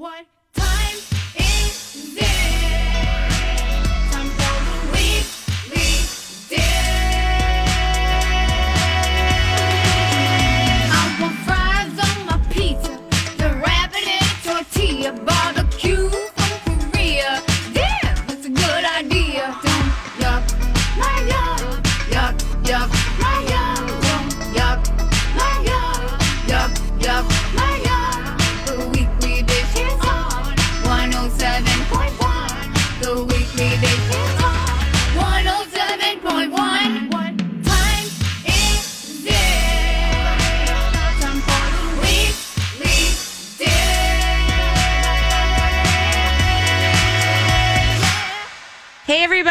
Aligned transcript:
What 0.00 0.24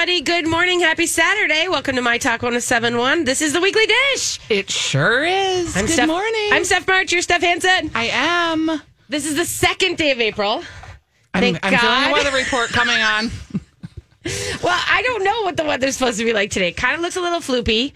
everybody. 0.09 0.21
Good 0.41 0.49
morning. 0.49 0.79
Happy 0.79 1.05
Saturday. 1.05 1.67
Welcome 1.67 1.95
to 1.95 2.01
My 2.01 2.17
Talk 2.17 2.41
1071. 2.41 3.25
This 3.25 3.43
is 3.43 3.53
the 3.53 3.61
Weekly 3.61 3.85
Dish. 3.85 4.39
It 4.49 4.69
sure 4.71 5.23
is. 5.23 5.77
I'm 5.77 5.85
Good 5.85 5.93
Steph, 5.93 6.07
morning. 6.07 6.49
I'm 6.51 6.65
Steph 6.65 6.87
March. 6.87 7.11
You're 7.11 7.21
Steph 7.21 7.41
Hansen. 7.41 7.91
I 7.93 8.05
am. 8.11 8.81
This 9.07 9.27
is 9.27 9.35
the 9.35 9.45
second 9.45 9.97
day 9.97 10.09
of 10.09 10.19
April. 10.19 10.63
I'm, 11.33 11.41
Thank 11.41 11.59
I'm 11.63 11.77
feeling 11.77 11.85
God. 11.85 12.07
the 12.09 12.13
weather 12.13 12.35
report 12.37 12.69
coming 12.69 12.99
on. 13.01 13.29
Well, 14.61 14.77
I 14.91 15.01
don't 15.01 15.23
know 15.23 15.43
what 15.43 15.55
the 15.57 15.63
weather's 15.63 15.95
supposed 15.95 16.19
to 16.19 16.25
be 16.25 16.33
like 16.33 16.51
today. 16.51 16.71
Kind 16.73 16.93
of 16.93 17.01
looks 17.01 17.15
a 17.15 17.21
little 17.21 17.39
floopy. 17.39 17.93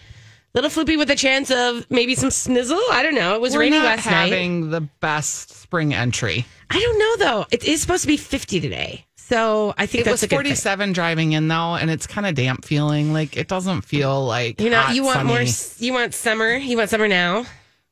Little 0.53 0.69
floopy 0.69 0.97
with 0.97 1.11
a 1.11 1.15
chance 1.15 1.51
of 1.51 1.85
maybe 1.91 2.15
some 2.15 2.29
snizzle. 2.29 2.79
I 2.91 3.03
don't 3.03 3.13
know. 3.13 3.35
It 3.35 3.41
was 3.41 3.53
We're 3.53 3.59
rainy 3.61 3.77
not 3.77 3.85
last 3.85 4.05
night. 4.05 4.29
having 4.31 4.69
the 4.69 4.81
best 4.81 5.51
spring 5.51 5.93
entry. 5.93 6.45
I 6.69 6.79
don't 6.79 6.97
know 6.97 7.25
though. 7.25 7.45
It 7.51 7.65
is 7.65 7.81
supposed 7.81 8.03
to 8.03 8.07
be 8.07 8.17
50 8.17 8.61
today. 8.61 9.05
So 9.33 9.73
I 9.77 9.87
think 9.87 10.01
It 10.01 10.05
that's 10.05 10.13
was 10.21 10.23
a 10.23 10.27
good 10.27 10.37
thing. 10.37 10.45
47 10.55 10.93
driving 10.93 11.31
in 11.31 11.47
though, 11.47 11.73
and 11.75 11.89
it's 11.89 12.05
kind 12.05 12.27
of 12.27 12.35
damp 12.35 12.65
feeling. 12.65 13.13
Like 13.13 13.35
it 13.35 13.47
doesn't 13.47 13.81
feel 13.81 14.23
like 14.25 14.61
You 14.61 14.69
know, 14.69 14.79
hot, 14.81 14.95
you 14.95 15.03
want 15.03 15.15
sunny. 15.17 15.27
more 15.29 15.39
s- 15.39 15.81
you 15.81 15.91
want 15.93 16.13
summer. 16.13 16.53
You 16.55 16.77
want 16.77 16.89
summer 16.91 17.07
now. 17.07 17.45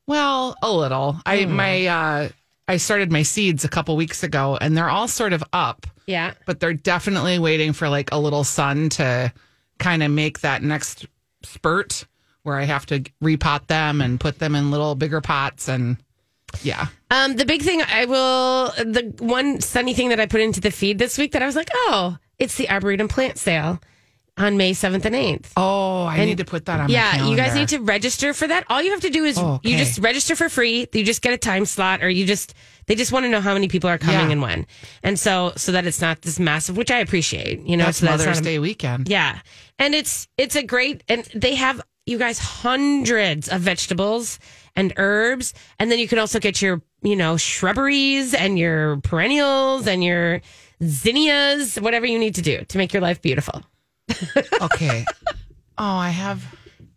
Well, 0.06 0.56
a 0.62 0.70
little. 0.70 1.20
I 1.26 1.42
Hmm. 1.42 1.52
my 1.56 1.86
uh 1.86 2.28
I 2.68 2.76
started 2.76 3.10
my 3.10 3.22
seeds 3.24 3.64
a 3.64 3.68
couple 3.68 3.96
weeks 3.96 4.22
ago, 4.22 4.56
and 4.60 4.76
they're 4.76 4.88
all 4.88 5.08
sort 5.08 5.32
of 5.32 5.42
up, 5.52 5.84
Yeah. 6.06 6.34
but 6.46 6.60
they're 6.60 6.74
definitely 6.74 7.40
waiting 7.40 7.72
for 7.72 7.88
like 7.88 8.12
a 8.12 8.18
little 8.18 8.44
sun 8.44 8.88
to 8.90 9.32
kind 9.80 10.02
of 10.04 10.12
make 10.12 10.40
that 10.42 10.62
next 10.62 11.06
spurt 11.42 12.04
where 12.44 12.56
I 12.56 12.64
have 12.64 12.86
to 12.86 13.00
repot 13.22 13.66
them 13.66 14.00
and 14.00 14.20
put 14.20 14.38
them 14.38 14.54
in 14.54 14.70
little 14.70 14.94
bigger 14.94 15.20
pots 15.20 15.68
and 15.68 15.96
yeah. 16.62 16.86
Um, 17.10 17.36
the 17.36 17.44
big 17.44 17.62
thing 17.62 17.82
I 17.82 18.04
will, 18.06 18.66
the 18.76 19.14
one 19.18 19.60
sunny 19.60 19.94
thing 19.94 20.08
that 20.10 20.20
I 20.20 20.26
put 20.26 20.40
into 20.40 20.60
the 20.60 20.70
feed 20.70 20.98
this 20.98 21.18
week 21.18 21.32
that 21.32 21.42
I 21.42 21.46
was 21.46 21.56
like, 21.56 21.70
oh, 21.74 22.16
it's 22.38 22.56
the 22.56 22.68
Arboretum 22.70 23.08
plant 23.08 23.38
sale 23.38 23.80
on 24.38 24.56
May 24.56 24.72
7th 24.72 25.04
and 25.04 25.14
8th. 25.14 25.46
Oh, 25.58 26.04
I 26.04 26.16
And- 26.16 26.26
need 26.26 26.38
to 26.38 26.44
put 26.46 26.64
that 26.64 26.80
on 26.80 26.86
my 26.86 26.92
yeah, 26.92 27.26
you 27.26 27.36
guys 27.36 27.54
need 27.54 27.68
to 27.68 27.78
register 27.80 28.32
for 28.32 28.46
that. 28.48 28.64
All 28.70 28.82
you 28.82 28.90
have 28.92 29.02
to 29.02 29.10
do 29.10 29.24
is 29.24 29.36
Oh, 29.38 29.54
okay. 29.54 29.70
you 29.70 29.76
just 29.76 29.98
register 29.98 30.34
for 30.34 30.48
free. 30.48 30.86
You 30.92 31.04
just 31.04 31.20
get 31.20 31.34
a 31.34 31.38
time 31.38 31.66
slot, 31.66 32.02
or 32.02 32.08
you 32.08 32.24
just 32.26 32.54
they 32.86 32.94
just 32.96 33.12
want 33.12 33.24
to 33.24 33.28
know 33.28 33.40
how 33.42 33.52
many 33.52 33.68
people 33.68 33.88
are 33.90 33.98
coming 33.98 34.26
Yeah. 34.26 34.32
and 34.32 34.42
when, 34.42 34.66
and 35.02 35.18
so 35.18 35.52
so 35.56 35.70
that 35.72 35.86
it's 35.86 36.00
not 36.00 36.22
this 36.22 36.38
massive, 36.40 36.76
which 36.78 36.90
I 36.90 36.98
appreciate. 37.00 37.60
You 37.60 37.76
know, 37.76 37.84
That's 37.84 37.98
so 37.98 38.06
it's 38.06 38.10
Mother's 38.10 38.26
not 38.38 38.38
a- 38.38 38.42
Day 38.44 38.58
weekend. 38.58 39.08
yeah, 39.10 39.38
and 39.78 39.94
it's 39.94 40.26
it's 40.38 40.56
a 40.56 40.62
great, 40.62 41.04
and 41.10 41.24
they 41.34 41.54
have 41.56 41.82
you 42.06 42.16
guys 42.18 42.38
hundreds 42.38 43.48
of 43.50 43.60
vegetables 43.60 44.38
and 44.76 44.92
herbs, 44.96 45.54
and 45.78 45.90
then 45.90 45.98
you 45.98 46.08
can 46.08 46.18
also 46.18 46.38
get 46.38 46.62
your 46.62 46.82
you 47.02 47.16
know 47.16 47.36
shrubberies 47.36 48.34
and 48.34 48.58
your 48.58 48.98
perennials 48.98 49.86
and 49.86 50.02
your 50.02 50.40
zinnias, 50.82 51.76
whatever 51.76 52.06
you 52.06 52.18
need 52.18 52.34
to 52.36 52.42
do 52.42 52.64
to 52.64 52.78
make 52.78 52.92
your 52.92 53.02
life 53.02 53.20
beautiful. 53.22 53.62
Okay. 54.60 55.04
oh, 55.78 55.84
I 55.84 56.10
have 56.10 56.44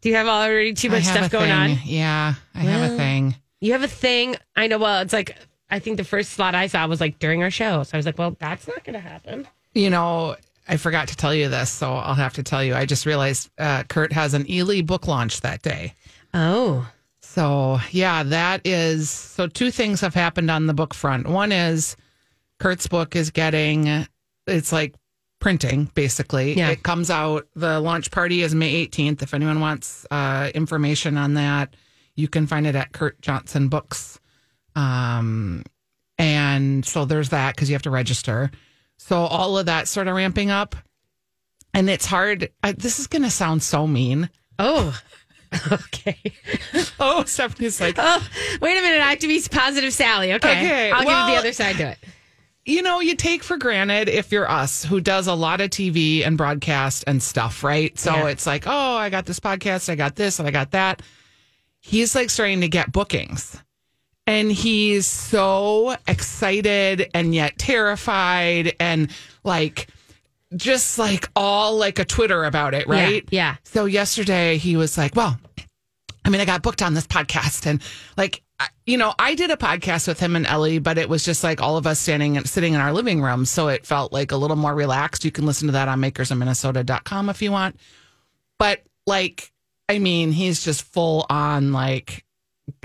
Do 0.02 0.10
you 0.10 0.16
have 0.16 0.28
already 0.28 0.74
too 0.74 0.90
much 0.90 1.04
stuff 1.04 1.32
going 1.32 1.52
on? 1.52 1.78
Yeah, 1.84 2.36
I 2.54 2.60
have 2.60 2.92
a 2.92 2.96
thing. 2.98 3.36
You 3.62 3.72
have 3.74 3.84
a 3.84 3.88
thing. 3.88 4.36
I 4.56 4.68
know. 4.68 4.78
Well, 4.78 5.02
it's 5.02 5.14
like 5.14 5.36
I 5.70 5.80
think 5.80 5.98
the 5.98 6.04
first 6.04 6.32
slot 6.32 6.54
I 6.56 6.68
saw 6.68 6.86
was 6.88 7.02
like 7.02 7.20
during 7.20 7.42
our 7.42 7.50
show, 7.50 7.84
so 7.84 7.96
I 7.96 7.98
was 7.98 8.06
like, 8.06 8.18
well, 8.18 8.36
that's 8.40 8.68
not 8.68 8.84
going 8.84 8.94
to 8.94 9.00
happen. 9.00 9.48
You 9.74 9.90
know, 9.90 10.36
I 10.68 10.78
forgot 10.78 11.08
to 11.10 11.16
tell 11.16 11.34
you 11.34 11.50
this, 11.50 11.70
so 11.72 11.94
I'll 11.94 12.14
have 12.16 12.34
to 12.34 12.44
tell 12.44 12.64
you. 12.64 12.76
I 12.76 12.86
just 12.86 13.06
realized 13.06 13.50
uh, 13.58 13.84
Kurt 13.84 14.14
has 14.14 14.34
an 14.34 14.50
Ely 14.50 14.82
book 14.82 15.08
launch 15.08 15.42
that 15.42 15.62
day. 15.62 15.94
Oh, 16.34 16.88
So, 17.36 17.80
yeah, 17.92 18.24
that 18.24 18.66
is 18.66 19.10
so 19.10 19.48
two 19.48 19.70
things 19.70 20.00
have 20.00 20.14
happened 20.14 20.50
on 20.50 20.68
the 20.68 20.74
book 20.74 20.94
front. 20.94 21.28
One 21.28 21.52
is 21.52 21.98
Kurt's 22.62 22.88
book 22.88 23.14
is 23.14 23.30
getting 23.30 24.08
it's 24.48 24.72
like 24.72 24.96
printing 25.42 25.92
basically. 25.96 26.54
Yeah. 26.54 26.70
It 26.70 26.84
comes 26.84 27.10
out 27.10 27.46
the 27.54 27.82
launch 27.82 28.10
party 28.10 28.42
is 28.42 28.56
May 28.56 28.88
18th. 28.88 29.22
If 29.22 29.34
anyone 29.34 29.60
wants 29.60 30.06
uh, 30.10 30.50
information 30.56 31.18
on 31.18 31.34
that, 31.34 31.76
you 32.16 32.30
can 32.30 32.48
find 32.48 32.66
it 32.66 32.76
at 32.76 32.94
Kurt 32.94 33.20
Johnson 33.20 33.68
Books. 33.68 34.18
Um 34.74 35.64
and 36.18 36.86
so 36.86 37.04
there's 37.04 37.30
that 37.30 37.58
cuz 37.58 37.70
you 37.70 37.76
have 37.76 37.82
to 37.82 37.90
register. 37.90 38.50
So 38.98 39.18
all 39.18 39.58
of 39.58 39.66
that 39.66 39.90
sort 39.90 40.08
of 40.08 40.16
ramping 40.16 40.52
up 40.52 40.78
and 41.74 41.90
it's 41.90 42.06
hard. 42.06 42.50
I, 42.64 42.72
this 42.72 42.98
is 43.02 43.08
going 43.08 43.24
to 43.24 43.30
sound 43.30 43.62
so 43.62 43.86
mean. 43.86 44.30
oh, 44.58 44.98
okay. 45.72 46.18
Oh, 47.00 47.24
Stephanie's 47.26 47.80
like, 47.82 47.96
Oh, 47.98 48.28
wait 48.62 48.78
a 48.78 48.82
minute. 48.82 49.02
I 49.02 49.12
have 49.12 49.20
to 49.20 49.28
be 49.28 49.42
positive, 49.50 49.94
Sally. 49.94 50.34
Okay, 50.34 50.52
Okay, 50.52 50.92
I'll 50.92 51.00
give 51.02 51.08
well- 51.08 51.28
you 51.30 51.34
the 51.36 51.40
other 51.40 51.54
side 51.54 51.76
to 51.78 51.90
it. 51.92 51.98
you 52.66 52.82
know, 52.82 53.00
you 53.00 53.16
take 53.16 53.44
for 53.44 53.58
granted 53.58 54.10
if 54.10 54.32
you're 54.32 54.50
us 54.50 54.84
who 54.84 55.00
does 55.00 55.28
a 55.28 55.34
lot 55.34 55.62
of 55.62 55.70
TV 55.70 56.26
and 56.26 56.38
broadcast 56.38 57.04
and 57.08 57.22
stuff, 57.22 57.64
right? 57.64 57.98
So 58.00 58.14
Yeah. 58.14 58.28
it's 58.28 58.48
like, 58.48 58.66
oh, 58.68 58.96
I 58.96 59.10
got 59.10 59.26
this 59.26 59.40
podcast, 59.40 59.90
I 59.90 59.96
got 59.96 60.16
this, 60.16 60.40
and 60.40 60.48
I 60.48 60.52
got 60.52 60.72
that. 60.72 61.02
He's 61.82 62.16
like 62.16 62.30
starting 62.32 62.62
to 62.62 62.68
get 62.68 62.92
bookings. 62.92 63.62
And 64.28 64.52
he's 64.52 65.06
so 65.06 65.96
excited 66.08 67.12
and 67.14 67.36
yet 67.36 67.60
terrified 67.60 68.74
and 68.80 69.12
like 69.44 69.88
just 70.56 71.00
like 71.00 71.28
all 71.36 71.78
like 71.78 72.00
a 72.00 72.06
Twitter 72.06 72.44
about 72.44 72.74
it, 72.74 72.88
right? 72.88 73.26
yeah. 73.32 73.56
So 73.64 73.86
yesterday 73.86 74.58
he 74.58 74.78
was 74.78 74.98
like, 74.98 75.16
well, 75.16 75.38
I 76.24 76.30
mean, 76.30 76.42
I 76.42 76.46
got 76.46 76.62
booked 76.62 76.82
on 76.82 76.94
this 76.94 77.08
podcast 77.08 77.66
and 77.66 77.82
like, 78.18 78.42
I- 78.60 78.68
you 78.86 78.98
know, 78.98 79.14
I 79.20 79.36
did 79.36 79.52
a 79.52 79.58
podcast 79.58 80.08
with 80.08 80.20
him 80.20 80.36
and 80.36 80.46
Ellie, 80.46 80.80
but 80.80 80.98
it 80.98 81.10
was 81.10 81.24
just 81.26 81.44
like 81.44 81.62
all 81.62 81.78
of 81.78 81.86
us 81.88 82.00
standing 82.00 82.38
and 82.38 82.48
sitting 82.48 82.74
in 82.74 82.80
our 82.80 82.94
living 82.94 83.22
room. 83.22 83.46
So 83.46 83.68
it 83.68 83.86
felt 83.86 84.14
like 84.14 84.32
a 84.32 84.38
little 84.38 84.56
more 84.56 84.74
relaxed. 84.74 85.26
You 85.26 85.32
can 85.32 85.46
listen 85.46 85.68
to 85.68 85.72
that 85.74 85.88
on 85.88 86.00
makersinminnesota.com 86.02 87.30
if 87.30 87.42
you 87.42 87.52
want. 87.52 87.78
But 88.58 88.82
like, 89.06 89.52
I 89.90 90.00
mean, 90.00 90.32
he's 90.32 90.64
just 90.64 90.84
full 90.84 91.26
on 91.30 91.74
like, 91.74 92.24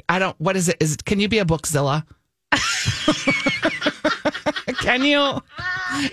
I 0.08 0.18
don't, 0.18 0.38
what 0.40 0.56
is 0.56 0.68
it? 0.68 0.78
Is 0.80 0.96
can 0.96 1.20
you 1.20 1.28
be 1.28 1.38
a 1.38 1.44
bookzilla? 1.44 2.04
can 4.80 5.04
you? 5.04 5.40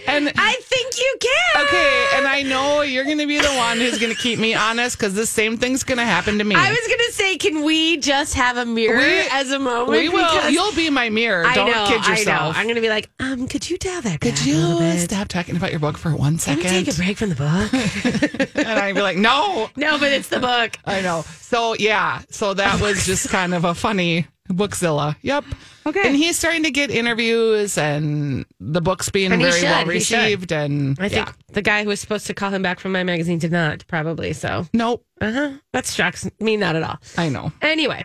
And 0.08 0.32
I 0.38 0.54
think 0.62 0.98
you 0.98 1.18
can. 1.20 1.66
Okay, 1.66 2.08
and 2.16 2.28
I 2.28 2.42
know 2.44 2.82
you're 2.82 3.04
going 3.06 3.18
to 3.20 3.28
be 3.28 3.40
the 3.40 3.48
one 3.54 3.78
who's 3.78 4.00
going 4.00 4.14
to 4.14 4.20
keep 4.20 4.40
me 4.40 4.54
honest 4.56 4.98
because 4.98 5.14
the 5.14 5.26
same 5.26 5.58
thing's 5.58 5.84
going 5.84 5.98
to 6.00 6.06
happen 6.06 6.38
to 6.40 6.44
me. 6.44 6.56
I 6.56 6.70
was 6.70 6.88
going 6.88 7.00
to 7.08 7.12
say, 7.14 7.38
can 7.38 7.64
we 7.64 7.98
just 7.98 8.34
have 8.36 8.58
a 8.58 8.66
mirror 8.66 8.98
We- 8.98 9.28
as 9.32 9.52
a 9.52 9.60
moment? 9.60 9.90
we 9.92 10.10
will. 10.10 10.50
You'll 10.50 10.74
be 10.74 10.90
my 10.90 11.10
mirror. 11.10 11.46
I 11.46 11.56
Don't 11.56 11.68
know, 11.72 11.86
kid 11.88 12.02
I 12.02 12.08
know. 12.08 12.10
yourself. 12.12 12.58
I'm 12.58 12.64
going 12.66 12.76
to 12.76 12.82
be 12.82 12.90
like, 12.90 13.10
um, 13.20 13.48
could 13.48 13.70
you 13.70 13.78
dial 13.78 14.02
that 14.02 14.22
Could 14.22 14.44
you 14.46 14.98
stop 15.00 15.28
talking 15.28 15.56
about 15.56 15.72
your 15.72 15.80
book 15.80 15.98
for 15.98 16.16
one 16.16 16.38
second? 16.40 16.64
Can 16.64 16.74
we 16.74 16.84
take 16.84 16.94
a 16.94 16.98
break 16.98 17.18
from 17.18 17.30
the 17.30 17.36
book? 17.36 18.56
and 18.56 18.68
I'd 18.80 18.96
be 18.96 19.02
like, 19.02 19.18
no. 19.18 19.70
no, 19.76 20.00
but 20.00 20.12
it's 20.12 20.30
the 20.30 20.40
book. 20.40 20.78
I 20.86 21.02
know. 21.02 21.24
So 21.42 21.76
yeah, 21.76 22.22
so 22.30 22.54
that 22.54 22.82
was 22.82 23.06
just 23.06 23.30
kind 23.30 23.54
of 23.54 23.64
a 23.64 23.74
funny 23.76 24.28
bookzilla. 24.50 25.16
Yep. 25.22 25.46
Okay. 25.86 26.08
And 26.08 26.16
he's 26.16 26.38
starting 26.38 26.64
to 26.64 26.72
get 26.72 26.92
interviews, 26.92 27.78
and 27.78 28.46
the 28.60 28.82
book's 28.82 29.10
being 29.10 29.32
And 29.32 29.42
he 29.42 29.48
very 29.48 29.60
should, 29.60 29.70
well 29.70 29.84
he 29.86 29.90
received. 29.90 30.52
And 30.52 30.98
I 31.00 31.10
think 31.10 31.28
yeah. 31.28 31.34
the 31.54 31.62
guy 31.62 31.84
who 31.84 31.90
was 31.90 32.00
supposed 32.00 32.28
to 32.28 32.34
call 32.34 32.50
him 32.52 32.62
back 32.62 32.80
from 32.80 32.92
my 32.92 33.04
magazine 33.04 33.40
did 33.40 33.52
not, 33.52 33.86
probably. 33.88 34.34
So, 34.34 34.66
nope. 34.74 35.06
uh 35.22 35.32
huh. 35.32 35.52
That 35.74 35.86
strikes 35.86 36.30
me 36.40 36.58
not 36.58 36.76
at 36.76 36.84
all. 36.84 36.98
I 37.18 37.30
know. 37.30 37.52
Anyway, 37.62 38.04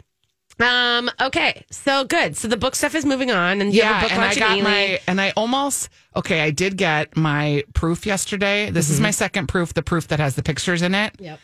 um, 0.60 1.10
okay, 1.20 1.64
so 1.70 2.04
good. 2.04 2.36
So 2.36 2.46
the 2.48 2.56
book 2.56 2.74
stuff 2.76 2.94
is 2.94 3.04
moving 3.04 3.30
on, 3.30 3.60
and 3.60 3.74
you 3.74 3.82
have 3.82 3.90
a 3.90 3.94
Yeah, 3.94 4.02
book 4.02 4.12
and 4.12 4.20
I 4.20 4.24
launch 4.24 4.36
in 4.36 4.40
got 4.40 4.58
Ely. 4.58 4.62
my 4.70 5.00
and 5.06 5.20
I 5.20 5.32
almost 5.36 5.88
okay. 6.14 6.40
I 6.40 6.50
did 6.50 6.76
get 6.76 7.16
my 7.16 7.64
proof 7.74 8.06
yesterday. 8.06 8.70
This 8.70 8.90
is 8.90 9.00
my 9.00 9.10
second 9.10 9.48
proof, 9.48 9.74
the 9.74 9.82
proof 9.82 10.08
that 10.08 10.20
has 10.20 10.36
the 10.36 10.42
pictures 10.42 10.82
in 10.82 10.94
it. 10.94 11.14
Mm-hmm. 11.14 11.24
Yep. 11.24 11.40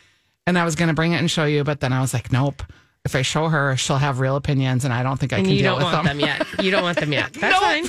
And 0.47 0.57
I 0.57 0.63
was 0.65 0.75
going 0.75 0.87
to 0.87 0.93
bring 0.95 1.11
it 1.13 1.17
and 1.17 1.29
show 1.29 1.45
you, 1.45 1.63
but 1.63 1.79
then 1.79 1.93
I 1.93 2.01
was 2.01 2.13
like, 2.13 2.31
nope. 2.31 2.63
If 3.05 3.15
I 3.15 3.21
show 3.21 3.47
her, 3.49 3.75
she'll 3.77 3.97
have 3.97 4.19
real 4.19 4.35
opinions, 4.35 4.83
and 4.85 4.93
I 4.93 5.03
don't 5.03 5.17
think 5.19 5.33
I 5.33 5.37
And 5.37 5.45
can 5.47 5.55
you 5.55 5.61
deal 5.61 5.75
don't 5.79 5.85
with 5.85 5.93
want 5.93 6.07
them. 6.07 6.17
them. 6.19 6.27
yet. 6.27 6.63
You 6.63 6.71
don't 6.71 6.83
want 6.83 6.99
them 6.99 7.13
yet. 7.13 7.33
That's 7.39 7.53
Nope. 7.53 7.61
fine. 7.61 7.85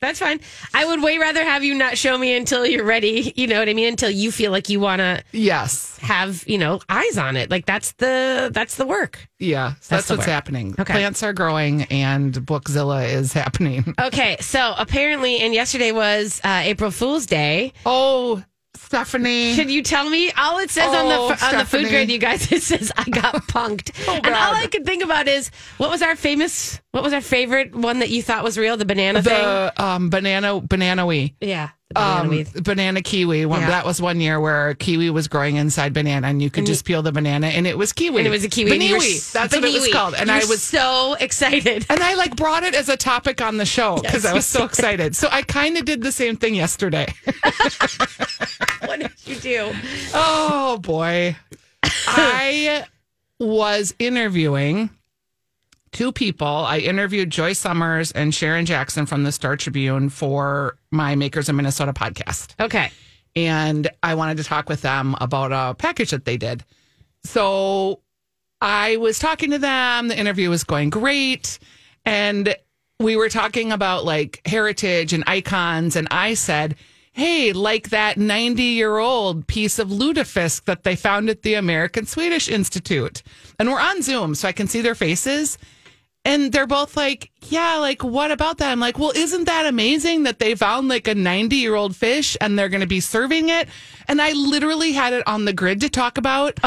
That's 0.00 0.18
fine. 0.18 0.40
I 0.72 0.86
would 0.86 1.02
way 1.02 1.18
rather 1.18 1.44
have 1.44 1.62
you 1.62 1.74
not 1.74 1.98
show 1.98 2.16
me 2.16 2.34
until 2.34 2.64
you're 2.64 2.86
ready. 2.86 3.34
You 3.36 3.46
know 3.46 3.58
what 3.58 3.68
I 3.68 3.74
mean? 3.74 3.88
Until 3.88 4.08
you 4.08 4.32
feel 4.32 4.50
like 4.50 4.70
you 4.70 4.80
want 4.80 5.00
to 5.00 5.22
Yes. 5.32 5.98
have 5.98 6.42
you 6.48 6.56
know 6.56 6.80
eyes 6.88 7.18
on 7.18 7.36
it. 7.36 7.50
Like 7.50 7.66
that's 7.66 7.92
the 7.92 8.50
that's 8.50 8.76
the 8.76 8.86
work. 8.86 9.28
Yeah. 9.38 9.74
So 9.82 9.96
that's, 9.96 10.08
the 10.08 10.14
what's 10.14 10.26
word. 10.26 10.32
happening. 10.32 10.74
Okay. 10.78 10.94
Plants 10.94 11.22
are 11.22 11.34
growing 11.34 11.82
and 11.90 12.32
Bookzilla 12.32 13.12
is 13.12 13.34
happening. 13.34 13.94
Okay, 14.00 14.38
so 14.40 14.72
apparently, 14.78 15.40
and 15.40 15.52
yesterday 15.52 15.92
was 15.92 16.40
uh, 16.44 16.62
April 16.64 16.90
Fool's 16.90 17.26
Day. 17.26 17.74
Oh, 17.84 18.42
Stephanie. 18.90 19.54
Can 19.54 19.68
you 19.68 19.84
tell 19.84 20.10
me? 20.10 20.32
All 20.32 20.58
it 20.58 20.68
says 20.68 20.88
Oh, 20.88 20.96
on 20.96 21.08
the 21.28 21.44
on 21.46 21.58
the 21.58 21.64
food 21.64 21.88
grid, 21.88 22.10
you 22.10 22.18
guys, 22.18 22.50
it 22.52 22.60
says 22.60 22.90
I 22.96 23.04
got 23.08 23.34
punked, 23.46 23.92
and 24.08 24.26
all 24.34 24.52
I 24.52 24.66
could 24.66 24.84
think 24.84 25.04
about 25.04 25.28
is 25.28 25.52
what 25.76 25.90
was 25.90 26.02
our 26.02 26.16
famous, 26.16 26.80
what 26.90 27.04
was 27.04 27.12
our 27.12 27.20
favorite 27.20 27.72
one 27.72 28.00
that 28.00 28.10
you 28.10 28.20
thought 28.20 28.42
was 28.42 28.58
real? 28.58 28.76
The 28.76 28.84
banana 28.84 29.22
thing. 29.22 29.32
the 29.32 29.72
um, 29.80 30.10
banana 30.10 30.60
banana 30.60 31.06
wee. 31.06 31.36
Yeah, 31.40 31.68
banana 31.92 32.38
Um, 32.38 32.62
banana 32.62 33.02
kiwi. 33.02 33.46
One, 33.46 33.60
Yeah. 33.60 33.68
That 33.70 33.84
was 33.84 34.00
one 34.00 34.20
year 34.20 34.38
where 34.40 34.74
kiwi 34.74 35.10
was 35.10 35.26
growing 35.28 35.56
inside 35.56 35.92
banana, 35.92 36.28
and 36.28 36.40
you 36.40 36.48
could 36.50 36.66
just 36.66 36.84
peel 36.84 37.02
the 37.02 37.12
banana, 37.12 37.48
and 37.48 37.66
it 37.66 37.76
was 37.76 37.92
kiwi. 37.92 38.18
and 38.18 38.26
it 38.26 38.30
was 38.30 38.44
a 38.44 38.48
kiwi. 38.48 38.72
and 38.72 38.82
you 38.82 38.96
Baniwi. 38.96 39.32
That's 39.32 39.54
what 39.54 39.64
it 39.64 39.72
was 39.72 39.88
called. 39.92 40.14
And 40.14 40.28
You 40.28 40.36
I 40.36 40.44
was 40.44 40.62
so 40.62 41.14
excited. 41.18 41.86
And 41.90 42.00
I 42.02 42.14
like 42.14 42.36
brought 42.36 42.62
it 42.62 42.74
as 42.74 42.88
a 42.88 42.96
topic 42.96 43.40
on 43.42 43.56
the 43.56 43.66
show 43.66 43.96
because 43.96 44.24
Yes, 44.24 44.32
I 44.32 44.34
was 44.34 44.46
so 44.46 44.64
excited. 44.64 45.16
So 45.16 45.28
I 45.32 45.42
kind 45.42 45.76
of 45.76 45.84
did 45.84 46.02
the 46.02 46.12
same 46.12 46.36
thing 46.36 46.54
yesterday. 46.54 47.06
what 48.84 49.00
did 49.00 49.10
you 49.26 49.36
do? 49.36 49.72
oh 50.14 50.78
boy. 50.78 51.36
I 51.82 52.84
was 53.38 53.94
interviewing 53.98 54.90
two 55.92 56.12
people. 56.12 56.46
I 56.46 56.78
interviewed 56.78 57.30
Joy 57.30 57.52
Summers 57.52 58.12
and 58.12 58.32
Sharyn 58.32 58.64
Jackson 58.64 59.06
from 59.06 59.24
the 59.24 59.32
Star 59.32 59.56
Tribune 59.56 60.08
for 60.08 60.76
my 60.90 61.14
Makers 61.14 61.48
of 61.48 61.54
Minnesota 61.54 61.92
podcast. 61.92 62.54
Okay, 62.60 62.90
and 63.36 63.88
I 64.02 64.14
wanted 64.14 64.36
to 64.38 64.44
talk 64.44 64.68
with 64.68 64.82
them 64.82 65.16
about 65.20 65.52
a 65.52 65.74
package 65.74 66.10
that 66.10 66.24
they 66.24 66.36
did. 66.36 66.64
So 67.24 68.00
I 68.60 68.96
was 68.96 69.18
talking 69.18 69.50
to 69.50 69.58
them. 69.58 70.08
The 70.08 70.18
interview 70.18 70.50
was 70.50 70.64
going 70.64 70.90
great. 70.90 71.58
And 72.04 72.54
we 72.98 73.16
were 73.16 73.28
talking 73.28 73.72
about 73.72 74.04
like 74.04 74.40
heritage 74.46 75.12
and 75.12 75.24
icons. 75.26 75.96
And 75.96 76.08
I 76.10 76.34
said, 76.34 76.76
Hey, 77.12 77.52
like 77.52 77.90
that 77.90 78.18
90 78.18 78.62
year 78.62 78.98
old 78.98 79.46
piece 79.46 79.78
of 79.78 79.88
lutefisk 79.88 80.64
that 80.64 80.84
they 80.84 80.94
found 80.94 81.28
at 81.28 81.42
the 81.42 81.54
American 81.54 82.06
Swedish 82.06 82.48
Institute. 82.48 83.22
And 83.58 83.68
we're 83.68 83.80
on 83.80 84.02
Zoom, 84.02 84.34
so 84.34 84.46
I 84.48 84.52
can 84.52 84.68
see 84.68 84.80
their 84.80 84.94
faces. 84.94 85.58
And 86.24 86.52
they're 86.52 86.66
both 86.66 86.96
like, 86.96 87.30
yeah, 87.48 87.76
like, 87.78 88.04
what 88.04 88.30
about 88.30 88.58
that? 88.58 88.70
I'm 88.70 88.80
like, 88.80 88.98
well, 88.98 89.12
isn't 89.14 89.44
that 89.44 89.66
amazing 89.66 90.24
that 90.24 90.38
they 90.38 90.54
found 90.54 90.88
like 90.88 91.08
a 91.08 91.14
90 91.14 91.56
year 91.56 91.74
old 91.74 91.96
fish 91.96 92.36
and 92.40 92.58
they're 92.58 92.68
going 92.68 92.82
to 92.82 92.86
be 92.86 93.00
serving 93.00 93.48
it? 93.48 93.68
And 94.06 94.20
I 94.20 94.32
literally 94.32 94.92
had 94.92 95.14
it 95.14 95.26
on 95.26 95.46
the 95.46 95.52
grid 95.52 95.80
to 95.80 95.88
talk 95.88 96.18
about. 96.18 96.60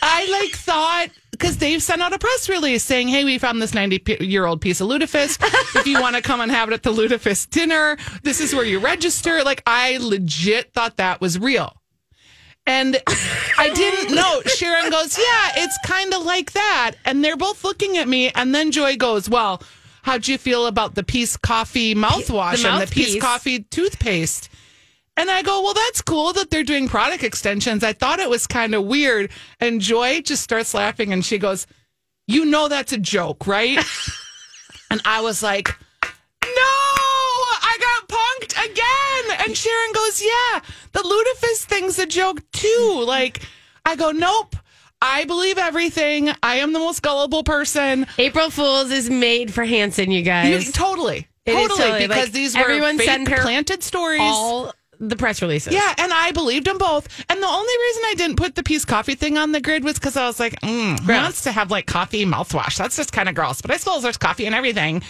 I 0.00 0.28
like 0.30 0.54
thought, 0.54 1.08
because 1.32 1.58
they've 1.58 1.82
sent 1.82 2.02
out 2.02 2.12
a 2.12 2.18
press 2.18 2.48
release 2.48 2.84
saying, 2.84 3.08
hey, 3.08 3.24
we 3.24 3.38
found 3.38 3.60
this 3.60 3.74
90 3.74 4.18
year 4.24 4.46
old 4.46 4.60
piece 4.60 4.80
of 4.80 4.88
lutefisk. 4.88 5.40
if 5.76 5.86
you 5.86 6.00
want 6.00 6.14
to 6.14 6.22
come 6.22 6.40
and 6.40 6.50
have 6.50 6.68
it 6.70 6.74
at 6.74 6.82
the 6.84 6.92
lutefisk 6.92 7.50
dinner, 7.50 7.96
this 8.22 8.40
is 8.40 8.54
where 8.54 8.64
you 8.64 8.78
register. 8.78 9.42
Like, 9.42 9.62
I 9.66 9.98
legit 9.98 10.72
thought 10.72 10.98
that 10.98 11.20
was 11.20 11.38
real. 11.38 11.74
And 12.68 13.00
I 13.56 13.70
didn't 13.70 14.14
know. 14.14 14.42
Sharyn 14.44 14.90
goes, 14.90 15.16
Yeah, 15.18 15.52
it's 15.56 15.78
kind 15.86 16.12
of 16.12 16.22
like 16.22 16.52
that. 16.52 16.92
And 17.06 17.24
they're 17.24 17.36
both 17.36 17.64
looking 17.64 17.96
at 17.96 18.06
me. 18.06 18.30
And 18.30 18.54
then 18.54 18.70
Joy 18.70 18.96
goes, 18.96 19.26
Well, 19.28 19.62
how'd 20.02 20.28
you 20.28 20.36
feel 20.36 20.66
about 20.66 20.94
the 20.94 21.02
Peace 21.02 21.38
Coffee 21.38 21.94
mouthwash 21.94 22.62
The 22.62 22.68
and 22.68 22.82
the 22.82 22.86
Peace. 22.86 23.18
Coffee 23.20 23.60
toothpaste? 23.60 24.50
And 25.16 25.30
I 25.30 25.40
go, 25.40 25.62
Well, 25.62 25.72
that's 25.72 26.02
cool 26.02 26.34
that 26.34 26.50
they're 26.50 26.62
doing 26.62 26.88
product 26.88 27.24
extensions. 27.24 27.82
I 27.82 27.94
thought 27.94 28.20
it 28.20 28.28
was 28.28 28.46
kind 28.46 28.74
of 28.74 28.84
weird. 28.84 29.30
And 29.60 29.80
Joy 29.80 30.20
just 30.20 30.42
starts 30.42 30.74
laughing 30.74 31.10
and 31.10 31.24
she 31.24 31.38
goes, 31.38 31.66
You 32.26 32.44
know, 32.44 32.68
that's 32.68 32.92
a 32.92 32.98
joke, 32.98 33.46
right? 33.46 33.78
and 34.90 35.00
I 35.06 35.22
was 35.22 35.42
like, 35.42 35.68
no, 36.44 36.74
I 37.62 37.78
got 37.80 38.08
punked 38.08 38.54
And 39.48 39.56
Sharyn 39.56 39.94
goes, 39.94 40.22
yeah, 40.22 40.60
the 40.92 41.00
lutefisk 41.00 41.64
thing's 41.64 41.98
a 41.98 42.06
joke 42.06 42.42
too. 42.52 43.02
Like, 43.06 43.40
I 43.84 43.96
go, 43.96 44.10
nope. 44.10 44.56
I 45.00 45.24
believe 45.24 45.58
everything. 45.58 46.30
I 46.42 46.56
am 46.56 46.72
the 46.72 46.80
most 46.80 47.02
gullible 47.02 47.44
person. 47.44 48.06
April 48.18 48.50
Fools 48.50 48.90
is 48.90 49.08
made 49.08 49.52
for 49.54 49.64
Hansen, 49.64 50.10
you 50.10 50.18
You, 50.18 50.24
guys. 50.24 50.72
totally, 50.72 51.28
totally, 51.46 51.68
totally, 51.68 52.00
because 52.08 52.24
like, 52.24 52.32
these 52.32 52.56
were 52.56 52.62
everyone 52.62 52.98
fake 52.98 53.26
planted 53.26 53.82
stories. 53.84 54.20
All 54.22 54.74
the 55.00 55.14
press 55.14 55.40
releases. 55.40 55.72
yeah, 55.72 55.94
and 55.96 56.12
I 56.12 56.32
believed 56.32 56.66
them 56.66 56.76
both. 56.78 57.06
And 57.30 57.40
the 57.40 57.46
only 57.46 57.72
reason 57.86 58.02
I 58.06 58.14
didn't 58.16 58.36
put 58.36 58.56
the 58.56 58.64
peace 58.64 58.84
coffee 58.84 59.14
thing 59.14 59.38
on 59.38 59.52
the 59.52 59.60
grid 59.60 59.84
was 59.84 59.94
because 59.94 60.16
I 60.16 60.26
was 60.26 60.40
like, 60.40 60.60
mm, 60.62 60.98
who 60.98 61.12
wants 61.12 61.42
to 61.42 61.52
have 61.52 61.70
like 61.70 61.86
coffee 61.86 62.26
mouthwash? 62.26 62.76
That's 62.76 62.96
just 62.96 63.12
kind 63.12 63.28
of 63.28 63.36
gross. 63.36 63.62
But 63.62 63.70
I 63.70 63.76
suppose 63.76 64.02
there's 64.02 64.18
coffee 64.18 64.46
and 64.46 64.54
everything. 64.56 65.02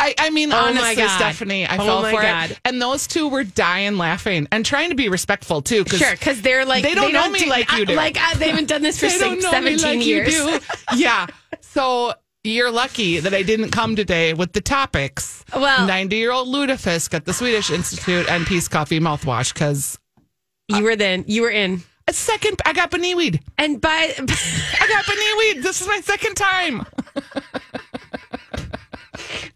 I, 0.00 0.14
I 0.18 0.30
mean, 0.30 0.52
Oh 0.52 0.56
honestly, 0.56 0.94
God. 0.94 1.16
Stephanie, 1.16 1.66
I 1.66 1.76
Oh 1.76 1.84
fell 1.84 2.02
for 2.04 2.22
God. 2.22 2.52
it. 2.52 2.60
And 2.64 2.80
those 2.80 3.06
two 3.08 3.28
were 3.28 3.42
dying 3.42 3.98
laughing 3.98 4.46
and 4.52 4.64
trying 4.64 4.90
to 4.90 4.94
be 4.94 5.08
respectful 5.08 5.60
too. 5.60 5.84
Cause 5.84 5.98
Sure, 5.98 6.12
because 6.12 6.40
they're 6.42 6.64
like 6.64 6.84
They 6.84 6.94
don't 6.94 7.12
know 7.12 7.28
me 7.30 7.40
do- 7.40 7.50
like 7.50 7.70
you 7.72 7.84
do. 7.84 7.94
Like 7.94 8.16
uh, 8.16 8.34
they 8.38 8.48
haven't 8.50 8.68
done 8.68 8.82
this 8.82 9.00
for 9.00 9.06
they 9.08 9.18
don't 9.18 9.40
six, 9.40 9.50
17 9.50 9.82
like 9.98 10.06
years. 10.06 10.32
you 10.32 10.58
do. 10.60 10.66
yeah. 10.96 11.26
So 11.62 12.14
you're 12.44 12.70
lucky 12.70 13.18
that 13.18 13.34
I 13.34 13.42
didn't 13.42 13.70
come 13.70 13.96
today 13.96 14.34
with 14.34 14.52
the 14.52 14.60
topics. 14.60 15.44
Well- 15.54 15.86
90 15.86 16.16
year 16.16 16.30
old 16.30 16.46
lutefisk 16.48 17.12
at 17.14 17.24
the 17.24 17.32
Swedish 17.34 17.70
Institute 17.70 18.30
and 18.30 18.46
Peace 18.46 18.68
Coffee 18.68 19.00
mouthwash 19.00 19.52
because 19.52 19.98
You 20.68 20.84
were 20.84 20.94
then. 20.96 21.24
You 21.26 21.42
were 21.42 21.50
in. 21.50 21.82
a 22.06 22.12
second, 22.12 22.62
I 22.64 22.72
got 22.72 22.92
weed. 22.92 23.40
And 23.58 23.80
by 23.80 23.88
I 24.18 24.86
got 24.88 25.08
weed. 25.38 25.62
This 25.64 25.80
is 25.80 25.88
my 25.88 26.00
second 26.04 26.36
time. 26.36 26.86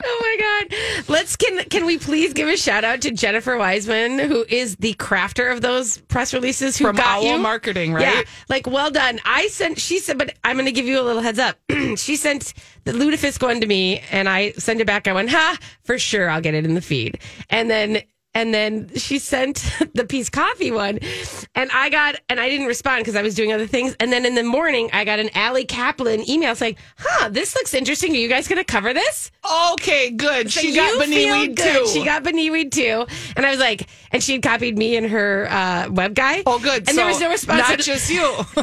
Oh 0.04 0.18
my 0.20 0.68
god, 0.68 1.08
let's 1.08 1.36
can 1.36 1.64
can 1.64 1.84
we 1.84 1.98
please 1.98 2.32
give 2.32 2.48
a 2.48 2.56
shout 2.56 2.84
out 2.84 3.00
to 3.02 3.10
Jennifer 3.10 3.56
Wiseman, 3.56 4.18
who 4.18 4.44
is 4.48 4.76
the 4.76 4.94
crafter 4.94 5.52
of 5.52 5.60
those 5.60 5.98
press 5.98 6.34
releases, 6.34 6.76
who 6.76 6.86
From 6.86 6.96
got 6.96 7.18
Owl 7.18 7.24
you 7.24 7.38
Marketing, 7.38 7.92
right? 7.92 8.02
Yeah, 8.02 8.22
like 8.48 8.66
well 8.66 8.90
done. 8.90 9.20
I 9.24 9.48
sent. 9.48 9.78
She 9.78 9.98
said, 9.98 10.18
but 10.18 10.34
I'm 10.44 10.56
going 10.56 10.66
to 10.66 10.72
give 10.72 10.86
you 10.86 11.00
a 11.00 11.02
little 11.02 11.22
heads 11.22 11.38
up. 11.38 11.58
she 11.96 12.16
sent 12.16 12.54
the 12.84 12.92
lutefisk 12.92 13.42
one 13.42 13.60
to 13.60 13.66
me, 13.66 14.02
and 14.10 14.28
I 14.28 14.52
sent 14.52 14.80
it 14.80 14.86
back. 14.86 15.08
I 15.08 15.12
went, 15.12 15.30
ha, 15.30 15.58
for 15.84 15.98
sure, 15.98 16.28
I'll 16.28 16.40
get 16.40 16.54
it 16.54 16.64
in 16.64 16.74
the 16.74 16.82
feed. 16.82 17.18
And 17.50 17.70
then. 17.70 18.02
And 18.34 18.54
then 18.54 18.90
she 18.96 19.18
sent 19.18 19.56
the 19.94 20.04
peace 20.04 20.30
coffee 20.30 20.70
one, 20.70 20.98
and 21.54 21.70
I 21.72 21.90
got, 21.90 22.16
and 22.28 22.40
I 22.40 22.48
didn't 22.48 22.66
respond 22.66 23.02
because 23.02 23.16
I 23.16 23.22
was 23.22 23.34
doing 23.34 23.52
other 23.52 23.66
things. 23.66 23.94
And 24.00 24.12
then 24.12 24.24
in 24.24 24.34
the 24.34 24.42
morning, 24.42 24.88
I 24.92 25.04
got 25.04 25.18
an 25.18 25.30
Allie 25.34 25.66
Kaplan 25.66 26.28
email 26.28 26.54
saying, 26.54 26.76
"Huh, 26.98 27.28
this 27.28 27.54
looks 27.54 27.74
interesting. 27.74 28.12
Are 28.12 28.18
you 28.18 28.28
guys 28.28 28.48
going 28.48 28.58
to 28.58 28.64
cover 28.64 28.94
this?" 28.94 29.30
Okay, 29.72 30.10
good. 30.10 30.50
So 30.50 30.60
she 30.60 30.74
got 30.74 31.02
feel 31.04 31.40
weed 31.40 31.56
too. 31.56 31.86
She 31.88 32.04
got 32.04 32.24
weed 32.24 32.72
too, 32.72 33.06
and 33.36 33.44
I 33.44 33.50
was 33.50 33.60
like, 33.60 33.86
and 34.12 34.22
she 34.22 34.32
had 34.32 34.42
copied 34.42 34.76
me 34.78 34.96
and 34.96 35.06
her 35.06 35.48
uh, 35.50 35.90
web 35.90 36.14
guy. 36.14 36.42
Oh, 36.46 36.58
good. 36.58 36.88
And 36.88 36.96
there 36.96 37.06
was 37.06 37.20
no 37.20 37.30
response. 37.30 37.68
Not 37.68 37.78
just 37.78 38.10
you. 38.10 38.22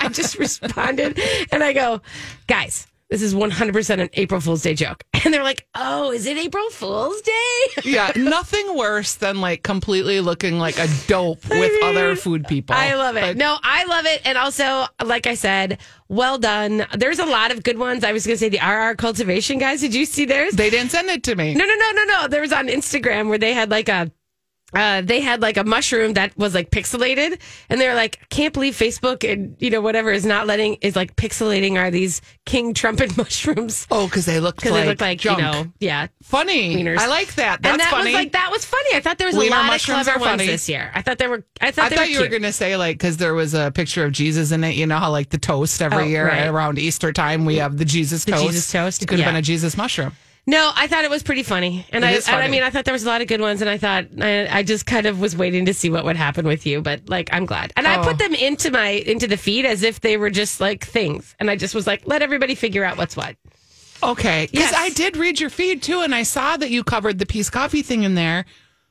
I 0.00 0.08
just 0.12 0.38
responded 0.38 1.18
and 1.50 1.62
I 1.62 1.72
go, 1.72 2.00
guys, 2.46 2.86
this 3.12 3.20
is 3.20 3.34
100% 3.34 4.00
an 4.00 4.08
April 4.14 4.40
Fool's 4.40 4.62
Day 4.62 4.74
joke. 4.74 5.04
And 5.24 5.32
they're 5.32 5.44
like, 5.44 5.68
oh, 5.76 6.10
is 6.10 6.26
it 6.26 6.36
April 6.36 6.68
Fool's 6.70 7.20
Day? 7.20 7.82
yeah, 7.84 8.10
nothing 8.16 8.76
worse 8.76 9.14
than 9.14 9.40
like 9.40 9.62
completely 9.62 10.18
looking 10.18 10.58
like 10.58 10.76
a 10.80 10.88
dope 11.06 11.48
with 11.48 11.72
mean, 11.72 11.84
other 11.84 12.16
food 12.16 12.44
people. 12.48 12.74
I 12.74 12.94
love 12.94 13.16
it. 13.16 13.36
No, 13.36 13.56
I 13.62 13.84
love 13.84 14.04
it. 14.04 14.22
And 14.24 14.36
also, 14.36 14.86
like 15.04 15.28
I 15.28 15.34
said, 15.34 15.78
well 16.08 16.38
done. 16.38 16.86
There's 16.96 17.20
a 17.20 17.24
lot 17.24 17.52
of 17.52 17.62
good 17.62 17.78
ones. 17.78 18.02
I 18.02 18.10
was 18.10 18.26
going 18.26 18.34
to 18.34 18.38
say 18.38 18.48
the 18.48 18.58
RR 18.58 18.96
cultivation 18.96 19.58
guys. 19.60 19.80
Did 19.80 19.94
you 19.94 20.06
see 20.06 20.24
theirs? 20.24 20.54
They 20.54 20.70
didn't 20.70 20.90
send 20.90 21.08
it 21.08 21.22
to 21.22 21.36
me. 21.36 21.54
No, 21.54 21.64
no, 21.64 21.74
no, 21.76 21.92
no, 21.92 22.04
no. 22.04 22.28
There 22.28 22.40
was 22.40 22.52
on 22.52 22.66
Instagram 22.66 23.28
where 23.28 23.38
they 23.38 23.52
had 23.52 23.70
like 23.70 23.88
a. 23.88 24.10
Uh, 24.74 25.02
they 25.02 25.20
had 25.20 25.42
like 25.42 25.56
a 25.56 25.64
mushroom 25.64 26.14
that 26.14 26.36
was 26.38 26.54
like 26.54 26.70
pixelated, 26.70 27.38
and 27.68 27.80
they 27.80 27.86
were 27.88 27.94
like, 27.94 28.26
"Can't 28.30 28.54
believe 28.54 28.74
Facebook 28.74 29.30
and 29.30 29.54
you 29.58 29.70
know 29.70 29.80
whatever 29.80 30.10
is 30.10 30.24
not 30.24 30.46
letting 30.46 30.74
is 30.80 30.96
like 30.96 31.14
pixelating 31.16 31.76
are 31.76 31.90
these 31.90 32.22
king 32.46 32.72
trumpet 32.74 33.16
mushrooms 33.18 33.86
Oh, 33.90 34.06
because 34.06 34.24
they 34.26 34.40
looked 34.40 34.58
because 34.60 34.72
like 34.72 34.82
they 34.84 34.88
look 34.88 35.00
like 35.00 35.18
junk. 35.18 35.38
you 35.38 35.44
know 35.44 35.72
yeah 35.80 36.06
funny. 36.22 36.76
wieners. 36.76 36.98
I 36.98 37.06
like 37.06 37.34
that. 37.34 37.60
That's 37.62 37.72
and 37.74 37.80
that 37.80 37.90
funny. 37.90 38.06
was 38.06 38.14
like 38.14 38.32
that 38.32 38.50
was 38.50 38.64
funny. 38.64 38.94
I 38.94 39.00
thought 39.00 39.18
there 39.18 39.26
was 39.28 39.36
a 39.36 39.38
Wiener 39.40 39.56
lot 39.56 39.74
of 39.74 39.82
clever 39.82 40.12
ones 40.18 40.24
funny. 40.24 40.46
this 40.46 40.68
year. 40.68 40.90
I 40.94 41.02
thought 41.02 41.18
they 41.18 41.28
were. 41.28 41.44
I 41.60 41.70
thought 41.70 41.92
I 41.92 41.94
thought 41.96 41.98
were 41.98 42.04
you 42.06 42.20
were 42.20 42.28
going 42.28 42.42
to 42.42 42.52
say 42.52 42.76
like 42.76 42.96
because 42.98 43.18
there 43.18 43.34
was 43.34 43.54
a 43.54 43.70
picture 43.72 44.04
of 44.04 44.12
Jesus 44.12 44.52
in 44.52 44.64
it. 44.64 44.74
You 44.74 44.86
know 44.86 44.98
how 44.98 45.10
like 45.10 45.28
the 45.30 45.38
toast 45.38 45.82
every 45.82 46.04
Oh, 46.04 46.06
year 46.06 46.26
right. 46.28 46.46
around 46.48 46.78
Easter 46.78 47.12
time 47.12 47.44
we 47.44 47.56
have 47.56 47.76
the 47.76 47.84
Jesus 47.84 48.24
The 48.24 48.32
toast. 48.32 48.44
Jesus 48.46 48.72
toast, 48.72 49.02
It 49.02 49.06
could 49.08 49.18
have 49.18 49.26
yeah. 49.26 49.32
been 49.32 49.38
a 49.38 49.42
Jesus 49.42 49.76
mushroom. 49.76 50.12
No, 50.44 50.72
I 50.74 50.88
thought 50.88 51.04
it 51.04 51.10
was 51.10 51.22
pretty 51.22 51.44
funny, 51.44 51.86
and 51.92 52.04
I, 52.04 52.12
is 52.12 52.26
and 52.28 52.36
I 52.36 52.48
mean, 52.48 52.64
I 52.64 52.70
thought 52.70 52.84
there 52.84 52.92
was 52.92 53.04
a 53.04 53.06
lot 53.06 53.20
of 53.20 53.28
good 53.28 53.40
ones, 53.40 53.60
and 53.60 53.70
I 53.70 53.78
thought 53.78 54.06
I, 54.20 54.48
I 54.58 54.62
just 54.64 54.86
kind 54.86 55.06
of 55.06 55.20
was 55.20 55.36
waiting 55.36 55.66
to 55.66 55.74
see 55.74 55.88
what 55.88 56.04
would 56.04 56.16
happen 56.16 56.46
with 56.48 56.66
you, 56.66 56.82
but 56.82 57.08
like 57.08 57.28
I'm 57.32 57.46
glad, 57.46 57.72
and 57.76 57.86
I 57.86 58.00
Oh. 58.00 58.02
put 58.04 58.18
them 58.18 58.34
into 58.34 58.72
my 58.72 58.88
into 58.88 59.28
the 59.28 59.36
feed 59.36 59.64
as 59.64 59.84
if 59.84 60.00
they 60.00 60.16
were 60.16 60.30
just 60.30 60.60
like 60.60 60.84
things, 60.84 61.36
and 61.38 61.48
I 61.48 61.54
just 61.54 61.76
was 61.76 61.86
like, 61.86 62.02
let 62.06 62.22
everybody 62.22 62.56
figure 62.56 62.82
out 62.82 62.96
what's 62.98 63.16
what. 63.16 63.36
Okay. 64.02 64.48
Because 64.50 64.72
Yes. 64.72 64.74
I 64.76 64.88
did 64.90 65.16
read 65.16 65.38
your 65.38 65.48
feed 65.50 65.80
too, 65.80 66.00
and 66.00 66.12
I 66.12 66.24
saw 66.24 66.56
that 66.56 66.70
you 66.70 66.82
covered 66.82 67.20
the 67.20 67.26
peace 67.26 67.48
coffee 67.48 67.82
thing 67.82 68.02
in 68.02 68.16
there. 68.16 68.44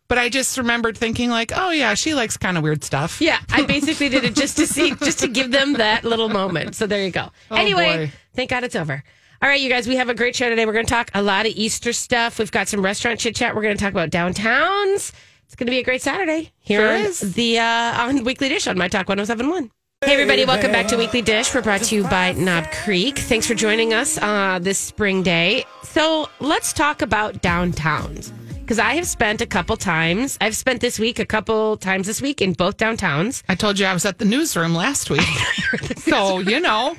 But 0.08 0.18
I 0.18 0.28
just 0.28 0.58
remembered 0.58 0.98
thinking, 0.98 1.30
like, 1.30 1.54
oh, 1.56 1.72
yeah, 1.72 1.94
she 1.94 2.14
likes 2.14 2.36
kind 2.36 2.58
of 2.58 2.64
weird 2.64 2.84
stuff. 2.84 3.22
Yeah, 3.22 3.40
I 3.50 3.62
basically 3.66 4.10
did 4.10 4.26
it 4.26 4.36
just 4.36 4.58
to 4.58 4.68
see, 4.68 4.94
just 4.96 5.20
to 5.20 5.30
give 5.30 5.52
them 5.52 5.74
that 5.74 6.04
little 6.04 6.28
moment. 6.28 6.76
So 6.76 6.86
there 6.86 7.02
you 7.06 7.12
go. 7.12 7.30
Oh, 7.50 7.56
anyway, 7.56 8.08
boy. 8.08 8.12
thank 8.36 8.50
God 8.50 8.66
it's 8.66 8.76
over. 8.76 9.04
All 9.44 9.50
right, 9.50 9.60
you 9.60 9.70
guys, 9.70 9.88
we 9.88 9.96
have 9.96 10.08
a 10.08 10.14
great 10.14 10.36
show 10.36 10.50
today. 10.50 10.68
We're 10.68 10.74
going 10.74 10.86
to 10.86 10.94
talk 10.94 11.10
a 11.16 11.22
lot 11.24 11.48
of 11.48 11.54
Easter 11.56 11.94
stuff. 11.94 12.38
We've 12.38 12.52
got 12.52 12.68
some 12.68 12.84
restaurant 12.86 13.20
chit 13.20 13.36
chat. 13.36 13.56
We're 13.56 13.64
going 13.64 13.76
to 13.76 13.84
talk 13.84 13.92
about 13.92 14.12
downtowns. 14.12 15.12
It's 15.46 15.56
going 15.56 15.66
to 15.66 15.72
be 15.72 15.80
a 15.80 15.84
great 15.84 16.04
Saturday 16.04 16.52
here 16.60 16.82
Sure 16.82 16.94
on 16.94 17.02
is. 17.02 17.34
the 17.34 17.58
uh, 17.58 18.04
on 18.04 18.24
Weekly 18.24 18.50
Dish 18.50 18.68
on 18.68 18.78
My 18.78 18.88
Talk 18.88 19.10
1071. 19.10 19.72
Hey 20.06 20.14
everybody, 20.14 20.46
welcome 20.46 20.72
back 20.72 20.88
to 20.90 20.96
Weekly 20.96 21.24
Dish. 21.24 21.56
We're 21.56 21.64
brought 21.64 21.82
to 21.82 21.96
you 21.96 22.04
by 22.04 22.34
Knob 22.34 22.66
Creek. 22.72 23.18
Thanks 23.18 23.48
for 23.48 23.56
joining 23.56 23.96
us 23.96 24.20
uh, 24.20 24.60
this 24.62 24.78
spring 24.78 25.24
day. 25.24 25.66
So 25.86 26.30
let's 26.40 26.72
talk 26.72 27.02
about 27.02 27.42
downtowns 27.42 28.32
because 28.60 28.78
I 28.78 28.94
have 28.94 29.08
spent 29.08 29.42
a 29.42 29.48
couple 29.48 29.76
times. 29.76 30.38
I've 30.40 30.56
spent 30.56 30.82
this 30.82 31.00
week 31.00 31.18
a 31.18 31.26
couple 31.26 31.78
times 31.78 32.06
this 32.06 32.22
week 32.22 32.42
in 32.42 32.54
both 32.54 32.78
downtowns. 32.78 33.42
I 33.50 33.56
told 33.56 33.80
you 33.80 33.88
I 33.88 33.94
was 33.94 34.06
at 34.06 34.20
the 34.20 34.26
newsroom 34.26 34.76
last 34.76 35.10
week. 35.10 35.22
so, 35.98 36.40
you 36.40 36.60
know, 36.60 36.96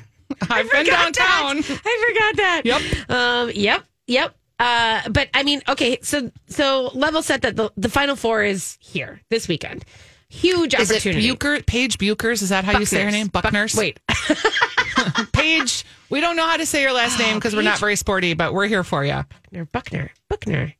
I've 0.50 0.70
been 0.70 0.86
downtown. 0.86 1.56
that. 1.60 1.80
I 1.84 2.08
forgot 2.08 2.36
that. 2.36 2.62
Yep. 2.64 3.10
Um, 3.10 3.50
yep. 3.54 3.84
Yep. 4.06 4.34
Uh, 4.58 5.08
but 5.10 5.28
I 5.34 5.42
mean, 5.42 5.60
okay. 5.68 5.98
So 6.02 6.30
so 6.48 6.90
level 6.94 7.22
set 7.22 7.42
that 7.42 7.56
the, 7.56 7.70
the 7.76 7.88
final 7.88 8.14
four 8.16 8.42
is 8.44 8.76
here 8.80 9.20
this 9.30 9.48
weekend. 9.48 9.84
Huge 10.28 10.74
Is 10.74 10.90
it 10.90 10.94
opportunity. 10.94 11.30
Bucher, 11.30 11.62
Paige 11.62 11.98
Buchers? 11.98 12.40
Is 12.42 12.48
that 12.50 12.64
how 12.64 12.78
you 12.78 12.86
say 12.86 13.02
her 13.02 13.08
Buckners. 13.10 13.12
name? 13.12 13.26
Buck- 13.28 13.44
Buckners? 13.44 13.76
wait, 13.76 14.00
Paige. 15.32 15.84
We 16.10 16.20
don't 16.20 16.36
know 16.36 16.46
how 16.46 16.56
to 16.56 16.64
say 16.66 16.82
your 16.82 16.92
last 16.92 17.18
name 17.18 17.34
because 17.36 17.54
we're 17.54 17.62
not 17.62 17.78
very 17.78 17.96
sporty, 17.96 18.34
but 18.34 18.54
we're 18.54 18.66
here 18.66 18.84
for 18.84 19.04
you. 19.04 19.12
Buckner, 19.50 19.64
Buckner, 19.66 20.10
Buckner. 20.28 20.74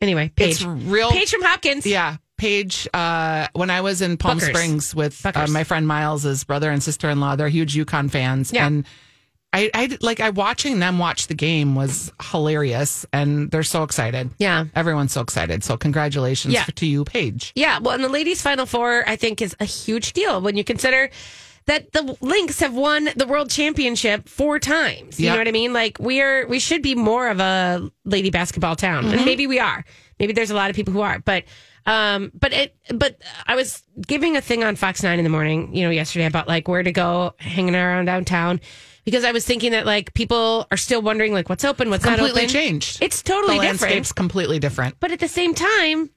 Anyway, 0.00 0.30
Paige. 0.34 0.50
It's 0.52 0.64
real. 0.64 1.10
Paige 1.10 1.30
from 1.30 1.42
Hopkins. 1.42 1.86
Yeah. 1.86 2.16
Paige, 2.36 2.88
uh, 2.92 3.46
when 3.52 3.70
I 3.70 3.80
was 3.80 4.02
in 4.02 4.16
Palm 4.16 4.38
Buckers. 4.38 4.48
Springs 4.50 4.94
with 4.94 5.24
uh, 5.24 5.46
my 5.50 5.64
friend 5.64 5.86
Miles's 5.86 6.44
brother 6.44 6.70
and 6.70 6.82
sister 6.82 7.08
in 7.08 7.20
law, 7.20 7.36
they're 7.36 7.48
huge 7.48 7.74
UConn 7.76 8.10
fans. 8.10 8.52
Yeah. 8.52 8.66
And 8.66 8.84
I, 9.52 9.70
I 9.72 9.96
like 10.00 10.18
I 10.18 10.30
watching 10.30 10.80
them 10.80 10.98
watch 10.98 11.28
the 11.28 11.34
game 11.34 11.76
was 11.76 12.12
hilarious 12.20 13.06
and 13.12 13.52
they're 13.52 13.62
so 13.62 13.84
excited. 13.84 14.30
Yeah. 14.38 14.64
Everyone's 14.74 15.12
so 15.12 15.20
excited. 15.20 15.62
So 15.62 15.76
congratulations 15.76 16.52
Yeah. 16.54 16.64
to 16.64 16.86
you, 16.86 17.04
Paige. 17.04 17.52
Yeah, 17.54 17.78
well, 17.78 17.94
and 17.94 18.02
the 18.02 18.08
ladies' 18.08 18.42
final 18.42 18.66
four, 18.66 19.04
I 19.08 19.14
think, 19.14 19.40
is 19.40 19.54
a 19.60 19.64
huge 19.64 20.12
deal 20.12 20.40
when 20.40 20.56
you 20.56 20.64
consider 20.64 21.08
that 21.66 21.92
the 21.92 22.16
Lynx 22.20 22.58
have 22.60 22.74
won 22.74 23.08
the 23.16 23.26
world 23.28 23.48
championship 23.48 24.28
four 24.28 24.58
times. 24.58 25.20
You 25.20 25.26
Yep. 25.26 25.32
know 25.34 25.38
what 25.40 25.48
I 25.48 25.52
mean? 25.52 25.72
Like 25.72 25.98
we 26.00 26.20
are, 26.20 26.46
we 26.48 26.58
should 26.58 26.82
be 26.82 26.96
more 26.96 27.28
of 27.28 27.38
a 27.38 27.88
lady 28.04 28.30
basketball 28.30 28.74
town, 28.74 29.04
Mm-hmm. 29.04 29.14
and 29.14 29.24
maybe 29.24 29.46
we 29.46 29.60
are. 29.60 29.84
Maybe 30.18 30.32
there's 30.32 30.50
a 30.50 30.54
lot 30.56 30.68
of 30.70 30.74
people 30.76 30.92
who 30.92 31.00
are, 31.02 31.20
but. 31.20 31.44
Um, 31.86 32.32
but 32.34 32.52
it, 32.52 32.76
but 32.94 33.20
I 33.46 33.56
was 33.56 33.82
giving 34.06 34.36
a 34.36 34.40
thing 34.40 34.64
on 34.64 34.76
Fox 34.76 35.02
Nine 35.02 35.18
in 35.18 35.24
the 35.24 35.30
morning, 35.30 35.74
you 35.74 35.84
know, 35.84 35.90
yesterday 35.90 36.24
about 36.26 36.48
like 36.48 36.66
where 36.68 36.82
to 36.82 36.92
go 36.92 37.34
hanging 37.38 37.74
around 37.74 38.06
downtown 38.06 38.60
because 39.04 39.22
I 39.24 39.32
was 39.32 39.44
thinking 39.44 39.72
that 39.72 39.84
like 39.84 40.14
people 40.14 40.66
are 40.70 40.76
still 40.78 41.02
wondering 41.02 41.32
like 41.34 41.48
what's 41.50 41.64
open, 41.64 41.90
what's 41.90 42.04
not 42.04 42.14
open. 42.14 42.26
Completely 42.26 42.42
open. 42.44 42.52
changed. 42.52 42.98
It's 43.02 43.22
totally 43.22 43.56
the 43.56 43.62
different 43.62 43.80
landscape's 43.82 44.12
completely 44.12 44.58
different. 44.58 44.96
but 45.00 45.10
at 45.12 45.20
the 45.20 45.28
same 45.28 45.52
time 45.54 46.10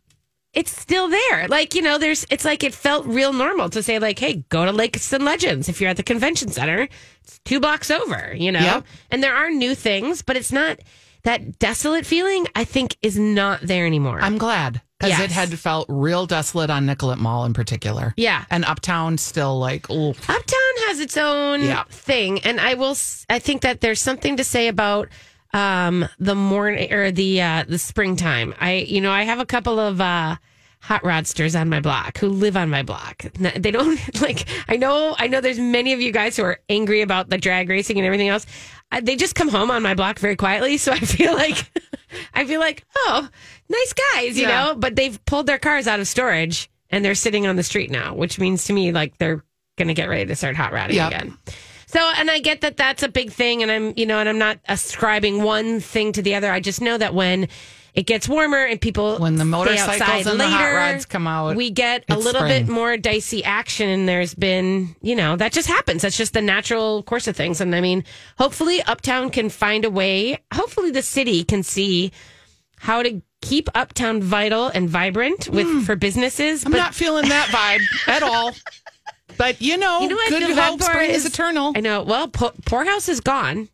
it's 0.54 0.72
still 0.72 1.10
there 1.10 1.48
like 1.50 1.76
you 1.76 1.82
know 1.82 1.98
there's 1.98 2.26
it's 2.32 2.46
like 2.46 2.64
it 2.64 2.74
felt 2.74 3.06
real 3.06 3.34
normal 3.34 3.70
to 3.70 3.84
say 3.84 4.00
like 4.00 4.18
hey 4.18 4.46
go 4.48 4.64
to 4.66 4.72
lakes 4.72 5.12
and 5.12 5.26
legends 5.26 5.68
if 5.68 5.82
you're 5.82 5.90
at 5.90 5.98
the 5.98 6.02
convention 6.04 6.48
center 6.50 6.88
it's 7.22 7.40
two 7.44 7.60
blocks 7.60 7.92
over 7.92 8.34
you 8.34 8.50
know 8.50 8.62
Yep. 8.62 8.86
and 9.12 9.22
there 9.22 9.36
are 9.36 9.52
new 9.52 9.76
things 9.76 10.22
but 10.22 10.38
it's 10.38 10.52
not 10.54 10.80
that 11.24 11.60
desolate 11.60 12.06
feeling 12.06 12.48
i 12.56 12.64
think 12.64 12.96
is 13.02 13.20
not 13.20 13.60
there 13.62 13.86
anymore 13.86 14.20
I'm 14.22 14.38
glad 14.38 14.82
because 15.00 15.18
Yes. 15.18 15.22
it 15.22 15.32
had 15.32 15.58
felt 15.60 15.86
real 15.90 16.26
desolate 16.26 16.70
on 16.70 16.86
Nicollet 16.86 17.20
Mall 17.20 17.46
in 17.46 17.54
particular. 17.54 18.14
Yeah. 18.18 18.46
And 18.50 18.66
Uptown 18.66 19.18
still 19.18 19.58
like, 19.60 19.90
Uptown 19.90 20.74
has 20.88 21.00
its 21.00 21.18
own 21.18 21.62
Yeah. 21.62 21.84
thing, 21.90 22.40
and 22.40 22.60
I 22.60 22.74
will. 22.74 22.96
I 23.30 23.40
think 23.40 23.62
that 23.62 23.82
there's 23.82 24.02
something 24.02 24.38
to 24.38 24.44
say 24.44 24.68
about 24.68 25.10
um, 25.54 26.08
the 26.20 26.36
morning 26.36 26.92
or 26.92 27.12
the 27.12 27.42
uh, 27.42 27.64
the 27.68 27.78
springtime. 27.80 28.54
I, 28.60 28.74
you 28.88 29.02
know, 29.02 29.12
I 29.12 29.24
have 29.24 29.40
a 29.40 29.46
couple 29.46 29.80
of 29.80 30.02
uh, 30.02 30.36
hot 30.82 31.04
rodsters 31.04 31.60
on 31.60 31.70
my 31.70 31.80
block 31.80 32.18
who 32.18 32.30
live 32.30 32.56
on 32.58 32.70
my 32.70 32.84
block. 32.84 33.24
They 33.34 33.72
don't 33.72 34.00
like. 34.22 34.48
I 34.68 34.78
know. 34.78 35.16
I 35.18 35.28
know. 35.28 35.42
There's 35.42 35.60
many 35.60 35.94
of 35.94 36.02
you 36.02 36.12
guys 36.12 36.36
who 36.38 36.44
are 36.44 36.60
angry 36.70 37.02
about 37.02 37.30
the 37.30 37.38
drag 37.38 37.70
racing 37.70 37.98
and 37.98 38.06
everything 38.06 38.28
else. 38.30 38.46
I, 38.92 39.02
they 39.02 39.16
just 39.16 39.36
come 39.36 39.50
home 39.50 39.70
on 39.72 39.82
my 39.84 39.94
block 39.94 40.20
very 40.20 40.36
quietly, 40.36 40.78
so 40.78 40.92
I 40.92 41.00
feel 41.00 41.34
like 41.34 41.70
I 42.34 42.46
feel 42.46 42.60
like 42.60 42.84
oh, 42.96 43.28
nice 43.70 43.94
guys, 44.14 44.38
you 44.38 44.44
Yeah. 44.48 44.66
know. 44.66 44.76
But 44.76 44.96
they've 44.96 45.24
pulled 45.26 45.48
their 45.48 45.60
cars 45.60 45.88
out 45.88 46.00
of 46.00 46.08
storage 46.08 46.70
and 46.90 47.04
they're 47.04 47.16
sitting 47.16 47.48
on 47.48 47.56
the 47.56 47.64
street 47.64 47.92
now, 47.92 48.14
which 48.14 48.40
means 48.40 48.64
to 48.66 48.74
me 48.74 48.92
like 48.92 49.18
they're 49.18 49.44
going 49.78 49.88
to 49.90 49.94
get 49.94 50.10
ready 50.10 50.26
to 50.26 50.36
start 50.36 50.56
hot 50.56 50.72
rodding 50.74 50.96
Yep. 50.96 51.08
again. 51.12 51.38
So, 51.90 52.00
and 52.18 52.30
I 52.30 52.40
get 52.40 52.62
that 52.62 52.76
that's 52.76 53.02
a 53.04 53.08
big 53.08 53.32
thing, 53.32 53.62
and 53.64 53.72
I'm, 53.72 53.94
you 53.96 54.06
know, 54.06 54.20
and 54.20 54.28
I'm 54.28 54.38
not 54.38 54.60
ascribing 54.68 55.42
one 55.44 55.80
thing 55.80 56.12
to 56.14 56.22
the 56.22 56.36
other. 56.36 56.52
I 56.52 56.60
just 56.60 56.82
know 56.82 56.98
that 56.98 57.14
when 57.14 57.48
it 57.98 58.06
gets 58.06 58.30
warmer 58.30 58.64
and 58.64 58.80
people 58.80 59.18
When 59.18 59.38
the 59.38 59.44
motorcycles 59.44 60.02
outside 60.02 60.28
and 60.28 60.40
the 60.40 60.48
hot 60.48 60.62
later, 60.62 60.76
rods 60.76 61.06
come 61.08 61.26
out, 61.26 61.56
we 61.56 61.72
get 61.72 62.06
a 62.08 62.16
little 62.16 62.42
spring. 62.42 62.68
bit 62.68 62.72
more 62.72 62.96
dicey 62.96 63.44
action. 63.44 63.90
And 63.90 64.08
there's 64.08 64.36
been, 64.36 64.96
you 65.02 65.16
know, 65.16 65.36
that 65.36 65.52
just 65.52 65.68
happens. 65.68 66.04
That's 66.04 66.16
just 66.16 66.34
the 66.34 66.42
natural 66.42 67.02
course 67.02 67.28
of 67.28 67.36
things. 67.36 67.60
And 67.60 67.76
I 67.76 67.82
mean, 67.82 68.04
hopefully, 68.38 68.84
Uptown 68.84 69.32
can 69.32 69.50
find 69.50 69.84
a 69.84 69.90
way. 69.90 70.38
Hopefully, 70.54 70.92
the 70.92 71.02
city 71.02 71.44
can 71.44 71.64
see 71.64 72.12
how 72.78 73.02
to 73.02 73.20
keep 73.42 73.68
Uptown 73.74 74.22
vital 74.22 74.68
and 74.68 74.88
vibrant 74.88 75.50
with 75.50 75.66
hmm. 75.66 75.80
for 75.80 75.96
businesses. 75.96 76.68
I'm 76.68 76.72
not 76.74 76.94
feeling 76.94 77.28
that 77.30 77.48
vibe 77.48 78.08
at 78.14 78.22
all. 78.22 78.54
But 79.40 79.60
you 79.60 79.76
know, 79.76 80.02
You 80.02 80.10
know 80.10 80.18
good 80.30 80.44
hope 80.56 80.84
spring 80.84 81.10
is, 81.10 81.26
is- 81.26 81.34
eternal. 81.34 81.74
I 81.76 81.80
know. 81.80 82.04
Well, 82.04 82.28
Po- 82.28 82.54
Poorhouse 82.68 83.10
is 83.10 83.22
gone. 83.22 83.70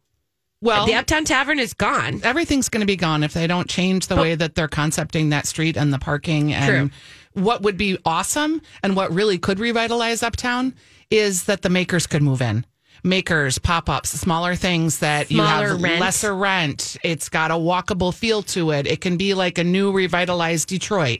Well, 0.63 0.85
the 0.85 0.95
Uptown 0.95 1.25
Tavern 1.25 1.59
is 1.59 1.73
gone. 1.73 2.21
everything's 2.23 2.69
going 2.69 2.81
to 2.81 2.87
be 2.87 2.95
gone 2.95 3.23
if 3.23 3.33
they 3.33 3.47
don't 3.47 3.69
change 3.69 4.07
the 4.07 4.15
way 4.15 4.35
that 4.35 4.55
they're 4.55 4.67
concepting 4.67 5.29
that 5.29 5.45
street 5.45 5.77
and 5.77 5.93
the 5.93 5.99
parking 5.99 6.53
and 6.53 6.91
what 7.33 7.61
would 7.63 7.77
be 7.77 7.97
awesome 8.05 8.61
and 8.83 8.95
what 8.95 9.11
really 9.11 9.37
could 9.37 9.59
revitalize 9.59 10.23
uptown 10.23 10.73
is 11.09 11.43
that 11.45 11.61
the 11.63 11.69
makers 11.69 12.07
could 12.07 12.21
move 12.21 12.41
in 12.41 12.65
makers 13.03 13.57
pop-ups 13.59 14.11
smaller 14.11 14.55
things 14.55 14.99
that 14.99 15.29
you 15.29 15.41
have 15.41 15.81
rent. 15.81 15.99
lesser 15.99 16.33
rent 16.33 16.95
it's 17.03 17.27
got 17.27 17.51
a 17.51 17.55
walkable 17.55 18.13
feel 18.13 18.41
to 18.41 18.71
it 18.71 18.87
it 18.87 19.01
can 19.01 19.17
be 19.17 19.33
like 19.33 19.57
a 19.57 19.63
new 19.63 19.91
revitalized 19.91 20.69
detroit 20.69 21.19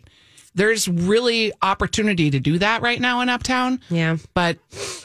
there's 0.56 0.88
really 0.88 1.52
opportunity 1.64 2.30
to 2.30 2.40
do 2.40 2.58
that 2.60 2.82
right 2.84 3.02
now 3.02 3.20
in 3.22 3.28
uptown 3.28 3.80
Yeah. 3.90 4.16
but 4.34 4.58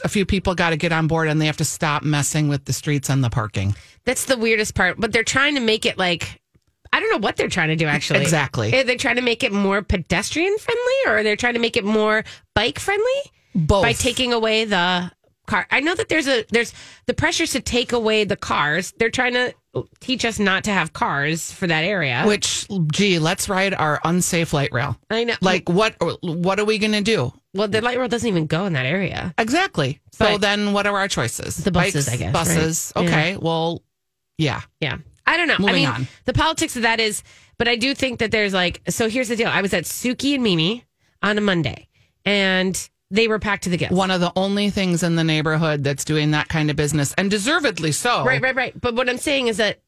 a 0.05 0.07
few 0.07 0.25
people 0.25 0.55
got 0.55 0.69
to 0.69 0.77
get 0.77 0.91
on 0.93 1.07
board 1.07 1.27
and 1.27 1.41
they 1.41 1.47
have 1.47 1.57
to 1.57 1.65
stop 1.65 2.03
messing 2.03 2.47
with 2.47 2.63
the 2.65 2.73
streets 2.73 3.09
and 3.09 3.23
the 3.23 3.29
parking 3.29 3.75
That's 4.09 4.25
the 4.25 4.37
weirdest 4.37 4.73
part. 4.73 4.99
But 4.99 5.11
they're 5.11 5.23
trying 5.23 5.53
to 5.53 5.61
make 5.61 5.85
it 5.85 5.99
like 5.99 6.41
I 6.91 6.99
don't 6.99 7.11
know 7.11 7.19
what 7.19 7.37
they're 7.37 7.47
trying 7.47 7.67
to 7.67 7.75
do 7.75 7.85
actually. 7.85 8.21
Exactly. 8.21 8.73
Eh, 8.73 8.81
are 8.81 8.83
they 8.83 8.95
trying 8.95 9.17
to 9.17 9.21
make 9.21 9.43
it 9.43 9.51
more 9.51 9.83
pedestrian 9.83 10.57
friendly 10.57 10.93
or 11.05 11.19
are 11.19 11.23
they're 11.23 11.35
trying 11.35 11.53
to 11.53 11.59
make 11.59 11.77
it 11.77 11.85
more 11.85 12.23
bike 12.55 12.79
friendly 12.79 13.21
both 13.53 13.83
by 13.83 13.93
taking 13.93 14.33
away 14.33 14.65
the 14.65 15.11
car. 15.45 15.67
I 15.69 15.81
know 15.81 15.93
that 15.95 16.09
there's 16.09 16.27
a 16.27 16.43
there's 16.49 16.73
the 17.05 17.13
pressures 17.13 17.51
to 17.51 17.59
take 17.59 17.91
away 17.91 18.23
the 18.23 18.35
cars. 18.35 18.93
They're 18.97 19.09
trying 19.11 19.33
to 19.33 19.53
teach 19.99 20.25
us 20.25 20.39
not 20.39 20.63
to 20.63 20.71
have 20.71 20.93
cars 20.93 21.51
for 21.51 21.67
that 21.67 21.83
area. 21.83 22.23
Which, 22.25 22.67
gee, 22.91 23.19
let's 23.19 23.49
ride 23.49 23.73
our 23.73 23.99
unsafe 24.03 24.53
light 24.53 24.71
rail. 24.71 24.97
I 25.09 25.25
know. 25.25 25.35
Like, 25.41 25.69
what? 25.69 25.95
What 26.21 26.59
are 26.59 26.65
we 26.65 26.77
going 26.77 26.93
to 26.93 27.01
do? 27.01 27.33
well, 27.53 27.67
the 27.67 27.81
light 27.81 27.97
rail 27.97 28.07
doesn't 28.07 28.27
even 28.27 28.45
go 28.45 28.65
in 28.65 28.73
that 28.73 28.85
area. 28.85 29.33
Exactly. 29.37 29.99
So 30.11 30.37
then, 30.37 30.73
what 30.73 30.85
are 30.85 30.97
our 30.97 31.07
choices? 31.07 31.57
The 31.57 31.71
buses, 31.71 32.07
I 32.07 32.17
guess, 32.17 32.33
Buses. 32.33 32.93
right? 32.95 33.05
Okay. 33.05 33.37
Well, 33.37 33.81
yeah. 34.39 34.61
Yeah. 34.79 34.97
I 35.27 35.37
don't 35.37 35.47
know. 35.47 35.67
I 35.67 35.73
mean, 35.73 35.87
on. 35.87 36.07
the 36.25 36.33
politics 36.33 36.75
of 36.75 36.81
that 36.81 36.99
is, 36.99 37.21
but 37.59 37.67
I 37.67 37.75
do 37.75 37.93
think 37.93 38.17
that 38.19 38.31
there's 38.31 38.53
like, 38.53 38.81
so 38.89 39.07
here's 39.09 39.27
the 39.27 39.35
deal. 39.35 39.49
I 39.49 39.61
was 39.61 39.73
at 39.75 39.83
Sooki 39.83 40.33
and 40.33 40.41
Mimi 40.41 40.85
on 41.21 41.37
a 41.37 41.41
Monday 41.41 41.87
and 42.25 42.89
they 43.11 43.27
were 43.27 43.39
packed 43.39 43.63
to 43.63 43.69
the 43.69 43.77
gills. 43.77 43.91
One 43.91 44.11
of 44.11 44.21
the 44.21 44.31
only 44.35 44.69
things 44.69 45.03
in 45.03 45.15
the 45.15 45.23
neighborhood 45.23 45.83
that's 45.83 46.05
doing 46.05 46.31
that 46.31 46.47
kind 46.47 46.69
of 46.69 46.75
business, 46.75 47.13
and 47.17 47.29
deservedly 47.29 47.91
so. 47.91 48.23
Right, 48.23 48.41
right, 48.41 48.55
right. 48.55 48.79
But 48.79 48.95
what 48.95 49.09
I'm 49.09 49.17
saying 49.17 49.47
is 49.47 49.57
that 49.57 49.81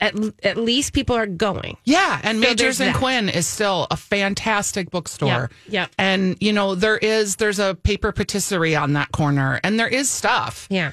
at, 0.00 0.14
at 0.42 0.56
least 0.56 0.92
people 0.92 1.16
are 1.16 1.26
going. 1.26 1.76
Yeah, 1.84 2.20
and 2.22 2.42
So 2.42 2.48
Magers 2.48 2.80
and 2.80 2.94
that. 2.94 2.96
Quinn 2.96 3.28
is 3.28 3.46
still 3.46 3.86
a 3.90 3.96
fantastic 3.96 4.90
bookstore. 4.90 5.50
Yeah, 5.68 5.82
yep. 5.82 5.90
And 5.98 6.36
you 6.40 6.52
know 6.52 6.74
there 6.74 6.98
is 6.98 7.36
there's 7.36 7.58
a 7.58 7.74
paper 7.74 8.12
patisserie 8.12 8.76
on 8.76 8.94
that 8.94 9.12
corner, 9.12 9.60
and 9.62 9.78
there 9.78 9.88
is 9.88 10.10
stuff. 10.10 10.66
Yeah. 10.70 10.92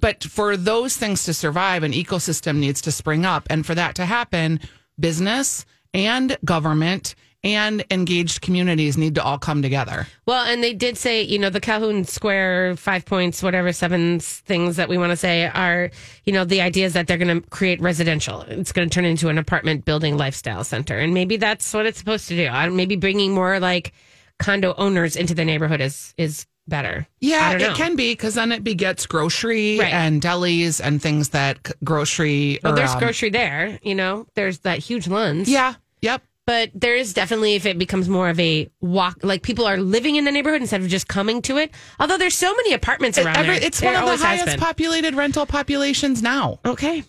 But 0.00 0.24
for 0.24 0.56
those 0.56 0.96
things 0.96 1.24
to 1.24 1.34
survive, 1.34 1.82
an 1.82 1.92
ecosystem 1.92 2.56
needs 2.56 2.80
to 2.82 2.92
spring 2.92 3.24
up. 3.24 3.46
And 3.50 3.66
for 3.66 3.74
that 3.74 3.94
to 3.96 4.06
happen, 4.06 4.60
business 4.98 5.64
and 5.92 6.36
government 6.44 7.14
and 7.44 7.84
engaged 7.90 8.40
communities 8.40 8.96
need 8.96 9.16
to 9.16 9.22
all 9.22 9.38
come 9.38 9.62
together. 9.62 10.06
Well, 10.26 10.44
and 10.44 10.62
they 10.62 10.74
did 10.74 10.96
say, 10.96 11.22
you 11.22 11.38
know, 11.38 11.50
the 11.50 11.60
Calhoun 11.60 12.04
Square 12.04 12.76
five 12.76 13.04
points, 13.04 13.42
whatever 13.42 13.72
seven 13.72 14.20
things 14.20 14.76
that 14.76 14.88
we 14.88 14.96
want 14.96 15.10
to 15.10 15.16
say 15.16 15.46
are, 15.46 15.90
you 16.24 16.32
know, 16.32 16.44
the 16.44 16.60
idea 16.60 16.86
is 16.86 16.92
that 16.92 17.08
they're 17.08 17.18
going 17.18 17.42
to 17.42 17.48
create 17.48 17.80
residential. 17.80 18.42
It's 18.42 18.70
going 18.70 18.88
to 18.88 18.94
turn 18.94 19.04
into 19.04 19.28
an 19.28 19.38
apartment 19.38 19.84
building 19.84 20.16
lifestyle 20.16 20.62
center, 20.62 20.96
and 20.98 21.12
maybe 21.12 21.36
that's 21.36 21.74
what 21.74 21.84
it's 21.84 21.98
supposed 21.98 22.28
to 22.28 22.36
do. 22.36 22.70
Maybe 22.70 22.94
bringing 22.94 23.34
more 23.34 23.58
like 23.58 23.92
condo 24.38 24.74
owners 24.76 25.16
into 25.16 25.34
the 25.34 25.44
neighborhood 25.44 25.80
is 25.80 26.14
is 26.16 26.46
better. 26.68 27.06
Yeah, 27.20 27.56
know. 27.56 27.70
it 27.70 27.76
can 27.76 27.96
be 27.96 28.12
because 28.12 28.34
then 28.34 28.52
it 28.52 28.62
begets 28.64 29.06
grocery 29.06 29.78
Right. 29.78 29.92
and 29.92 30.20
delis 30.22 30.80
and 30.84 31.00
things 31.02 31.30
that 31.30 31.58
grocery. 31.84 32.58
Well, 32.62 32.72
or, 32.72 32.76
there's 32.76 32.92
um, 32.92 32.98
grocery 33.00 33.30
there, 33.30 33.78
you 33.82 33.94
know. 33.94 34.26
There's 34.34 34.60
that 34.60 34.78
huge 34.78 35.06
Lunds. 35.06 35.48
Yeah. 35.48 35.74
Yep. 36.02 36.22
but 36.46 36.70
there 36.74 36.96
is 36.96 37.14
definitely 37.14 37.54
if 37.54 37.64
it 37.66 37.78
becomes 37.78 38.08
more 38.08 38.28
of 38.28 38.40
a 38.40 38.68
walk, 38.80 39.18
like 39.22 39.42
people 39.42 39.64
are 39.64 39.76
living 39.76 40.16
in 40.16 40.24
the 40.24 40.32
neighborhood 40.32 40.60
instead 40.60 40.80
of 40.80 40.88
just 40.88 41.06
coming 41.06 41.40
to 41.42 41.56
it. 41.58 41.70
Although 42.00 42.18
there's 42.18 42.34
so 42.34 42.52
many 42.56 42.72
apartments 42.72 43.16
around 43.18 43.36
Every- 43.36 43.58
there, 43.58 43.64
it's 43.66 43.78
There 43.80 43.92
one 43.92 44.02
of 44.02 44.18
the 44.18 44.24
highest 44.26 44.58
populated 44.58 45.14
rental 45.14 45.46
populations 45.46 46.20
now. 46.20 46.58
Okay, 46.64 47.04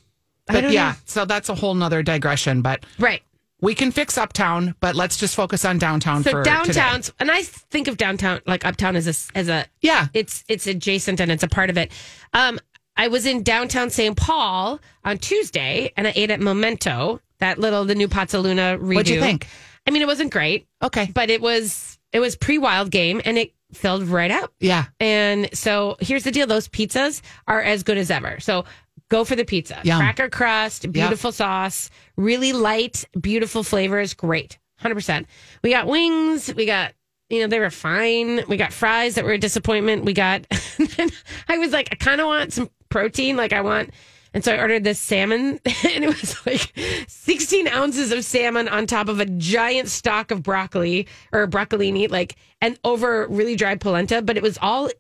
But 0.46 0.72
yeah, 0.72 0.90
know. 0.92 0.96
so 1.06 1.26
that's 1.26 1.50
a 1.50 1.56
whole 1.56 1.74
nother 1.74 2.04
digression. 2.04 2.62
But 2.62 2.86
right. 3.00 3.24
We 3.64 3.74
can 3.74 3.92
fix 3.92 4.18
uptown, 4.18 4.76
but 4.82 4.94
let's 4.96 5.16
just 5.18 5.36
focus 5.36 5.64
on 5.64 5.78
downtown 5.80 6.22
So 6.24 6.32
for 6.32 6.44
today. 6.44 6.56
downtowns, 6.56 7.12
and 7.20 7.32
I 7.32 7.44
think 7.44 7.88
of 7.88 7.96
downtown 7.98 8.42
like 8.46 8.66
uptown 8.66 8.96
as 8.96 9.08
a 9.08 9.38
as 9.38 9.48
a 9.48 9.66
Yeah. 9.82 10.08
it's 10.14 10.44
it's 10.50 10.68
adjacent 10.68 11.20
and 11.22 11.32
it's 11.32 11.44
a 11.44 11.48
part 11.48 11.70
of 11.70 11.78
it. 11.78 11.92
Um, 12.34 12.60
I 12.98 13.08
was 13.08 13.26
in 13.26 13.42
downtown 13.42 13.90
St. 13.90 14.16
Paul 14.16 14.80
on 15.04 15.18
Tuesday, 15.18 15.92
and 15.98 16.08
I 16.08 16.14
ate 16.16 16.30
at 16.30 16.40
Memento, 16.40 17.22
that 17.40 17.58
little 17.58 17.86
the 17.86 17.96
new 17.96 18.08
Pazzaluna 18.08 18.78
redo. 18.80 18.96
What'd 18.96 19.10
you 19.10 19.20
think? 19.22 19.48
I 19.88 19.92
mean, 19.92 20.02
it 20.02 20.08
wasn't 20.08 20.32
great, 20.32 20.68
Okay. 20.84 21.10
but 21.14 21.30
it 21.30 21.42
was 21.42 21.98
it 22.12 22.20
was 22.20 22.36
pre 22.36 22.58
wild 22.58 22.92
game, 22.92 23.22
and 23.26 23.38
it 23.38 23.54
filled 23.74 24.04
right 24.04 24.30
up. 24.30 24.54
Yeah. 24.60 24.86
And 25.00 25.50
so 25.54 25.96
here's 26.02 26.24
the 26.24 26.32
deal: 26.32 26.46
those 26.48 26.68
pizzas 26.68 27.22
are 27.48 27.62
as 27.62 27.82
good 27.84 27.98
as 27.98 28.12
ever. 28.12 28.40
So 28.42 28.66
go 29.14 29.24
for 29.24 29.36
the 29.36 29.46
pizza, 29.46 29.80
Yum. 29.84 30.00
cracker 30.00 30.28
crust, 30.28 30.92
beautiful 30.92 31.32
sauce, 31.32 31.92
really 32.18 32.52
light, 32.52 33.06
beautiful 33.20 33.64
flavors, 33.64 34.14
great, 34.16 34.58
hundred 34.78 34.96
percent. 34.96 35.28
We 35.64 35.70
got 35.70 35.88
wings, 35.88 36.54
we 36.54 36.66
got. 36.66 36.94
You 37.30 37.42
know, 37.42 37.48
they 37.48 37.60
were 37.60 37.72
fine. 37.72 38.42
We 38.48 38.58
got 38.58 38.74
fries 38.74 39.16
that 39.16 39.24
were 39.24 39.32
a 39.32 39.40
disappointment. 39.40 40.06
We 40.06 40.14
got, 40.14 40.46
I 41.48 41.58
was 41.58 41.72
like, 41.72 41.88
I 41.92 41.96
kind 41.96 42.22
of 42.22 42.28
want 42.28 42.54
some 42.54 42.70
protein. 42.90 43.38
Like, 43.38 43.54
I 43.54 43.62
want, 43.62 43.90
and 44.36 44.44
so 44.44 44.54
I 44.54 44.60
ordered 44.60 44.84
this 44.84 45.00
salmon, 45.00 45.60
and 45.66 46.04
it 46.04 46.08
was 46.08 46.46
like 46.46 46.74
16 47.08 47.70
ounces 47.70 48.12
of 48.12 48.24
salmon 48.24 48.68
on 48.68 48.86
top 48.86 49.08
of 49.10 49.20
a 49.20 49.26
giant 49.26 49.88
stock 49.88 50.30
of 50.30 50.44
broccoli 50.44 51.08
or 51.32 51.48
broccolini, 51.48 52.08
like, 52.12 52.36
and 52.62 52.78
over 52.84 53.26
really 53.30 53.56
dry 53.56 53.76
polenta. 53.76 54.22
But 54.22 54.38
it 54.38 54.44
was 54.44 54.60
all, 54.62 54.92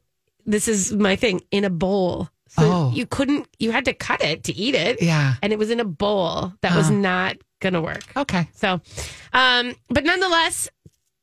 this 0.43 0.67
is 0.67 0.91
my 0.91 1.15
thing, 1.15 1.41
in 1.51 1.65
a 1.65 1.69
bowl. 1.69 2.29
So 2.55 2.63
Oh. 2.63 2.91
you 2.93 3.05
couldn't, 3.05 3.47
you 3.59 3.71
had 3.71 3.85
to 3.85 3.93
cut 3.93 4.21
it 4.23 4.43
to 4.45 4.53
eat 4.55 4.75
it. 4.75 5.01
Yeah. 5.01 5.33
And 5.41 5.51
it 5.51 5.59
was 5.59 5.69
in 5.71 5.79
a 5.79 5.85
bowl 5.85 6.53
that 6.61 6.75
was 6.75 6.89
not 6.89 7.37
going 7.61 7.73
to 7.73 7.81
work. 7.81 8.03
Okay. 8.15 8.47
So, 8.53 8.79
um, 9.33 9.73
but 9.89 10.03
nonetheless, 10.03 10.69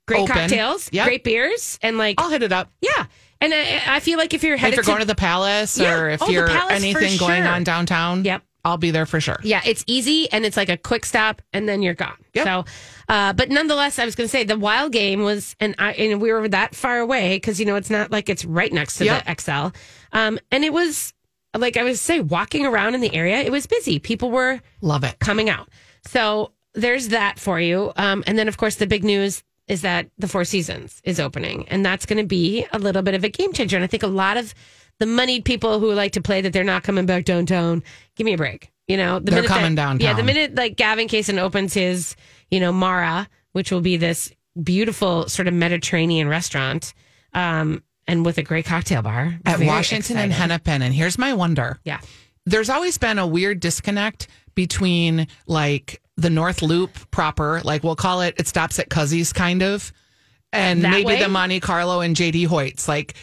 great 0.09 0.23
Open. 0.23 0.35
cocktails, 0.35 0.89
Yep. 0.93 1.07
great 1.07 1.25
beers, 1.25 1.79
and 1.83 1.99
like, 1.99 2.21
I'll 2.21 2.31
hit 2.31 2.43
it 2.43 2.53
up. 2.53 2.71
yeah. 2.81 3.07
And 3.43 3.55
I, 3.55 3.81
I 3.87 4.01
feel 4.01 4.19
like 4.19 4.35
if 4.35 4.43
you're 4.43 4.57
If 4.57 4.75
you're 4.75 4.83
going 4.85 4.99
to 5.01 5.07
the 5.07 5.15
palace 5.15 5.79
Yeah. 5.79 5.95
or 5.99 6.11
if 6.11 6.21
Oh, 6.23 6.29
you're 6.29 6.51
anything 6.51 7.17
going 7.17 7.45
on 7.45 7.65
downtown, 7.65 8.23
Yep. 8.25 8.43
I'll 8.67 8.77
be 8.77 8.91
there 8.91 9.07
for 9.07 9.19
sure. 9.21 9.39
Yeah, 9.43 9.63
it's 9.65 9.83
easy 9.87 10.31
and 10.31 10.45
it's 10.45 10.59
like 10.59 10.69
a 10.69 10.77
quick 10.77 11.07
stop 11.07 11.41
and 11.55 11.67
then 11.67 11.81
you're 11.81 11.95
gone. 11.95 12.19
Yep. 12.35 12.45
So, 12.45 12.65
uh, 13.09 13.33
but 13.33 13.49
nonetheless, 13.49 13.99
I 13.99 14.05
was 14.05 14.15
going 14.15 14.27
to 14.27 14.31
say 14.31 14.45
the 14.45 14.59
wild 14.59 14.93
game 14.93 15.23
was, 15.23 15.57
and 15.61 15.75
I, 15.79 15.93
and 15.93 16.21
we 16.21 16.31
were 16.31 16.47
that 16.49 16.75
far 16.75 16.99
away 16.99 17.37
because, 17.37 17.59
you 17.59 17.65
know, 17.65 17.77
it's 17.77 17.89
not 17.89 18.11
like 18.13 18.29
it's 18.29 18.45
right 18.45 18.71
next 18.71 18.99
to 18.99 19.07
Yep. 19.07 19.25
the 19.25 19.31
Xcel. 19.31 19.75
Um, 20.13 20.39
and 20.51 20.63
it 20.63 20.75
was 20.75 21.15
like 21.57 21.77
I 21.77 21.83
was 21.83 22.01
say, 22.01 22.21
walking 22.21 22.65
around 22.67 22.95
in 22.95 23.01
the 23.01 23.15
area, 23.15 23.39
it 23.41 23.51
was 23.53 23.67
busy. 23.67 23.99
People 23.99 24.31
were 24.31 24.61
Love 24.81 25.05
it. 25.05 25.19
coming 25.19 25.49
out. 25.51 25.69
So 26.07 26.53
there's 26.75 27.09
that 27.09 27.39
for 27.39 27.61
you. 27.61 27.93
Um, 27.97 28.23
and 28.27 28.39
then, 28.39 28.49
of 28.49 28.57
course, 28.57 28.77
the 28.77 28.87
big 28.87 29.05
news 29.05 29.43
is 29.67 29.83
that 29.83 30.09
the 30.19 30.29
Four 30.29 30.45
Seasons 30.45 31.01
is 31.05 31.21
opening, 31.21 31.69
and 31.69 31.85
that's 31.85 32.07
going 32.07 32.19
to 32.19 32.27
be 32.27 32.67
a 32.73 32.79
little 32.79 33.03
bit 33.03 33.15
of 33.15 33.23
a 33.25 33.29
game 33.29 33.53
changer. 33.53 33.77
And 33.77 33.85
I 33.85 33.87
think 33.87 34.03
a 34.03 34.09
lot 34.09 34.37
of 34.37 34.55
the 34.99 35.07
moneyed 35.07 35.45
people 35.45 35.81
who 35.81 35.93
like 35.93 36.13
to 36.13 36.21
play 36.21 36.41
that 36.41 36.53
they're 36.53 36.65
not 36.65 36.83
coming 36.83 37.07
back 37.07 37.25
downtown, 37.25 37.83
give 38.17 38.25
me 38.25 38.35
a 38.35 38.37
break. 38.37 38.71
You 38.87 38.97
know, 38.97 39.21
the 39.21 39.31
They're 39.31 39.45
coming 39.45 39.77
that, 39.77 40.01
Yeah, 40.01 40.15
the 40.15 40.25
minute 40.25 40.57
like 40.57 40.77
Gavin 40.77 41.07
Kaysen 41.07 41.39
opens 41.39 41.75
his, 41.75 42.17
you 42.51 42.59
know, 42.59 42.73
Mara, 42.73 43.29
which 43.53 43.71
will 43.71 43.81
be 43.81 43.97
this 43.97 44.33
beautiful 44.61 45.29
sort 45.29 45.47
of 45.47 45.55
Mediterranean 45.55 46.29
restaurant, 46.29 46.93
um, 47.33 47.85
and 48.11 48.25
with 48.27 48.39
a 48.39 48.43
great 48.43 48.65
cocktail 48.67 49.03
bar 49.03 49.39
At 49.47 49.59
Very 49.59 49.69
Washington 49.69 50.17
and. 50.19 50.33
Hennepin. 50.33 50.83
And 50.83 50.93
here's 50.95 51.17
my 51.19 51.33
wonder. 51.35 51.79
Yeah. 51.85 52.01
there's 52.47 52.69
always 52.71 52.99
been 52.99 53.19
a 53.19 53.27
weird 53.27 53.61
disconnect 53.61 54.27
between 54.55 55.27
like 55.47 56.03
the 56.17 56.31
North 56.31 56.61
Loop 56.63 57.11
proper, 57.11 57.61
like 57.65 57.83
we'll 57.85 57.97
call 57.97 58.21
it, 58.23 58.35
it 58.39 58.47
stops 58.49 58.79
at 58.79 58.89
Cuzzy's 58.91 59.33
kind 59.33 59.63
of, 59.63 59.93
and 60.53 60.83
That 60.85 60.91
maybe 60.91 61.05
way? 61.07 61.23
the 61.23 61.29
Monte 61.29 61.61
Carlo 61.61 62.01
and 62.01 62.15
JD 62.17 62.47
Hoyts. 62.49 62.89
Like, 62.89 63.15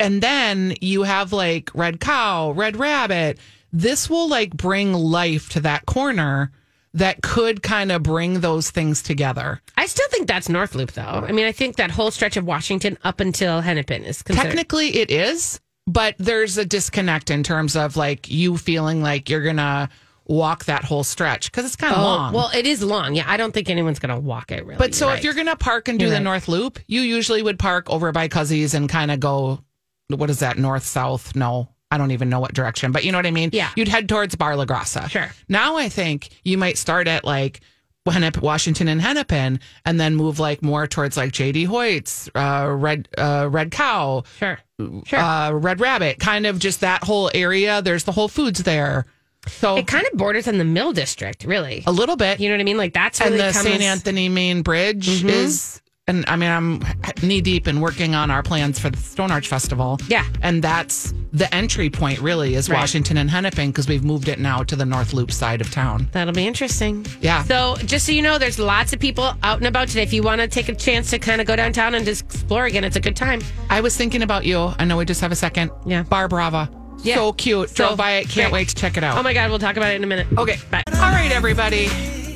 and 0.00 0.22
then 0.22 0.74
you 0.80 1.02
have 1.02 1.32
like 1.32 1.70
Red 1.74 2.00
Cow, 2.00 2.52
Red 2.52 2.76
Rabbit. 2.76 3.38
This 3.72 4.08
will 4.10 4.28
like 4.28 4.50
bring 4.56 4.92
life 4.94 5.50
to 5.50 5.60
that 5.60 5.86
corner 5.86 6.50
that 6.94 7.22
could 7.22 7.62
kind 7.62 7.92
of 7.92 8.02
bring 8.02 8.40
those 8.40 8.70
things 8.70 9.02
together. 9.02 9.60
I 9.76 9.86
still 9.86 10.08
think 10.10 10.26
that's 10.26 10.48
North 10.48 10.74
Loop, 10.74 10.92
though. 10.92 11.02
I 11.02 11.32
mean, 11.32 11.46
I 11.46 11.52
think 11.52 11.76
that 11.76 11.90
whole 11.90 12.10
stretch 12.10 12.36
of 12.36 12.44
Washington 12.44 12.98
up 13.04 13.20
until 13.20 13.60
Hennepin 13.60 14.04
is 14.04 14.22
considered. 14.22 14.48
Technically, 14.48 14.96
it 14.96 15.10
is, 15.10 15.60
but 15.86 16.14
there's 16.18 16.58
a 16.58 16.64
disconnect 16.64 17.30
in 17.30 17.42
terms 17.42 17.76
of 17.76 17.96
like 17.96 18.30
you 18.30 18.56
feeling 18.56 19.02
like 19.02 19.30
you're 19.30 19.42
gonna 19.44 19.88
walk 20.26 20.66
that 20.66 20.84
whole 20.84 21.02
stretch 21.02 21.50
because 21.50 21.64
it's 21.64 21.74
kind 21.76 21.92
of 21.92 21.98
Oh, 22.00 22.02
long. 22.04 22.32
well, 22.32 22.50
it 22.54 22.64
is 22.66 22.82
long. 22.84 23.14
Yeah, 23.14 23.24
I 23.26 23.36
don't 23.36 23.52
think 23.52 23.68
anyone's 23.68 23.98
going 23.98 24.14
to 24.14 24.20
walk 24.20 24.52
it 24.52 24.64
really. 24.64 24.78
But 24.78 24.94
so 24.94 25.08
right. 25.08 25.18
if 25.18 25.24
you're 25.24 25.34
going 25.34 25.46
to 25.48 25.56
park 25.56 25.88
and 25.88 25.98
do 25.98 26.04
You're 26.04 26.10
the 26.10 26.16
right. 26.18 26.22
North 26.22 26.46
Loop, 26.46 26.78
you 26.86 27.00
usually 27.00 27.42
would 27.42 27.58
park 27.58 27.90
over 27.90 28.12
by 28.12 28.28
Cuzzy's 28.28 28.72
and 28.74 28.88
kind 28.88 29.10
of 29.10 29.18
go, 29.18 29.64
what 30.08 30.30
is 30.30 30.38
that, 30.38 30.56
north, 30.56 30.84
south? 30.84 31.34
No, 31.34 31.70
I 31.90 31.98
don't 31.98 32.10
even 32.12 32.28
know 32.28 32.40
what 32.40 32.54
direction, 32.54 32.92
but 32.92 33.04
you 33.04 33.12
know 33.12 33.18
what 33.18 33.26
I 33.26 33.30
mean? 33.32 33.50
Yeah. 33.52 33.70
You'd 33.76 33.88
head 33.88 34.08
towards 34.08 34.34
Bar 34.36 34.56
La 34.56 34.64
Grassa. 34.64 35.08
Sure. 35.10 35.30
Now 35.48 35.76
I 35.76 35.88
think 35.88 36.28
you 36.44 36.56
might 36.58 36.78
start 36.78 37.08
at 37.08 37.24
like 37.24 37.60
Hennep- 38.08 38.40
Washington 38.42 38.88
and 38.88 39.00
Hennepin 39.00 39.60
and 39.84 40.00
then 40.00 40.16
move 40.16 40.38
like 40.40 40.62
more 40.62 40.86
towards 40.88 41.16
like 41.16 41.30
JD 41.32 41.66
Hoyt's, 41.66 42.28
uh, 42.34 42.66
Red, 42.68 43.08
uh, 43.16 43.48
Red 43.50 43.70
Cow, 43.70 44.24
sure, 44.38 44.58
sure. 45.06 45.18
uh, 45.18 45.52
Red 45.52 45.78
Rabbit, 45.80 46.18
kind 46.18 46.44
of 46.46 46.58
just 46.58 46.80
that 46.80 47.04
whole 47.04 47.30
area. 47.34 47.82
There's 47.82 48.02
the 48.04 48.10
Whole 48.12 48.26
Foods 48.28 48.64
there. 48.64 49.06
So 49.46 49.76
it 49.76 49.86
kind 49.86 50.04
of 50.10 50.18
borders 50.18 50.48
on 50.48 50.58
the 50.58 50.64
Mill 50.64 50.92
District, 50.92 51.44
really. 51.44 51.84
a 51.86 51.92
little 51.92 52.16
bit. 52.16 52.40
You 52.40 52.48
know 52.48 52.54
what 52.56 52.60
I 52.60 52.64
mean? 52.64 52.76
Like 52.78 52.92
that's 52.94 53.20
and 53.20 53.34
the 53.34 53.52
comes- 53.52 53.56
St. 53.62 53.80
Anthony 53.82 54.28
Main 54.28 54.62
Bridge 54.62 55.06
Mm-hmm. 55.06 55.28
is, 55.28 55.80
and 56.06 56.24
I 56.26 56.34
mean, 56.36 56.50
I'm 56.50 56.82
knee 57.22 57.40
deep 57.40 57.68
in 57.68 57.80
working 57.80 58.14
on 58.14 58.30
our 58.30 58.42
plans 58.42 58.78
for 58.78 58.90
the 58.90 58.96
Stone 58.96 59.30
Arch 59.30 59.46
Festival. 59.46 59.98
Yeah. 60.08 60.24
And 60.42 60.62
that's 60.62 61.14
the 61.32 61.52
entry 61.54 61.88
point, 61.88 62.18
really, 62.20 62.54
is 62.56 62.68
Right. 62.68 62.78
Washington 62.80 63.16
and 63.16 63.30
Hennepin 63.30 63.70
because 63.70 63.86
we've 63.86 64.02
moved 64.04 64.26
it 64.28 64.40
now 64.40 64.62
to 64.64 64.74
the 64.74 64.84
North 64.84 65.12
Loop 65.12 65.30
side 65.30 65.60
of 65.60 65.70
town. 65.70 66.08
That'll 66.12 66.34
be 66.34 66.46
interesting. 66.46 67.06
Yeah. 67.20 67.44
So, 67.44 67.76
just 67.84 68.06
so 68.06 68.12
you 68.12 68.22
know, 68.22 68.38
there's 68.38 68.58
lots 68.58 68.92
of 68.92 68.98
people 68.98 69.32
out 69.44 69.58
and 69.58 69.66
about 69.68 69.86
today. 69.88 70.02
If 70.02 70.12
you 70.12 70.22
want 70.24 70.40
to 70.40 70.48
take 70.48 70.68
a 70.68 70.74
chance 70.74 71.10
to 71.10 71.18
kind 71.20 71.40
of 71.40 71.46
go 71.46 71.54
downtown 71.54 71.94
and 71.94 72.04
just 72.04 72.24
explore 72.24 72.64
again, 72.64 72.82
it's 72.82 72.96
a 72.96 73.00
good 73.00 73.14
time. 73.16 73.40
I 73.68 73.80
was 73.80 73.96
thinking 73.96 74.22
about 74.22 74.44
you. 74.44 74.72
I 74.78 74.84
know 74.86 74.96
we 74.96 75.04
just 75.04 75.20
have 75.20 75.30
a 75.32 75.36
second. 75.36 75.70
Yeah. 75.86 76.02
Bar 76.02 76.26
Brava. 76.26 76.68
Yeah. 77.04 77.14
So 77.14 77.32
cute. 77.34 77.70
So 77.70 77.86
Drove 77.86 77.98
by 77.98 78.12
it. 78.12 78.22
Can't 78.28 78.50
great. 78.50 78.52
wait 78.52 78.68
to 78.70 78.74
check 78.74 78.96
it 78.96 79.04
out. 79.04 79.16
Oh 79.16 79.22
my 79.22 79.32
God, 79.32 79.48
we'll 79.50 79.58
talk 79.60 79.76
about 79.76 79.92
it 79.92 79.96
in 79.96 80.04
a 80.04 80.08
minute. 80.08 80.26
Okay. 80.36 80.56
Bye. 80.70 80.82
All 80.94 81.12
right, 81.12 81.30
everybody. 81.30 81.88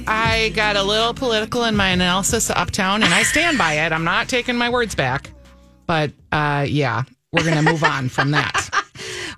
I 0.07 0.51
got 0.55 0.77
a 0.77 0.83
little 0.83 1.15
political 1.15 1.65
in 1.65 1.77
my 1.77 1.89
analysis 1.89 2.51
of 2.51 2.57
Uptown, 2.57 3.03
and 3.03 3.13
I 3.15 3.23
stand 3.23 3.59
by 3.59 3.75
it. 3.75 3.93
I'm 3.93 4.05
not 4.05 4.29
taking 4.29 4.57
my 4.57 4.69
words 4.69 4.95
back. 4.95 5.31
But 5.87 6.13
uh, 6.33 6.67
yeah, 6.69 7.05
we're 7.33 7.45
going 7.45 7.63
to 7.63 7.71
move 7.71 7.85
on 7.85 8.09
from 8.09 8.31
that. 8.33 8.71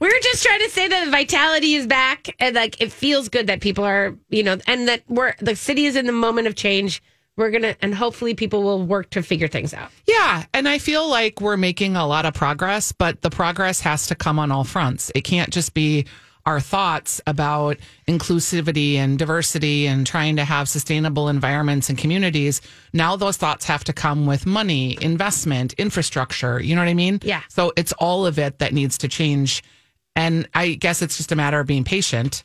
We 0.01 0.09
were 0.09 0.21
just 0.23 0.43
trying 0.43 0.61
to 0.61 0.71
say 0.71 0.89
that 0.89 1.09
vitality 1.09 1.75
is 1.75 1.87
back 1.87 2.35
and 2.39 2.55
like 2.55 2.81
it 2.81 2.93
feels 2.93 3.29
good 3.29 3.47
that 3.47 3.61
people 3.61 3.85
are, 3.85 4.17
you 4.29 4.43
know, 4.43 4.59
and 4.67 4.89
that 4.89 5.03
we're 5.09 5.35
the 5.41 5.57
city 5.57 5.87
is 5.87 5.97
in 5.97 6.07
the 6.07 6.13
moment 6.13 6.47
of 6.47 6.55
change. 6.55 7.03
We're 7.37 7.51
gonna 7.51 7.77
and 7.83 7.95
hopefully 7.95 8.35
people 8.35 8.63
will 8.63 8.83
work 8.83 9.11
to 9.11 9.23
figure 9.23 9.49
things 9.49 9.75
out. 9.75 9.91
Yeah, 10.07 10.45
and 10.55 10.69
I 10.69 10.79
feel 10.79 11.09
like 11.09 11.41
we're 11.41 11.57
making 11.57 11.97
a 11.97 12.07
lot 12.07 12.27
of 12.27 12.35
progress, 12.35 12.93
but 12.93 13.23
the 13.23 13.31
progress 13.31 13.81
has 13.81 14.07
to 14.07 14.15
come 14.15 14.39
on 14.39 14.53
all 14.53 14.65
fronts. 14.65 15.11
It 15.15 15.23
can't 15.23 15.51
just 15.51 15.75
be 15.75 16.07
our 16.47 16.61
thoughts 16.61 17.21
about 17.27 17.77
inclusivity 18.09 18.95
and 18.95 19.19
diversity 19.19 19.87
and 19.87 20.07
trying 20.07 20.37
to 20.37 20.45
have 20.45 20.69
sustainable 20.69 21.29
environments 21.29 21.89
and 21.89 21.99
communities. 21.99 22.61
Now 22.93 23.17
those 23.17 23.37
thoughts 23.37 23.67
have 23.67 23.85
to 23.85 23.93
come 23.93 24.27
with 24.27 24.47
money, 24.47 24.97
investment, 25.03 25.73
infrastructure. 25.75 26.61
You 26.63 26.75
know 26.77 26.81
what 26.83 26.89
I 26.89 26.95
mean? 26.95 27.19
Yeah. 27.23 27.43
So 27.49 27.73
it's 27.77 27.93
all 27.95 28.27
of 28.27 28.39
it 28.39 28.61
that 28.61 28.73
needs 28.73 28.97
to 28.99 29.09
change. 29.09 29.63
And 30.15 30.49
I 30.55 30.75
guess 30.75 31.03
it's 31.03 31.17
just 31.17 31.33
a 31.33 31.37
matter 31.37 31.61
of 31.61 31.67
being 31.67 31.85
patient. 31.85 32.43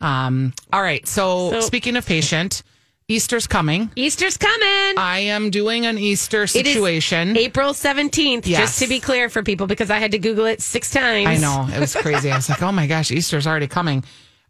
Um, 0.00 0.52
all 0.72 0.82
right. 0.82 1.06
So, 1.06 1.50
So- 1.52 1.60
speaking 1.60 1.96
of 1.96 2.04
patient, 2.04 2.62
Easter's 3.08 3.46
coming. 3.46 3.90
Easter's 3.96 4.38
coming. 4.38 4.94
I 4.98 5.18
am 5.26 5.50
doing 5.50 5.84
an 5.84 5.98
Easter 5.98 6.46
situation. 6.46 7.36
April 7.36 7.74
17th, 7.74 8.46
Yes. 8.46 8.60
just 8.60 8.78
to 8.80 8.88
be 8.88 8.98
clear 8.98 9.28
for 9.28 9.42
people, 9.42 9.66
because 9.66 9.90
I 9.90 9.98
had 9.98 10.12
to 10.12 10.18
Google 10.18 10.46
it 10.46 10.62
six 10.62 10.90
times. 10.90 11.26
I 11.28 11.36
know 11.36 11.68
it 11.70 11.78
was 11.78 11.94
crazy. 11.94 12.30
I 12.30 12.36
was 12.36 12.48
like, 12.48 12.62
oh 12.62 12.72
my 12.72 12.86
gosh, 12.86 13.10
Easter's 13.10 13.46
already 13.46 13.66
coming. 13.68 14.04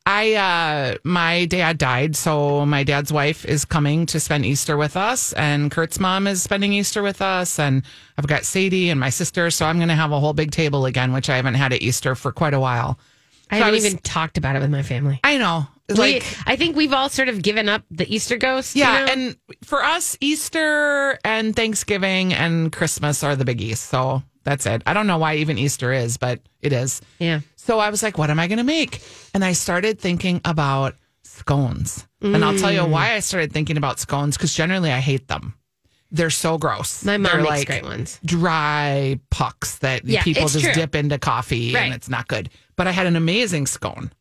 I 0.06 0.34
uh 0.34 0.98
my 1.02 1.46
dad 1.46 1.78
died, 1.78 2.14
so 2.14 2.64
my 2.66 2.84
dad's 2.84 3.10
wife 3.12 3.44
is 3.46 3.64
coming 3.64 4.04
to 4.06 4.20
spend 4.20 4.44
Easter 4.44 4.76
with 4.76 4.96
us, 4.98 5.32
and 5.32 5.70
Kurt's 5.70 5.98
mom 5.98 6.26
is 6.26 6.42
spending 6.42 6.74
Easter 6.74 7.02
with 7.02 7.22
us, 7.22 7.58
and 7.58 7.82
I've 8.18 8.26
got 8.26 8.44
Sadie 8.44 8.90
and 8.90 9.00
my 9.00 9.08
sister, 9.08 9.50
so 9.50 9.64
I'm 9.66 9.78
gonna 9.80 9.96
have 9.96 10.12
a 10.12 10.20
whole 10.20 10.34
big 10.34 10.50
table 10.50 10.84
again, 10.84 11.12
which 11.14 11.30
I 11.30 11.36
haven't 11.36 11.54
had 11.54 11.72
at 11.72 11.80
Easter 11.82 12.14
for 12.14 12.32
quite 12.32 12.52
a 12.54 12.60
while. 12.60 12.98
I 13.50 13.56
So 13.58 13.64
haven't 13.64 13.74
was- 13.78 13.86
even 13.86 13.98
talked 13.98 14.36
about 14.38 14.56
it 14.56 14.60
with 14.60 14.70
my 14.70 14.82
family. 14.82 15.20
I 15.24 15.38
know, 15.38 15.66
We- 15.88 15.94
like 15.96 16.24
I 16.46 16.56
think 16.56 16.76
we've 16.76 16.92
all 16.92 17.08
sort 17.10 17.28
of 17.28 17.42
given 17.42 17.68
up 17.68 17.82
the 17.90 18.12
Easter 18.12 18.36
ghost. 18.38 18.74
you 18.74 18.82
yeah, 18.82 19.04
know? 19.04 19.12
and 19.12 19.36
for 19.64 19.84
us, 19.84 20.16
Easter 20.20 21.18
and 21.24 21.54
Thanksgiving 21.54 22.32
and 22.32 22.72
Christmas 22.72 23.22
are 23.22 23.36
the 23.36 23.44
biggies. 23.44 23.76
So 23.78 24.22
that's 24.44 24.64
it. 24.66 24.82
I 24.86 24.94
don't 24.94 25.06
know 25.06 25.18
why 25.18 25.36
even 25.36 25.58
Easter 25.58 25.92
is, 25.92 26.16
but 26.16 26.40
it 26.62 26.72
is. 26.72 27.00
yeah. 27.18 27.40
So 27.56 27.78
I 27.78 27.90
was 27.90 28.02
like, 28.02 28.18
what 28.18 28.28
am 28.30 28.38
I 28.38 28.46
going 28.46 28.58
to 28.58 28.64
make? 28.64 29.00
And 29.32 29.42
I 29.44 29.52
started 29.52 29.98
thinking 29.98 30.40
about 30.44 30.96
scones. 31.22 32.06
And 32.20 32.42
I'll 32.44 32.56
tell 32.56 32.70
Mm. 32.70 32.74
you 32.74 32.84
why 32.86 33.12
I 33.14 33.20
started 33.20 33.52
thinking 33.52 33.76
about 33.76 33.98
scones 34.00 34.36
because 34.36 34.54
generally 34.54 34.90
I 34.92 35.00
hate 35.00 35.28
them. 35.28 35.54
They're 36.10 36.30
so 36.30 36.56
gross. 36.58 37.04
My 37.04 37.16
mom 37.18 37.32
They're 37.32 37.40
makes 37.42 37.50
like 37.50 37.66
great 37.66 37.82
ones. 37.84 38.20
dry 38.24 39.18
pucks 39.30 39.78
that 39.78 40.04
Yeah, 40.06 40.22
people 40.22 40.48
just 40.48 40.64
true. 40.64 40.72
dip 40.74 40.94
into 40.94 41.18
coffee 41.18 41.74
Right. 41.74 41.82
and 41.84 41.94
it's 41.94 42.08
not 42.08 42.28
good. 42.28 42.48
But 42.76 42.86
I 42.86 42.92
had 42.92 43.06
an 43.06 43.16
amazing 43.16 43.66
scone. 43.66 44.12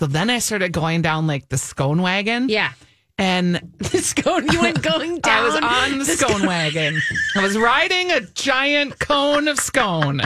So 0.00 0.06
then 0.06 0.30
I 0.30 0.38
started 0.38 0.72
going 0.72 1.02
down 1.02 1.26
like 1.26 1.50
the 1.50 1.58
scone 1.58 2.00
wagon. 2.00 2.48
Yeah. 2.48 2.72
And 3.18 3.74
The 3.78 3.98
scone, 3.98 4.50
you 4.50 4.58
went 4.62 4.82
going 4.82 5.20
down. 5.20 5.38
I 5.44 5.44
was 5.44 5.54
on 5.92 5.98
the 5.98 6.04
scone 6.06 6.46
wagon. 6.46 7.02
I 7.36 7.42
was 7.42 7.58
riding 7.58 8.10
a 8.10 8.22
giant 8.22 8.98
cone 8.98 9.46
of 9.46 9.58
scone. 9.60 10.22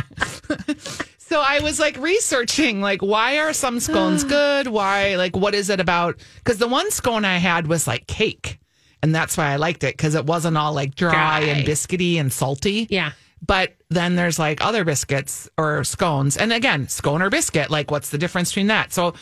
so 1.19 1.41
I 1.45 1.59
was 1.59 1.81
like 1.81 1.97
researching, 1.97 2.81
like, 2.81 3.03
why 3.03 3.41
are 3.41 3.53
some 3.53 3.81
scones 3.81 4.23
good? 4.39 4.69
Why, 4.69 5.17
like, 5.17 5.35
what 5.35 5.57
is 5.57 5.71
it 5.71 5.81
about? 5.81 6.21
Because 6.37 6.59
the 6.59 6.69
one 6.69 6.93
scone 6.93 7.25
I 7.25 7.39
had 7.39 7.67
was 7.67 7.89
like 7.89 8.07
cake. 8.07 8.61
And 9.03 9.13
that's 9.13 9.37
why 9.37 9.47
I 9.47 9.57
liked 9.57 9.83
it 9.83 9.97
because 9.97 10.15
it 10.15 10.25
wasn't 10.25 10.57
all 10.57 10.73
like 10.73 10.95
dry, 10.95 11.11
Dry. 11.11 11.41
and 11.49 11.67
biscuity 11.67 12.21
and 12.21 12.33
salty. 12.33 12.87
Yeah. 12.91 13.11
But 13.45 13.75
then 13.91 14.15
there's 14.15 14.39
like 14.39 14.65
other 14.65 14.85
biscuits 14.85 15.51
or 15.59 15.83
scones. 15.83 16.37
And 16.37 16.53
again, 16.53 16.87
scone 16.87 17.23
or 17.23 17.29
biscuit, 17.29 17.71
like, 17.73 17.91
what's 17.91 18.11
the 18.11 18.19
difference 18.19 18.51
between 18.53 18.69
that? 18.69 18.93
So 18.93 19.15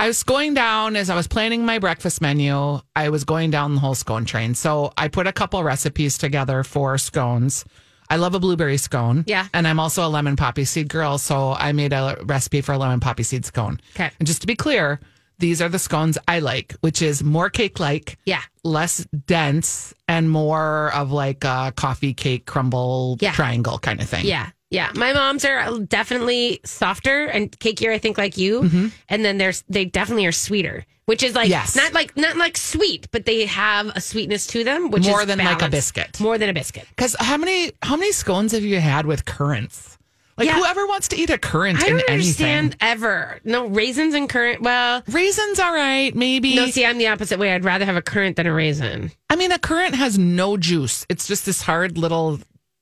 I 0.00 0.06
was 0.06 0.22
going 0.22 0.54
down 0.54 0.94
as 0.94 1.10
I 1.10 1.16
was 1.16 1.26
planning 1.26 1.66
my 1.66 1.80
breakfast 1.80 2.20
menu. 2.20 2.78
I 2.94 3.08
was 3.08 3.24
going 3.24 3.50
down 3.50 3.74
the 3.74 3.80
whole 3.80 3.96
scone 3.96 4.24
train. 4.24 4.54
So 4.54 4.92
I 4.96 5.08
put 5.08 5.26
a 5.26 5.32
couple 5.32 5.62
recipes 5.64 6.16
together 6.18 6.62
for 6.62 6.96
scones. 6.98 7.64
I 8.08 8.14
love 8.16 8.32
a 8.32 8.38
blueberry 8.38 8.76
scone. 8.78 9.24
Yeah. 9.26 9.48
And 9.52 9.66
I'm 9.66 9.80
also 9.80 10.06
a 10.06 10.08
lemon 10.08 10.36
poppy 10.36 10.64
seed 10.64 10.88
girl. 10.88 11.18
So 11.18 11.52
I 11.52 11.72
made 11.72 11.92
a 11.92 12.16
recipe 12.22 12.60
for 12.60 12.72
a 12.74 12.78
lemon 12.78 13.00
poppy 13.00 13.24
seed 13.24 13.44
scone. 13.44 13.80
Okay. 13.96 14.10
And 14.20 14.26
just 14.28 14.40
to 14.42 14.46
be 14.46 14.54
clear, 14.54 15.00
these 15.40 15.60
are 15.60 15.68
the 15.68 15.80
scones 15.80 16.16
I 16.28 16.38
like, 16.38 16.74
which 16.80 17.02
is 17.02 17.24
more 17.24 17.50
cake 17.50 17.80
like, 17.80 18.18
Yeah. 18.24 18.42
less 18.62 19.04
dense, 19.26 19.94
and 20.06 20.30
more 20.30 20.92
of 20.94 21.10
like 21.10 21.42
a 21.44 21.72
coffee 21.76 22.14
cake 22.14 22.46
crumble 22.46 23.18
Yeah. 23.20 23.32
triangle 23.32 23.78
kind 23.80 24.00
of 24.00 24.08
thing. 24.08 24.26
Yeah. 24.26 24.50
Yeah. 24.70 24.90
My 24.94 25.12
mom's 25.12 25.44
are 25.44 25.78
definitely 25.80 26.60
softer 26.64 27.24
and 27.26 27.50
cakier, 27.58 27.90
I 27.92 27.98
think, 27.98 28.18
like 28.18 28.36
you. 28.36 28.90
And 29.08 29.24
then 29.24 29.38
there's 29.38 29.64
they 29.68 29.84
definitely 29.86 30.26
are 30.26 30.32
sweeter, 30.32 30.84
which 31.06 31.22
is 31.22 31.34
like 31.34 31.46
Mm-hmm. 31.46 31.52
Yes. 31.52 31.76
not 31.76 31.94
like 31.94 32.16
not 32.16 32.36
like 32.36 32.56
sweet, 32.58 33.08
but 33.10 33.24
they 33.24 33.46
have 33.46 33.86
a 33.96 34.00
sweetness 34.00 34.46
to 34.48 34.64
them, 34.64 34.90
which 34.90 35.02
is 35.02 35.08
More 35.08 35.24
than 35.24 35.38
like 35.38 35.62
a 35.62 35.68
biscuit. 35.70 36.20
More 36.20 36.36
than 36.36 36.50
a 36.50 36.52
biscuit. 36.52 36.86
Because 36.90 37.16
how 37.18 37.36
many 37.38 37.72
how 37.82 37.96
many 37.96 38.12
scones 38.12 38.52
have 38.52 38.62
you 38.62 38.78
had 38.78 39.06
with 39.06 39.24
currants? 39.24 39.96
Like 40.36 40.46
Yeah. 40.46 40.58
whoever 40.58 40.86
wants 40.86 41.08
to 41.08 41.16
eat 41.16 41.30
a 41.30 41.38
currant 41.38 41.82
I 41.82 41.88
don't 41.88 42.08
understand 42.10 42.76
anything. 42.80 43.02
ever. 43.02 43.40
No 43.44 43.66
raisins 43.66 44.14
and 44.14 44.28
currant. 44.28 44.60
Well, 44.62 45.02
Raisins, 45.08 45.58
all 45.58 45.72
right, 45.74 46.14
maybe. 46.14 46.54
no. 46.54 46.66
See, 46.66 46.84
I'm 46.84 46.98
the 46.98 47.08
opposite 47.08 47.38
way. 47.40 47.52
I'd 47.52 47.64
rather 47.64 47.84
have 47.86 47.96
a 47.96 48.02
currant 48.02 48.36
than 48.36 48.46
a 48.46 48.52
raisin. 48.52 49.10
I 49.30 49.34
mean, 49.36 49.50
a 49.50 49.58
currant 49.58 49.94
has 49.96 50.16
no 50.18 50.56
juice. 50.56 51.06
It's 51.08 51.26
just 51.26 51.44
this 51.46 51.62
hard 51.62 51.96
little. 51.98 52.38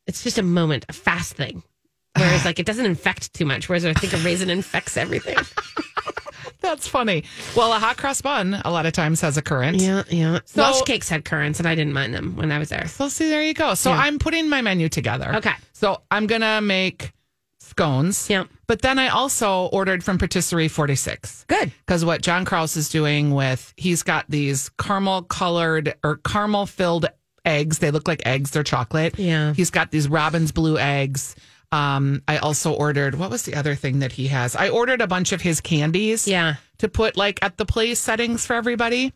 It's 0.06 0.22
just 0.22 0.36
a 0.36 0.42
moment, 0.42 0.84
a 0.88 0.92
fast 0.92 1.32
thing. 1.34 1.62
Whereas, 2.16 2.44
like, 2.44 2.58
it 2.58 2.66
doesn't 2.66 2.86
infect 2.86 3.32
too 3.34 3.44
much. 3.44 3.68
Whereas 3.68 3.84
I 3.84 3.92
think 3.92 4.12
a 4.12 4.18
raisin 4.18 4.50
infects 4.50 4.96
everything. 4.96 5.36
That's 6.60 6.88
funny. 6.88 7.24
Well, 7.56 7.72
a 7.72 7.78
hot 7.78 7.96
cross 7.96 8.20
bun 8.22 8.60
a 8.64 8.70
lot 8.70 8.86
of 8.86 8.92
times 8.92 9.20
has 9.20 9.36
a 9.36 9.42
currant. 9.42 9.76
yeah, 9.80 10.02
yeah. 10.08 10.40
So- 10.46 10.62
Welsh 10.62 10.82
cakes 10.82 11.08
had 11.08 11.24
currants, 11.24 11.58
and 11.60 11.68
I 11.68 11.74
didn't 11.74 11.92
mind 11.92 12.14
them 12.14 12.34
when 12.36 12.50
I 12.50 12.58
was 12.58 12.70
there. 12.70 12.88
So 12.88 13.08
see, 13.08 13.28
there 13.28 13.42
you 13.42 13.54
go. 13.54 13.74
So 13.74 13.90
Yeah. 13.90 13.98
I'm 13.98 14.18
putting 14.18 14.48
my 14.48 14.62
menu 14.62 14.88
together. 14.88 15.34
Okay. 15.36 15.52
So 15.74 16.02
I'm 16.10 16.26
gonna 16.26 16.60
make 16.60 17.12
scones. 17.60 18.28
Yeah. 18.30 18.44
But 18.66 18.82
then 18.82 18.98
I 18.98 19.08
also 19.08 19.66
ordered 19.66 20.02
from 20.02 20.18
Patisserie 20.18 20.68
46. 20.68 21.44
Good. 21.48 21.70
Because 21.86 22.04
what 22.04 22.22
John 22.22 22.44
Kraus 22.44 22.76
is 22.76 22.88
doing 22.88 23.32
with, 23.32 23.72
he's 23.76 24.02
got 24.02 24.24
these 24.28 24.70
caramel 24.78 25.22
colored 25.22 25.94
or 26.02 26.16
caramel 26.18 26.66
filled 26.66 27.06
eggs. 27.44 27.78
They 27.78 27.90
look 27.92 28.08
like 28.08 28.22
eggs, 28.26 28.50
they're 28.50 28.62
chocolate. 28.64 29.18
Yeah. 29.18 29.52
He's 29.52 29.70
got 29.70 29.90
these 29.92 30.08
Robin's 30.08 30.50
blue 30.52 30.78
eggs. 30.78 31.36
Um, 31.72 32.22
I 32.28 32.38
also 32.38 32.72
ordered, 32.72 33.16
what 33.16 33.30
was 33.30 33.42
the 33.42 33.54
other 33.54 33.74
thing 33.74 33.98
that 34.00 34.12
he 34.12 34.28
has? 34.28 34.54
I 34.56 34.68
ordered 34.68 35.00
a 35.00 35.06
bunch 35.06 35.32
of 35.32 35.40
his 35.42 35.60
candies 35.60 36.26
Yeah. 36.28 36.54
to 36.78 36.88
put 36.88 37.16
like 37.16 37.42
at 37.42 37.56
the 37.56 37.64
place 37.66 37.98
settings 37.98 38.46
for 38.46 38.54
everybody. 38.54 39.12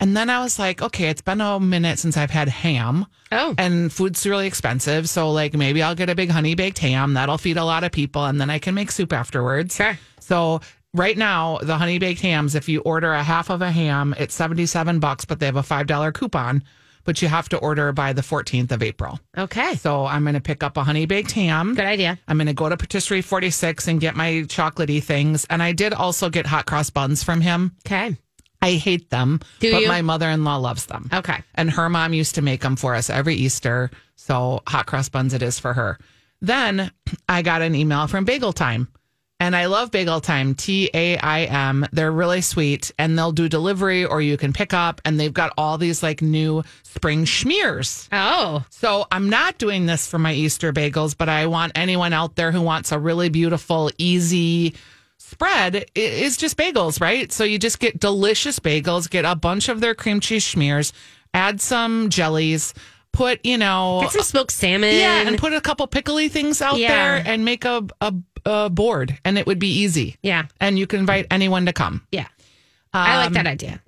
And 0.00 0.16
then 0.16 0.28
I 0.28 0.40
was 0.40 0.58
like, 0.58 0.82
okay, 0.82 1.08
it's 1.08 1.22
been 1.22 1.40
a 1.40 1.58
minute 1.60 1.98
since 1.98 2.16
I've 2.16 2.30
had 2.30 2.48
ham 2.48 3.06
Oh. 3.32 3.54
and 3.56 3.92
food's 3.92 4.26
really 4.26 4.46
expensive. 4.46 5.08
So 5.08 5.30
like 5.30 5.54
maybe 5.54 5.82
I'll 5.82 5.94
get 5.94 6.10
a 6.10 6.14
big 6.14 6.30
honey 6.30 6.54
baked 6.54 6.78
ham. 6.78 7.14
That'll 7.14 7.38
feed 7.38 7.56
a 7.56 7.64
lot 7.64 7.84
of 7.84 7.92
people 7.92 8.24
and 8.24 8.40
then 8.40 8.50
I 8.50 8.58
can 8.58 8.74
make 8.74 8.90
soup 8.90 9.12
afterwards. 9.12 9.76
Sure. 9.76 9.98
So 10.20 10.60
right 10.92 11.16
now, 11.16 11.58
the 11.62 11.78
honey 11.78 11.98
baked 11.98 12.20
hams, 12.20 12.54
if 12.54 12.68
you 12.68 12.80
order 12.80 13.12
a 13.12 13.22
half 13.22 13.50
of 13.50 13.62
a 13.62 13.70
ham, 13.70 14.14
it's 14.18 14.34
77 14.34 14.98
bucks, 14.98 15.24
but 15.24 15.38
they 15.40 15.46
have 15.46 15.56
a 15.56 15.62
$5 15.62 16.12
coupon, 16.12 16.62
but 17.04 17.22
you 17.22 17.28
have 17.28 17.48
to 17.50 17.56
order 17.58 17.92
by 17.92 18.12
the 18.12 18.22
14th 18.22 18.72
of 18.72 18.82
April. 18.82 19.20
Okay. 19.36 19.74
So 19.76 20.06
I'm 20.06 20.22
going 20.22 20.34
to 20.34 20.40
pick 20.40 20.62
up 20.62 20.76
a 20.76 20.84
honey 20.84 21.06
baked 21.06 21.32
ham. 21.32 21.74
Good 21.74 21.84
idea. 21.84 22.18
I'm 22.28 22.36
going 22.38 22.46
to 22.48 22.52
go 22.54 22.68
to 22.68 22.76
Patisserie 22.76 23.22
46 23.22 23.88
and 23.88 24.00
get 24.00 24.16
my 24.16 24.44
chocolatey 24.46 25.02
things. 25.02 25.44
And 25.50 25.62
I 25.62 25.72
did 25.72 25.92
also 25.94 26.30
get 26.30 26.46
hot 26.46 26.66
cross 26.66 26.90
buns 26.90 27.22
from 27.22 27.40
him. 27.40 27.76
Okay. 27.86 28.16
I 28.62 28.72
hate 28.72 29.10
them, 29.10 29.40
Do 29.60 29.72
but 29.72 29.82
you? 29.82 29.88
my 29.88 30.00
mother 30.00 30.28
in 30.30 30.42
law 30.44 30.56
loves 30.56 30.86
them. 30.86 31.10
Okay. 31.12 31.42
And 31.54 31.70
her 31.70 31.90
mom 31.90 32.14
used 32.14 32.36
to 32.36 32.42
make 32.42 32.62
them 32.62 32.76
for 32.76 32.94
us 32.94 33.10
every 33.10 33.34
Easter. 33.34 33.90
So 34.16 34.62
hot 34.66 34.86
cross 34.86 35.10
buns 35.10 35.34
it 35.34 35.42
is 35.42 35.58
for 35.58 35.74
her. 35.74 35.98
Then 36.40 36.90
I 37.28 37.42
got 37.42 37.60
an 37.62 37.74
email 37.74 38.06
from 38.06 38.24
Bagel 38.24 38.54
Taim. 38.54 38.88
And 39.40 39.54
I 39.56 39.66
love 39.66 39.90
Bagel 39.90 40.20
Taim, 40.20 40.56
T 40.56 40.88
A 40.94 41.18
I 41.18 41.40
M. 41.44 41.84
They're 41.92 42.12
really 42.12 42.40
sweet 42.40 42.92
and 42.98 43.18
they'll 43.18 43.32
do 43.32 43.48
delivery 43.48 44.04
or 44.04 44.22
you 44.22 44.36
can 44.36 44.52
pick 44.52 44.72
up. 44.72 45.00
And 45.04 45.18
they've 45.18 45.32
got 45.34 45.52
all 45.58 45.76
these 45.76 46.02
like 46.02 46.22
new 46.22 46.62
spring 46.84 47.24
schmears. 47.24 48.08
Oh. 48.12 48.64
So 48.70 49.06
I'm 49.10 49.28
not 49.28 49.58
doing 49.58 49.86
this 49.86 50.06
for 50.06 50.18
my 50.18 50.32
Easter 50.32 50.72
bagels, 50.72 51.16
but 51.18 51.28
I 51.28 51.46
want 51.46 51.72
anyone 51.74 52.12
out 52.12 52.36
there 52.36 52.52
who 52.52 52.62
wants 52.62 52.92
a 52.92 52.98
really 52.98 53.28
beautiful, 53.28 53.90
easy 53.98 54.74
spread. 55.18 55.74
It 55.74 55.90
is 55.96 56.36
just 56.36 56.56
bagels, 56.56 57.00
right? 57.00 57.30
So 57.32 57.42
you 57.44 57.58
just 57.58 57.80
get 57.80 57.98
delicious 57.98 58.60
bagels, 58.60 59.10
get 59.10 59.24
a 59.24 59.34
bunch 59.34 59.68
of 59.68 59.80
their 59.80 59.94
cream 59.94 60.20
cheese 60.20 60.44
schmears, 60.44 60.92
add 61.34 61.60
some 61.60 62.08
jellies, 62.08 62.72
put, 63.12 63.44
you 63.44 63.58
know, 63.58 64.00
Get 64.02 64.12
some 64.12 64.22
smoked 64.22 64.52
salmon. 64.52 64.94
yeah, 64.94 65.26
and 65.26 65.38
put 65.38 65.52
a 65.52 65.60
couple 65.60 65.86
pickly 65.88 66.28
things 66.28 66.62
out 66.62 66.78
Yeah. 66.78 66.88
there 67.16 67.22
and 67.26 67.44
make 67.44 67.64
a, 67.64 67.84
a, 68.00 68.14
a 68.44 68.68
board, 68.70 69.18
and 69.24 69.38
it 69.38 69.46
would 69.46 69.58
be 69.58 69.68
easy. 69.80 70.16
yeah. 70.22 70.44
And 70.60 70.78
you 70.78 70.86
can 70.86 71.00
invite 71.00 71.26
anyone 71.30 71.66
to 71.66 71.72
come. 71.72 72.06
Yeah. 72.12 72.26
I 72.92 73.16
like 73.16 73.26
Um, 73.28 73.32
that 73.34 73.46
idea. 73.46 73.80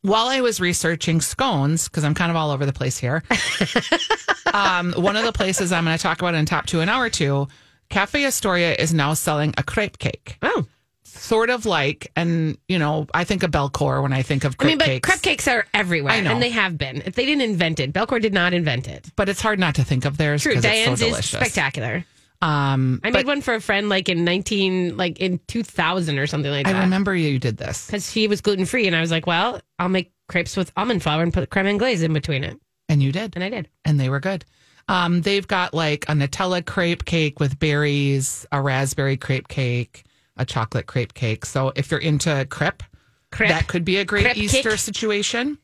while 0.00 0.26
I 0.26 0.40
was 0.40 0.60
researching 0.60 1.20
scones, 1.20 1.88
because 1.88 2.02
I'm 2.04 2.14
kind 2.14 2.30
of 2.30 2.36
all 2.36 2.50
over 2.50 2.66
the 2.66 2.72
place 2.72 2.98
here, 2.98 3.22
um, 4.52 4.92
one 4.94 5.16
of 5.16 5.24
the 5.24 5.32
places 5.32 5.72
I'm 5.72 5.84
going 5.84 5.96
to 5.96 6.02
talk 6.02 6.20
about 6.20 6.34
in 6.34 6.44
top 6.46 6.66
two 6.66 6.80
an 6.80 6.88
hour 6.88 7.04
or 7.04 7.10
two, 7.10 7.48
Cafe 7.88 8.24
Astoria 8.24 8.74
is 8.74 8.92
now 8.92 9.14
selling 9.14 9.54
a 9.56 9.62
crepe 9.62 9.98
cake. 9.98 10.38
Oh. 10.42 10.66
Sort 11.04 11.50
of 11.50 11.66
like, 11.66 12.10
and 12.16 12.56
you 12.68 12.78
know, 12.78 13.06
I 13.14 13.24
think 13.24 13.42
of 13.42 13.50
Bellecour 13.50 14.02
when 14.02 14.12
I 14.12 14.22
think 14.22 14.44
of 14.44 14.56
crepe. 14.56 14.72
I 14.72 14.76
crepe 14.76 14.78
mean, 14.78 14.78
but 14.78 14.86
cakes. 14.86 15.08
crepe 15.08 15.22
cakes 15.22 15.46
are 15.48 15.66
everywhere. 15.74 16.14
I 16.14 16.20
know. 16.20 16.32
And 16.32 16.42
they 16.42 16.50
have 16.50 16.78
been. 16.78 17.02
If 17.04 17.14
they 17.14 17.26
didn't 17.26 17.42
invent 17.42 17.78
it, 17.80 17.92
Bellecour 17.92 18.20
did 18.20 18.32
not 18.32 18.54
invent 18.54 18.88
it. 18.88 19.08
But 19.14 19.28
it's 19.28 19.40
hard 19.42 19.58
not 19.60 19.74
to 19.76 19.84
think 19.84 20.04
of 20.06 20.16
theirs 20.16 20.42
True. 20.42 20.52
because 20.52 20.64
it's 20.64 20.72
Diane's 20.74 21.00
so 21.00 21.06
is 21.06 21.10
delicious. 21.12 21.30
spectacular. 21.38 22.04
Um, 22.42 23.00
I 23.04 23.10
made 23.10 23.26
one 23.26 23.40
for 23.40 23.54
a 23.54 23.60
friend 23.60 23.88
like 23.88 24.08
in 24.08 24.24
19, 24.24 24.96
like 24.96 25.20
in 25.20 25.38
2000 25.46 26.18
or 26.18 26.26
something 26.26 26.50
like 26.50 26.66
that. 26.66 26.74
I 26.76 26.80
remember 26.80 27.14
you 27.14 27.38
did 27.38 27.56
this, 27.56 27.86
Because 27.86 28.10
she 28.10 28.26
was 28.28 28.40
gluten 28.40 28.66
free. 28.66 28.86
And 28.88 28.96
I 28.96 29.00
was 29.00 29.10
like, 29.12 29.26
well, 29.26 29.60
I'll 29.78 29.88
make 29.88 30.12
crepes 30.28 30.56
with 30.56 30.72
almond 30.76 31.02
flour 31.02 31.22
and 31.22 31.32
put 31.32 31.48
creme 31.50 31.66
anglaise 31.66 32.02
in 32.02 32.12
between 32.12 32.42
it. 32.44 32.58
and 32.88 33.02
you 33.02 33.12
did. 33.12 33.34
And 33.36 33.44
I 33.44 33.48
did. 33.48 33.68
and 33.84 33.98
they 34.00 34.08
were 34.08 34.20
good. 34.20 34.44
Um, 34.88 35.22
they've 35.22 35.46
got 35.46 35.72
like 35.72 36.04
a 36.08 36.12
Nutella 36.12 36.66
crepe 36.66 37.04
cake 37.04 37.38
with 37.38 37.58
berries, 37.60 38.44
a 38.50 38.60
raspberry 38.60 39.16
crepe 39.16 39.46
cake, 39.46 40.04
a 40.36 40.44
chocolate 40.44 40.86
crepe 40.86 41.14
cake. 41.14 41.46
So 41.46 41.72
if 41.76 41.90
you're 41.92 42.00
into 42.00 42.44
crepe, 42.50 42.82
Crepe. 43.30 43.50
that 43.50 43.68
could 43.68 43.84
be 43.84 43.98
a 43.98 44.04
great 44.04 44.24
Crepe 44.24 44.36
Easter 44.36 44.70
cake. 44.70 44.78
situation. 44.80 45.58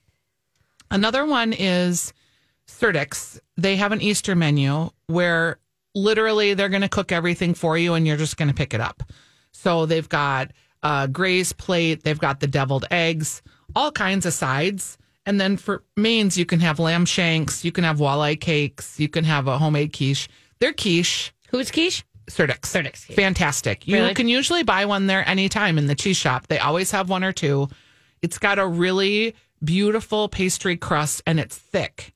Another 0.92 1.26
one 1.26 1.52
is 1.52 2.12
Surdyk's. 2.68 3.40
They 3.56 3.76
have 3.76 3.90
an 3.92 4.00
Easter 4.00 4.36
menu 4.36 4.90
where 5.08 5.58
literally 5.98 6.54
they're 6.54 6.68
going 6.68 6.82
to 6.82 6.88
cook 6.88 7.12
everything 7.12 7.54
for 7.54 7.76
you 7.76 7.94
and 7.94 8.06
you're 8.06 8.16
just 8.16 8.36
going 8.36 8.48
to 8.48 8.54
pick 8.54 8.74
it 8.74 8.80
up. 8.80 9.02
So 9.52 9.86
they've 9.86 10.08
got 10.08 10.52
uh, 10.82 11.02
a 11.04 11.08
Gray's 11.08 11.52
plate, 11.52 12.04
they've 12.04 12.18
got 12.18 12.40
the 12.40 12.46
deviled 12.46 12.86
eggs, 12.90 13.42
all 13.74 13.90
kinds 13.90 14.26
of 14.26 14.32
sides. 14.32 14.98
And 15.26 15.40
then 15.40 15.56
for 15.56 15.82
mains, 15.96 16.38
you 16.38 16.46
can 16.46 16.60
have 16.60 16.78
lamb 16.78 17.04
shanks, 17.04 17.64
you 17.64 17.72
can 17.72 17.84
have 17.84 17.98
walleye 17.98 18.40
cakes, 18.40 18.98
you 18.98 19.08
can 19.08 19.24
have 19.24 19.46
a 19.46 19.58
homemade 19.58 19.92
quiche. 19.92 20.28
They're 20.60 20.72
quiche, 20.72 21.32
Who's 21.50 21.70
quiche? 21.70 22.04
Surdyk's. 22.30 22.72
Surdyk's 22.72 23.04
quiche. 23.06 23.16
Fantastic. 23.16 23.86
You 23.88 23.96
Really? 23.96 24.14
can 24.14 24.28
usually 24.28 24.62
buy 24.62 24.84
one 24.84 25.06
there 25.06 25.26
anytime 25.28 25.78
in 25.78 25.86
the 25.86 25.94
cheese 25.94 26.16
shop. 26.16 26.46
They 26.46 26.58
always 26.58 26.90
have 26.90 27.08
one 27.08 27.24
or 27.24 27.32
two. 27.32 27.68
It's 28.22 28.38
got 28.38 28.58
a 28.58 28.66
really 28.66 29.34
beautiful 29.64 30.28
pastry 30.28 30.76
crust 30.76 31.22
and 31.26 31.40
it's 31.40 31.56
thick. 31.56 32.12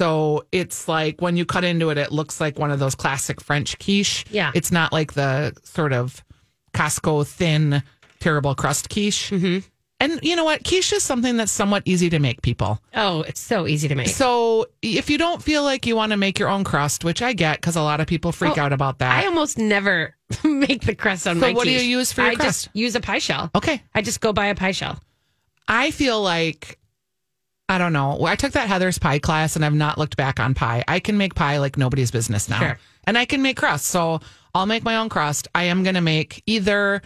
So 0.00 0.46
it's 0.50 0.88
like 0.88 1.20
when 1.20 1.36
you 1.36 1.44
cut 1.44 1.62
into 1.62 1.90
it, 1.90 1.98
it 1.98 2.10
looks 2.10 2.40
like 2.40 2.58
one 2.58 2.70
of 2.70 2.78
those 2.78 2.94
classic 2.94 3.38
French 3.38 3.78
quiche. 3.78 4.24
Yeah. 4.30 4.50
It's 4.54 4.72
not 4.72 4.94
like 4.94 5.12
the 5.12 5.54
sort 5.62 5.92
of 5.92 6.24
Costco 6.72 7.26
thin, 7.26 7.82
terrible 8.18 8.54
crust 8.54 8.88
quiche. 8.88 9.30
Mm-hmm. 9.30 9.58
And 10.02 10.18
you 10.22 10.34
know 10.36 10.44
what? 10.44 10.64
Quiche 10.64 10.94
is 10.94 11.02
something 11.02 11.36
that's 11.36 11.52
somewhat 11.52 11.82
easy 11.84 12.08
to 12.08 12.18
make, 12.18 12.40
people. 12.40 12.80
Oh, 12.94 13.20
it's 13.28 13.40
so 13.40 13.66
easy 13.66 13.88
to 13.88 13.94
make. 13.94 14.08
So 14.08 14.64
if 14.80 15.10
you 15.10 15.18
don't 15.18 15.42
feel 15.42 15.62
like 15.64 15.84
you 15.84 15.94
want 15.94 16.12
to 16.12 16.16
make 16.16 16.38
your 16.38 16.48
own 16.48 16.64
crust, 16.64 17.04
which 17.04 17.20
I 17.20 17.34
get 17.34 17.60
because 17.60 17.76
a 17.76 17.82
lot 17.82 18.00
of 18.00 18.06
people 18.06 18.32
freak 18.32 18.56
Oh, 18.56 18.62
out 18.62 18.72
about 18.72 19.00
that. 19.00 19.22
I 19.22 19.26
almost 19.26 19.58
never 19.58 20.16
make 20.44 20.80
the 20.86 20.94
crust 20.94 21.26
on 21.26 21.34
So 21.36 21.40
my 21.42 21.52
what 21.52 21.64
do 21.64 21.70
you 21.72 21.80
use 21.80 22.10
for 22.10 22.22
your 22.22 22.30
I 22.30 22.34
crust? 22.36 22.64
just 22.64 22.74
use 22.74 22.94
a 22.96 23.00
pie 23.00 23.18
shell. 23.18 23.50
okay. 23.54 23.82
I 23.94 24.00
just 24.00 24.22
go 24.22 24.32
buy 24.32 24.46
a 24.46 24.54
pie 24.54 24.72
shell. 24.72 24.98
I 25.68 25.90
feel 25.90 26.22
like 26.22 26.78
I 27.70 27.78
don't 27.78 27.92
know. 27.94 28.26
I 28.26 28.36
took 28.36 28.52
that 28.52 28.68
Heather's 28.68 28.98
pie 28.98 29.18
class 29.20 29.56
and 29.56 29.64
I've 29.64 29.72
not 29.72 29.96
looked 29.96 30.16
back 30.16 30.40
on 30.40 30.52
pie. 30.54 30.84
I 30.88 31.00
can 31.00 31.16
make 31.16 31.34
pie 31.34 31.58
like 31.58 31.78
nobody's 31.78 32.10
business 32.10 32.48
now. 32.48 32.58
Sure. 32.58 32.78
And 33.04 33.16
I 33.16 33.24
can 33.24 33.40
make 33.42 33.56
crust. 33.56 33.86
So 33.86 34.20
I'll 34.54 34.66
make 34.66 34.82
my 34.84 34.96
own 34.96 35.08
crust. 35.08 35.48
I 35.54 35.64
am 35.64 35.82
going 35.84 35.94
to 35.94 36.00
make 36.02 36.42
either 36.46 37.00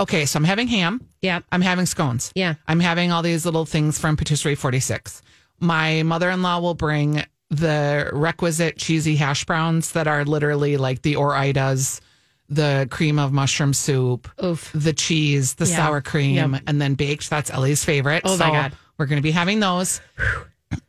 Okay, 0.00 0.26
so 0.26 0.38
I'm 0.38 0.44
having 0.44 0.66
ham. 0.66 1.00
Yeah. 1.22 1.40
I'm 1.52 1.60
having 1.60 1.86
scones. 1.86 2.32
Yeah. 2.34 2.54
I'm 2.66 2.80
having 2.80 3.12
all 3.12 3.22
these 3.22 3.44
little 3.46 3.64
things 3.64 3.96
from 3.96 4.16
Patisserie 4.16 4.56
46. 4.56 5.22
My 5.60 6.02
mother-in-law 6.02 6.58
will 6.58 6.74
bring 6.74 7.22
the 7.50 8.10
requisite 8.12 8.76
cheesy 8.76 9.14
hash 9.14 9.44
browns 9.44 9.92
that 9.92 10.08
are 10.08 10.24
literally 10.24 10.76
like 10.78 11.02
the 11.02 11.14
Ore-Idas, 11.14 12.00
the 12.48 12.88
cream 12.90 13.20
of 13.20 13.32
mushroom 13.32 13.72
soup, 13.72 14.28
Oof. 14.42 14.68
the 14.74 14.92
cheese, 14.92 15.54
the 15.54 15.66
Yeah. 15.66 15.76
sour 15.76 16.00
cream, 16.00 16.54
Yep. 16.54 16.62
and 16.66 16.80
then 16.82 16.94
baked. 16.94 17.30
That's 17.30 17.50
Ellie's 17.50 17.84
favorite. 17.84 18.22
Oh, 18.24 18.36
my 18.36 18.50
God. 18.50 18.72
We're 18.98 19.06
going 19.06 19.18
to 19.18 19.22
be 19.22 19.30
having 19.32 19.60
those. 19.60 20.00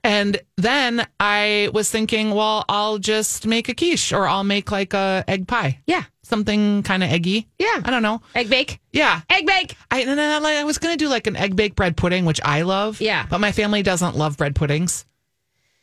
And 0.04 0.40
then 0.58 1.06
I 1.20 1.70
was 1.74 1.92
thinking, 1.92 2.32
well, 2.32 2.66
I'll 2.70 2.98
just 2.98 3.46
make 3.46 3.70
a 3.70 3.76
quiche 3.76 4.14
or 4.14 4.28
I'll 4.28 4.44
make 4.44 4.72
like 4.72 4.94
a 4.94 5.24
egg 5.28 5.48
pie. 5.48 5.80
Yeah. 5.86 6.04
Something 6.24 6.82
kind 6.82 7.04
of 7.04 7.12
eggy. 7.12 7.48
Yeah. 7.60 7.82
I 7.84 7.92
don't 7.92 8.02
know. 8.02 8.22
Egg 8.34 8.50
bake. 8.50 8.80
Yeah. 8.92 9.22
Egg 9.30 9.46
bake. 9.46 9.76
I, 9.92 10.02
and 10.02 10.18
then 10.18 10.44
I, 10.44 10.60
I 10.62 10.64
was 10.64 10.80
going 10.80 10.98
to 10.98 11.04
do 11.04 11.08
like 11.10 11.28
an 11.28 11.36
egg 11.36 11.56
baked 11.56 11.76
bread 11.76 11.96
pudding, 11.98 12.26
which 12.26 12.42
I 12.44 12.64
love. 12.64 13.00
Yeah. 13.00 13.28
But 13.30 13.42
my 13.42 13.52
family 13.52 13.84
doesn't 13.84 14.16
love 14.16 14.38
bread 14.38 14.56
puddings. 14.56 15.06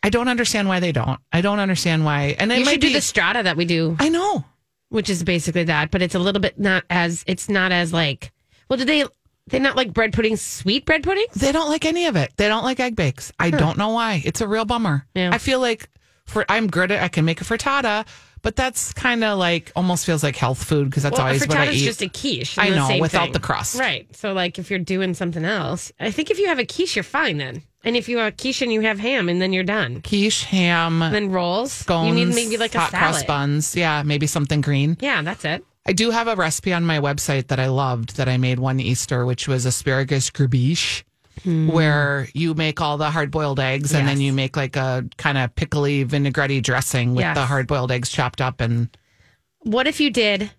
I 0.02 0.11
don't 0.11 0.26
understand 0.28 0.66
why 0.68 0.80
they 0.80 0.90
don't. 0.90 1.20
I 1.32 1.40
don't 1.42 1.61
understand 1.61 2.04
why. 2.04 2.35
And 2.40 2.50
it 2.50 2.58
You 2.58 2.64
might 2.64 2.72
should 2.72 2.80
do 2.80 2.87
be, 2.88 2.94
the 2.94 3.00
strata 3.00 3.44
that 3.44 3.56
we 3.56 3.64
do, 3.64 3.96
I 4.00 4.08
know. 4.08 4.44
which 4.88 5.08
is 5.08 5.22
basically 5.22 5.64
that, 5.64 5.92
but 5.92 6.02
it's 6.02 6.16
a 6.16 6.18
little 6.18 6.40
bit 6.40 6.58
not 6.58 6.82
as 6.90 7.22
it's 7.28 7.48
not 7.48 7.70
as 7.70 7.92
like. 7.92 8.32
Well, 8.68 8.78
do 8.78 8.85
they? 8.85 9.04
They 9.48 9.59
not 9.59 9.76
like 9.76 9.92
bread 9.92 10.12
puddings, 10.12 10.40
sweet 10.40 10.85
bread 10.87 11.02
puddings? 11.02 11.35
They 11.35 11.52
don't 11.52 11.68
like 11.68 11.85
any 11.85 12.07
of 12.07 12.16
it. 12.16 12.33
They 12.37 12.48
don't 12.48 12.64
like 12.64 12.78
egg 12.81 12.96
bakes. 12.96 13.33
I 13.38 13.50
don't 13.50 13.76
know 13.76 13.90
why. 13.90 14.22
It's 14.24 14.40
a 14.40 14.48
real 14.48 14.64
bummer. 14.64 15.07
Yeah. 15.14 15.31
I 15.33 15.38
feel 15.38 15.61
like 15.61 15.88
for 16.26 16.44
I'm 16.48 16.68
good 16.68 16.92
at 16.92 17.02
I 17.02 17.09
can 17.09 17.24
make 17.24 17.40
a 17.40 17.44
frittata, 17.44 18.07
but 18.42 18.55
that's 18.57 18.92
kind 18.92 19.24
of 19.24 19.38
like 19.38 19.72
almost 19.74 20.07
feels 20.07 20.22
like 20.22 20.37
health 20.37 20.62
food 20.62 20.88
because 20.88 21.02
that's 21.02 21.14
Well, 21.18 21.22
a 21.26 21.31
always 21.31 21.46
what 21.46 21.57
I 21.59 21.66
frittata's 21.66 21.83
eat. 21.83 21.85
just 21.87 22.02
a 22.02 22.09
quiche. 22.09 22.57
I 22.59 22.66
and 22.66 22.74
the 22.74 22.78
know, 22.78 22.88
same 22.88 23.00
without 23.00 23.24
thing. 23.24 23.33
the 23.33 23.40
crust. 23.40 23.78
Right. 23.81 24.14
So, 24.16 24.33
like, 24.33 24.59
if 24.61 24.70
you're 24.70 24.78
doing 24.78 25.12
something 25.14 25.44
else, 25.44 25.90
I 25.98 26.11
think 26.12 26.31
if 26.31 26.38
you 26.38 26.46
have 26.46 26.59
a 26.61 26.64
quiche, 26.64 26.94
you're 26.96 27.02
fine 27.02 27.38
then. 27.38 27.62
And 27.85 27.96
if 27.96 28.09
you 28.09 28.18
have 28.18 28.28
a 28.28 28.37
quiche 28.37 28.62
and 28.62 28.72
you 28.72 28.83
have 28.83 29.00
ham, 29.00 29.28
and 29.28 29.42
then 29.42 29.52
you're 29.52 29.64
done. 29.64 30.02
Quiche, 30.02 30.44
ham, 30.44 31.00
Then 31.00 31.31
rolls. 31.33 31.72
scones, 31.72 32.09
you 32.16 32.24
need 32.26 32.33
maybe 32.33 32.57
like 32.57 32.76
a 32.76 32.78
hot 32.78 32.90
salad. 32.92 33.02
cross 33.14 33.24
buns. 33.24 33.74
Yeah, 33.74 34.05
maybe 34.05 34.28
something 34.28 34.61
green. 34.61 34.96
Yeah, 35.00 35.20
that's 35.22 35.44
it. 35.44 35.64
I 35.85 35.92
do 35.92 36.11
have 36.11 36.29
a 36.29 36.37
recipe 36.37 36.73
on 36.73 36.85
my 36.87 36.99
website 37.01 37.49
that 37.49 37.59
I 37.59 37.66
loved 37.66 38.16
that 38.16 38.29
I 38.29 38.37
made 38.37 38.61
one 38.61 38.79
Easter, 38.79 39.27
which 39.27 39.49
was 39.49 39.66
asparagus 39.66 40.31
gribiche, 40.31 41.03
hmm. 41.42 41.68
where 41.68 42.29
you 42.35 42.55
make 42.55 42.81
all 42.81 42.97
the 42.99 43.11
hard 43.11 43.33
boiled 43.33 43.59
eggs 43.59 43.92
and 43.92 44.07
then. 44.07 44.21
You 44.21 44.33
make 44.33 44.57
like 44.57 44.77
a 44.77 45.05
kind 45.18 45.37
of 45.37 45.55
pickly 45.57 46.05
vinaigrette 46.05 46.62
dressing 46.62 47.14
with 47.14 47.23
Yes. 47.25 47.37
the 47.37 47.47
hard 47.47 47.66
boiled 47.66 47.90
eggs 47.90 48.11
chopped 48.11 48.40
up 48.40 48.61
and 48.61 48.97
What 49.59 49.87
if 49.88 49.99
you 50.01 50.11
did 50.11 50.53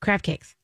crab 0.00 0.22
cakes? 0.22 0.55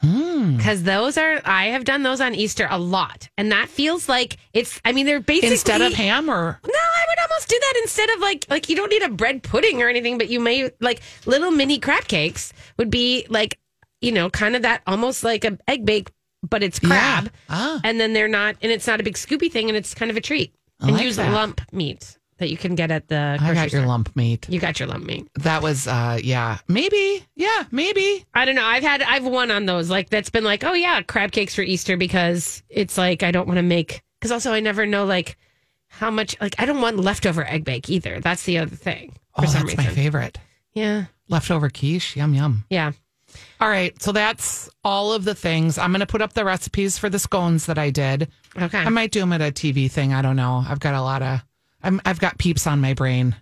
Hmm. 0.00 0.56
Because 0.56 0.82
those 0.82 1.16
are, 1.16 1.40
I 1.44 1.66
have 1.66 1.84
done 1.84 2.02
those 2.02 2.20
on 2.20 2.34
Easter 2.34 2.68
a 2.70 2.78
lot. 2.78 3.28
And 3.38 3.50
that 3.50 3.68
feels 3.68 4.08
like 4.08 4.36
it's, 4.52 4.80
I 4.84 4.92
mean, 4.92 5.06
they're 5.06 5.20
basically. 5.20 5.52
instead 5.52 5.80
of 5.80 5.94
ham 5.94 6.28
or 6.28 6.60
No, 6.64 6.72
I 6.72 7.04
would 7.08 7.30
almost 7.30 7.48
do 7.48 7.58
that 7.58 7.80
instead 7.82 8.10
of 8.10 8.20
like 8.20 8.44
like 8.50 8.68
you 8.68 8.76
don't 8.76 8.90
need 8.90 9.02
a 9.02 9.08
bread 9.08 9.42
pudding 9.42 9.82
or 9.82 9.88
anything, 9.88 10.18
but 10.18 10.28
you 10.28 10.38
may 10.40 10.70
like 10.80 11.00
little 11.24 11.50
mini 11.50 11.78
crab 11.78 12.04
cakes 12.08 12.52
would 12.76 12.90
be 12.90 13.26
like 13.30 13.58
you 14.02 14.12
know 14.12 14.28
kind 14.30 14.54
of 14.54 14.62
that 14.62 14.82
almost 14.86 15.24
like 15.24 15.44
a 15.44 15.58
egg 15.66 15.84
bake, 15.86 16.10
but 16.48 16.62
it's 16.62 16.78
crab, 16.78 17.24
Yeah. 17.24 17.30
Ah. 17.48 17.80
and 17.82 17.98
then 17.98 18.12
they're 18.12 18.28
not, 18.28 18.56
and 18.62 18.70
it's 18.70 18.86
not 18.86 19.00
a 19.00 19.02
big 19.02 19.14
scoopy 19.14 19.50
thing, 19.50 19.68
and 19.68 19.76
it's 19.76 19.94
kind 19.94 20.10
of 20.10 20.16
a 20.16 20.20
treat. 20.20 20.54
I 20.80 20.88
and 20.88 20.96
like 20.96 21.04
use 21.04 21.16
that. 21.16 21.32
lump 21.32 21.60
meat 21.72 22.15
that 22.38 22.50
you 22.50 22.56
can 22.56 22.74
get 22.74 22.90
at 22.90 23.08
the. 23.08 23.38
I 23.40 23.54
got 23.54 23.72
your 23.72 23.80
store. 23.80 23.86
lump 23.86 24.14
meat. 24.16 24.48
You 24.48 24.60
got 24.60 24.78
your 24.78 24.88
lump 24.88 25.04
meat. 25.06 25.28
That 25.36 25.62
was 25.62 25.86
uh 25.86 26.18
yeah, 26.22 26.58
maybe. 26.68 27.24
Yeah, 27.34 27.64
maybe. 27.70 28.24
I 28.34 28.44
don't 28.44 28.54
know. 28.54 28.64
I've 28.64 28.82
had 28.82 29.02
I've 29.02 29.24
won 29.24 29.50
on 29.50 29.66
those. 29.66 29.90
Like 29.90 30.10
that's 30.10 30.30
been 30.30 30.44
like, 30.44 30.64
oh 30.64 30.74
yeah, 30.74 31.02
crab 31.02 31.32
cakes 31.32 31.54
for 31.54 31.62
Easter 31.62 31.96
because 31.96 32.62
it's 32.68 32.98
like 32.98 33.22
I 33.22 33.30
don't 33.30 33.46
want 33.46 33.58
to 33.58 33.62
make 33.62 34.02
because 34.20 34.32
also 34.32 34.52
I 34.52 34.60
never 34.60 34.86
know 34.86 35.04
like 35.04 35.36
how 35.88 36.10
much 36.10 36.36
like 36.40 36.54
I 36.58 36.66
don't 36.66 36.80
want 36.80 36.98
leftover 36.98 37.44
egg 37.44 37.64
bake 37.64 37.88
either. 37.88 38.20
That's 38.20 38.44
the 38.44 38.58
other 38.58 38.76
thing. 38.76 39.14
Oh, 39.36 39.44
some 39.44 39.66
that's 39.66 39.76
my 39.76 39.86
favorite. 39.86 40.38
Yeah. 40.72 41.06
Leftover 41.28 41.70
quiche. 41.70 42.16
Yum 42.16 42.34
yum. 42.34 42.64
Yeah. 42.70 42.92
All 43.60 43.68
right, 43.68 44.00
so 44.00 44.12
that's 44.12 44.70
all 44.84 45.12
of 45.12 45.24
the 45.24 45.34
things. 45.34 45.78
I'm 45.78 45.90
going 45.90 46.00
to 46.00 46.06
put 46.06 46.22
up 46.22 46.32
the 46.32 46.44
recipes 46.44 46.96
for 46.98 47.10
the 47.10 47.18
scones 47.18 47.66
that 47.66 47.76
I 47.76 47.90
did. 47.90 48.28
Okay. 48.56 48.78
I 48.78 48.88
might 48.88 49.10
do 49.10 49.20
them 49.20 49.32
at 49.32 49.40
a 49.40 49.52
TV 49.52 49.90
thing. 49.90 50.14
I 50.14 50.22
don't 50.22 50.36
know. 50.36 50.64
I've 50.66 50.80
got 50.80 50.94
a 50.94 51.02
lot 51.02 51.22
of. 51.22 51.40
I'm, 51.82 52.00
I've 52.04 52.20
got 52.20 52.38
peeps 52.38 52.66
on 52.66 52.80
my 52.80 52.94
brain. 52.94 53.34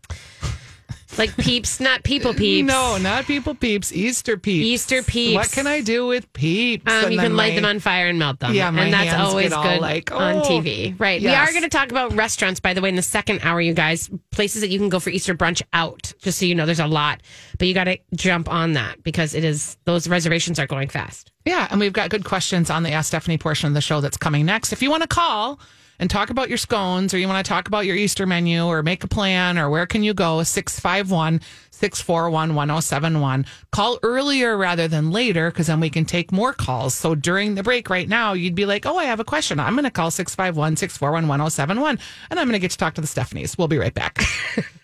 like 1.18 1.36
peeps, 1.36 1.80
not 1.80 2.02
people 2.02 2.34
peeps. 2.34 2.66
No, 2.66 2.98
not 2.98 3.24
people 3.24 3.54
peeps. 3.54 3.92
Easter 3.92 4.36
peeps. 4.36 4.66
Easter 4.66 5.02
peeps. 5.02 5.34
What 5.34 5.52
can 5.52 5.66
I 5.66 5.80
do 5.80 6.06
with 6.06 6.32
peeps? 6.32 6.90
Um, 6.90 7.12
you 7.12 7.18
can 7.18 7.36
light 7.36 7.52
my- 7.52 7.56
them 7.56 7.64
on 7.64 7.78
fire 7.80 8.08
and 8.08 8.18
melt 8.18 8.40
them. 8.40 8.54
Yeah, 8.54 8.68
and 8.68 8.92
that's 8.92 9.14
always 9.14 9.50
good 9.50 9.80
like, 9.80 10.10
on 10.12 10.36
oh. 10.36 10.42
TV. 10.42 10.98
Right. 10.98 11.20
We 11.20 11.28
are 11.28 11.50
going 11.50 11.62
to 11.62 11.68
talk 11.68 11.90
about 11.90 12.12
restaurants, 12.14 12.60
by 12.60 12.74
the 12.74 12.80
way, 12.80 12.88
in 12.88 12.96
the 12.96 13.02
second 13.02 13.40
hour, 13.42 13.60
you 13.60 13.74
guys. 13.74 14.10
Places 14.30 14.60
that 14.62 14.68
you 14.68 14.78
can 14.78 14.88
go 14.88 15.00
for 15.00 15.10
Easter 15.10 15.34
brunch 15.34 15.62
out. 15.72 16.12
Just 16.18 16.38
so 16.38 16.46
you 16.46 16.54
know, 16.54 16.66
there's 16.66 16.80
a 16.80 16.86
lot, 16.86 17.20
but 17.58 17.68
you 17.68 17.74
got 17.74 17.84
to 17.84 17.98
jump 18.14 18.50
on 18.50 18.72
that 18.72 19.02
because 19.02 19.34
it 19.34 19.44
is 19.44 19.76
those 19.84 20.08
reservations 20.08 20.58
are 20.58 20.66
going 20.66 20.88
fast. 20.88 21.30
Yeah, 21.44 21.68
and 21.70 21.78
we've 21.78 21.92
got 21.92 22.10
good 22.10 22.24
questions 22.24 22.70
on 22.70 22.82
the 22.82 22.90
Ask 22.90 23.08
Stephanie 23.08 23.38
portion 23.38 23.68
of 23.68 23.74
the 23.74 23.80
show 23.80 24.00
that's 24.00 24.16
coming 24.16 24.46
next. 24.46 24.72
If 24.72 24.82
you 24.82 24.90
want 24.90 25.02
to 25.02 25.08
call 25.08 25.60
and 25.98 26.10
talk 26.10 26.30
about 26.30 26.48
your 26.48 26.58
scones 26.58 27.14
or 27.14 27.18
you 27.18 27.28
want 27.28 27.44
to 27.44 27.48
talk 27.48 27.68
about 27.68 27.86
your 27.86 27.96
Easter 27.96 28.26
menu 28.26 28.64
or 28.64 28.82
make 28.82 29.04
a 29.04 29.08
plan 29.08 29.58
or 29.58 29.70
where 29.70 29.86
can 29.86 30.02
you 30.02 30.14
go, 30.14 30.42
651 30.42 31.40
641 31.70 32.54
1071. 32.54 33.46
Call 33.72 33.98
earlier 34.02 34.56
rather 34.56 34.88
than 34.88 35.10
later 35.10 35.50
because 35.50 35.66
then 35.66 35.80
we 35.80 35.90
can 35.90 36.04
take 36.04 36.32
more 36.32 36.52
calls. 36.52 36.94
So 36.94 37.14
during 37.14 37.54
the 37.54 37.62
break 37.62 37.90
right 37.90 38.08
now, 38.08 38.32
you'd 38.32 38.54
be 38.54 38.66
like, 38.66 38.86
oh, 38.86 38.96
I 38.96 39.04
have 39.04 39.20
a 39.20 39.24
question. 39.24 39.58
I'm 39.60 39.74
going 39.74 39.84
to 39.84 39.90
call 39.90 40.10
651 40.10 40.76
641 40.76 41.28
1071 41.28 41.98
and 42.30 42.40
I'm 42.40 42.46
going 42.46 42.54
to 42.54 42.58
get 42.58 42.70
to 42.70 42.78
talk 42.78 42.94
to 42.94 43.00
the 43.00 43.06
Stephanies. 43.06 43.58
We'll 43.58 43.68
be 43.68 43.78
right 43.78 43.94
back. 43.94 44.22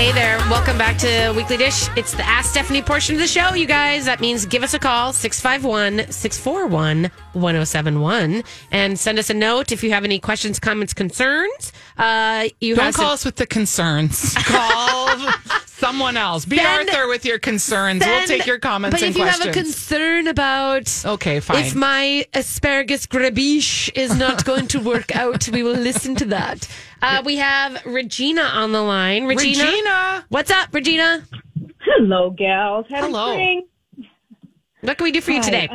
Hey 0.00 0.12
there, 0.12 0.38
welcome 0.48 0.78
back 0.78 0.96
to 1.00 1.30
Weekly 1.36 1.58
Dish. 1.58 1.86
It's 1.94 2.12
the 2.12 2.22
Ask 2.22 2.52
Stephanie 2.52 2.80
portion 2.80 3.16
of 3.16 3.20
the 3.20 3.26
show, 3.26 3.52
you 3.52 3.66
guys. 3.66 4.06
That 4.06 4.18
means 4.18 4.46
give 4.46 4.62
us 4.62 4.72
a 4.72 4.78
call, 4.78 5.12
651 5.12 6.10
641 6.10 7.10
1071, 7.34 8.42
and 8.70 8.98
send 8.98 9.18
us 9.18 9.28
a 9.28 9.34
note 9.34 9.72
if 9.72 9.84
you 9.84 9.90
have 9.90 10.04
any 10.04 10.18
questions, 10.18 10.58
comments, 10.58 10.94
concerns. 10.94 11.74
Uh, 11.98 12.48
you 12.62 12.76
Don't 12.76 12.86
have 12.86 12.94
call 12.94 13.12
us 13.12 13.26
with 13.26 13.36
the 13.36 13.46
concerns. 13.46 14.34
Call 14.38 14.99
someone 15.90 16.16
else. 16.16 16.44
Be 16.44 16.56
Then- 16.56 16.88
Arthur 16.88 17.08
with 17.08 17.24
your 17.24 17.38
concerns. 17.38 18.04
we'll 18.06 18.26
take 18.26 18.46
your 18.46 18.58
comments 18.58 18.94
But 18.94 19.02
and 19.02 19.10
if 19.10 19.16
you 19.18 19.24
questions. 19.24 19.44
have 19.46 19.56
a 19.56 19.58
concern 19.58 20.28
about 20.28 21.02
Okay, 21.04 21.40
fine. 21.40 21.64
if 21.64 21.74
my 21.74 22.24
asparagus 22.32 23.06
gribiche 23.06 23.90
is 23.96 24.16
not 24.16 24.44
going 24.50 24.68
to 24.68 24.78
work 24.80 25.14
out, 25.16 25.48
we 25.48 25.62
will 25.64 25.72
listen 25.74 26.14
to 26.16 26.24
that. 26.26 26.68
Uh, 27.02 27.22
we 27.24 27.36
have 27.38 27.84
Regina 27.84 28.42
on 28.42 28.70
the 28.72 28.82
line. 28.82 29.24
Regina, 29.26 29.64
Regina. 29.64 30.24
what's 30.28 30.50
up, 30.50 30.68
Regina? 30.72 31.24
Hello, 31.84 32.30
gals. 32.30 32.86
Happy 32.88 33.06
Hello. 33.06 33.32
spring. 33.32 33.66
What 34.82 34.96
can 34.96 35.04
we 35.04 35.10
do 35.12 35.20
for 35.20 35.32
you 35.32 35.42
today? 35.42 35.68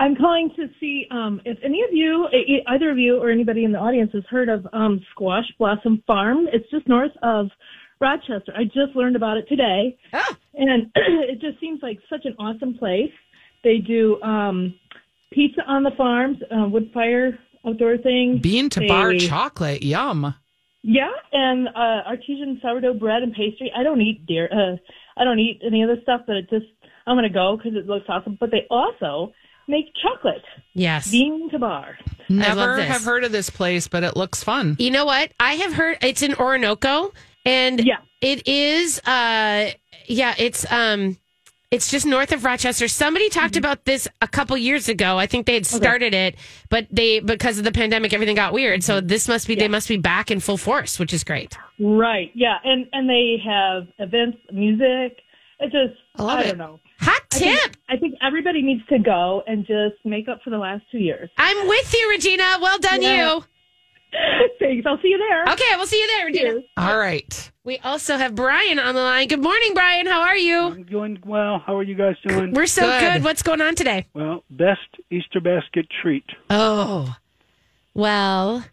I'm 0.00 0.14
calling 0.14 0.50
to 0.56 0.68
see 0.78 1.06
um, 1.10 1.40
if 1.44 1.58
any 1.64 1.82
of 1.82 1.88
you, 1.92 2.28
either 2.68 2.90
of 2.90 2.98
you, 2.98 3.20
or 3.20 3.30
anybody 3.30 3.64
in 3.64 3.72
the 3.72 3.78
audience 3.78 4.10
has 4.14 4.22
heard 4.30 4.48
of 4.48 4.64
um, 4.72 5.00
Squash 5.10 5.46
Blossom 5.58 6.02
Farm. 6.06 6.46
It's 6.52 6.68
just 6.70 6.86
north 6.86 7.10
of 7.22 7.48
Rochester. 8.00 8.52
I 8.56 8.64
just 8.64 8.94
learned 8.94 9.16
about 9.16 9.36
it 9.36 9.48
today, 9.48 9.98
Oh, 10.12 10.36
and 10.54 10.90
it 10.94 11.40
just 11.40 11.60
seems 11.60 11.80
like 11.82 11.98
such 12.08 12.24
an 12.24 12.34
awesome 12.38 12.74
place. 12.74 13.12
They 13.64 13.78
do 13.78 14.20
um, 14.22 14.74
pizza 15.32 15.62
on 15.66 15.82
the 15.82 15.90
farms, 15.96 16.38
uh, 16.50 16.68
wood 16.68 16.90
fire 16.94 17.38
outdoor 17.66 17.98
thing. 17.98 18.38
Bean 18.42 18.70
to 18.70 18.86
bar 18.86 19.14
chocolate. 19.14 19.82
Yum. 19.82 20.34
Yeah, 20.82 21.10
and 21.32 21.68
uh, 21.68 22.06
artesian 22.06 22.58
sourdough 22.62 22.94
bread 22.94 23.22
and 23.22 23.32
pastry. 23.34 23.72
I 23.76 23.82
don't 23.82 24.00
eat 24.00 24.24
deer. 24.26 24.48
Uh, 24.50 24.76
I 25.16 25.24
don't 25.24 25.38
eat 25.38 25.60
any 25.66 25.82
other 25.82 25.96
stuff, 26.02 26.22
but 26.26 26.36
it 26.36 26.48
just 26.48 26.66
I'm 27.06 27.16
gonna 27.16 27.28
go 27.28 27.56
because 27.56 27.76
it 27.76 27.86
looks 27.86 28.06
awesome. 28.08 28.36
But 28.38 28.50
they 28.50 28.66
also 28.70 29.32
make 29.66 29.86
chocolate 30.02 30.44
yes. 30.74 31.10
bean 31.10 31.50
to 31.50 31.58
bar. 31.58 31.98
Never 32.28 32.76
this. 32.76 32.86
have 32.86 33.04
heard 33.04 33.24
of 33.24 33.32
this 33.32 33.50
place, 33.50 33.88
but 33.88 34.02
it 34.02 34.16
looks 34.16 34.42
fun. 34.42 34.76
You 34.78 34.90
know 34.90 35.04
what? 35.04 35.32
I 35.40 35.54
have 35.54 35.74
heard 35.74 35.98
it's 36.00 36.22
in 36.22 36.32
Oronoco 36.32 37.12
and 37.48 37.80
Yeah. 37.84 37.98
it 38.20 38.46
is 38.46 38.98
uh 39.06 39.70
yeah, 40.06 40.34
it's 40.38 40.70
um 40.72 41.16
it's 41.70 41.90
just 41.90 42.06
north 42.06 42.32
of 42.32 42.44
Rochester. 42.44 42.88
Somebody 42.88 43.28
talked 43.28 43.52
Mm-hmm. 43.54 43.58
about 43.58 43.84
this 43.84 44.08
a 44.22 44.28
couple 44.28 44.56
years 44.56 44.88
ago. 44.88 45.18
I 45.18 45.26
think 45.26 45.44
they 45.46 45.54
had 45.54 45.66
started 45.66 46.14
it, 46.14 46.34
but 46.70 46.86
they 46.90 47.20
because 47.20 47.58
of 47.58 47.64
the 47.64 47.72
pandemic 47.72 48.12
everything 48.14 48.36
got 48.36 48.52
weird. 48.52 48.82
So 48.82 48.98
Mm-hmm. 48.98 49.06
this 49.08 49.28
must 49.28 49.46
be 49.46 49.54
they 49.54 49.68
must 49.68 49.88
be 49.88 49.96
back 49.98 50.30
in 50.30 50.40
full 50.40 50.56
force, 50.56 50.98
which 50.98 51.12
is 51.12 51.24
great. 51.24 51.56
Right. 51.78 52.30
Yeah, 52.34 52.56
and 52.64 52.86
and 52.92 53.08
they 53.08 53.36
have 53.44 53.86
events, 53.98 54.38
music. 54.52 55.18
It 55.60 55.72
just 55.72 55.98
I 56.16 56.22
love 56.22 56.38
I 56.38 56.42
it. 56.42 56.48
don't 56.48 56.58
know. 56.58 56.80
Hot 57.00 57.20
I 57.32 57.36
think, 57.38 57.60
tip. 57.60 57.76
I 57.88 57.96
think 57.96 58.14
everybody 58.22 58.62
needs 58.62 58.84
to 58.88 58.98
go 58.98 59.42
and 59.46 59.66
just 59.66 59.96
make 60.04 60.28
up 60.28 60.40
for 60.42 60.50
the 60.50 60.58
last 60.58 60.82
two 60.90 60.98
years. 60.98 61.28
I'm 61.36 61.68
with 61.68 61.92
you, 61.94 62.08
Regina. 62.10 62.58
Well 62.60 62.78
done 62.78 63.02
Yeah. 63.02 63.34
you. 63.34 63.44
Thanks. 64.58 64.86
I'll 64.86 64.98
see 65.02 65.08
you 65.08 65.18
there. 65.18 65.52
Okay, 65.52 65.64
we'll 65.76 65.86
see 65.86 66.00
you 66.00 66.06
there, 66.06 66.26
Regina. 66.26 66.60
All 66.76 66.98
right. 66.98 67.50
We 67.64 67.78
also 67.78 68.16
have 68.16 68.34
Brian 68.34 68.78
on 68.78 68.94
the 68.94 69.00
line. 69.02 69.28
Good 69.28 69.42
morning, 69.42 69.74
Brian. 69.74 70.06
How 70.06 70.22
are 70.22 70.36
you? 70.36 70.58
I'm 70.58 70.84
doing 70.84 71.18
well. 71.26 71.62
How 71.64 71.76
are 71.76 71.82
you 71.82 71.94
guys 71.94 72.16
doing? 72.26 72.52
We're 72.54 72.66
so 72.66 72.82
Good. 72.82 73.00
good. 73.14 73.24
What's 73.24 73.42
going 73.42 73.60
on 73.60 73.74
today? 73.74 74.06
Well, 74.14 74.44
best 74.50 74.80
Easter 75.10 75.40
basket 75.40 75.86
treat. 76.02 76.24
Oh, 76.48 77.14
well, 77.94 78.64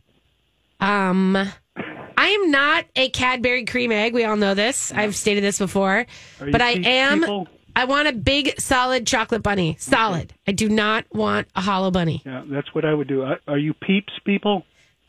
um, 0.79 1.35
I 1.35 2.27
am 2.27 2.51
not 2.51 2.85
a 2.95 3.09
Cadbury 3.09 3.65
cream 3.65 3.91
egg. 3.91 4.13
We 4.13 4.23
all 4.23 4.37
know 4.37 4.53
this. 4.53 4.93
I've 4.93 5.15
stated 5.15 5.43
this 5.43 5.59
before, 5.59 6.05
Are 6.39 6.51
but 6.51 6.61
I 6.61 6.71
am. 6.71 7.19
people? 7.21 7.47
I 7.75 7.83
want 7.83 8.07
a 8.07 8.13
big, 8.13 8.57
solid 8.61 9.05
chocolate 9.05 9.43
bunny. 9.43 9.75
Solid. 9.79 10.33
I 10.47 10.53
do 10.53 10.69
not 10.69 11.03
want 11.13 11.49
a 11.57 11.61
hollow 11.61 11.91
bunny. 11.91 12.21
Yeah, 12.25 12.43
that's 12.47 12.73
what 12.73 12.85
I 12.85 12.93
would 12.93 13.09
do. 13.09 13.25
Are 13.47 13.57
you 13.57 13.73
peeps 13.73 14.13
people? 14.23 14.63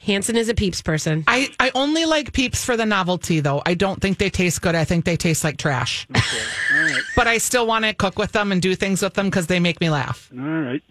Hansen 0.07 0.37
is 0.37 0.49
a 0.49 0.55
peeps 0.55 0.83
person. 0.83 1.25
I, 1.27 1.49
I 1.59 1.73
only 1.75 2.05
like 2.07 2.33
peeps 2.33 2.64
for 2.64 2.77
the 2.77 2.87
novelty, 2.87 3.40
though. 3.40 3.61
I 3.66 3.75
don't 3.75 4.01
think 4.01 4.19
they 4.19 4.31
taste 4.31 4.62
good. 4.62 4.77
I 4.77 4.85
think 4.85 5.05
they 5.05 5.16
taste 5.16 5.42
like 5.42 5.57
trash. 5.57 6.07
All 6.14 6.21
right. 6.73 7.03
But 7.16 7.27
I 7.27 7.38
still 7.38 7.66
want 7.66 7.85
to 7.87 7.92
cook 7.92 8.16
with 8.19 8.31
them 8.33 8.53
and 8.53 8.62
do 8.62 8.77
things 8.77 9.03
with 9.03 9.14
them 9.14 9.27
because 9.27 9.49
they 9.49 9.59
make 9.59 9.81
me 9.81 9.90
laugh. 9.90 10.31
All 10.33 10.45
right. 10.45 10.83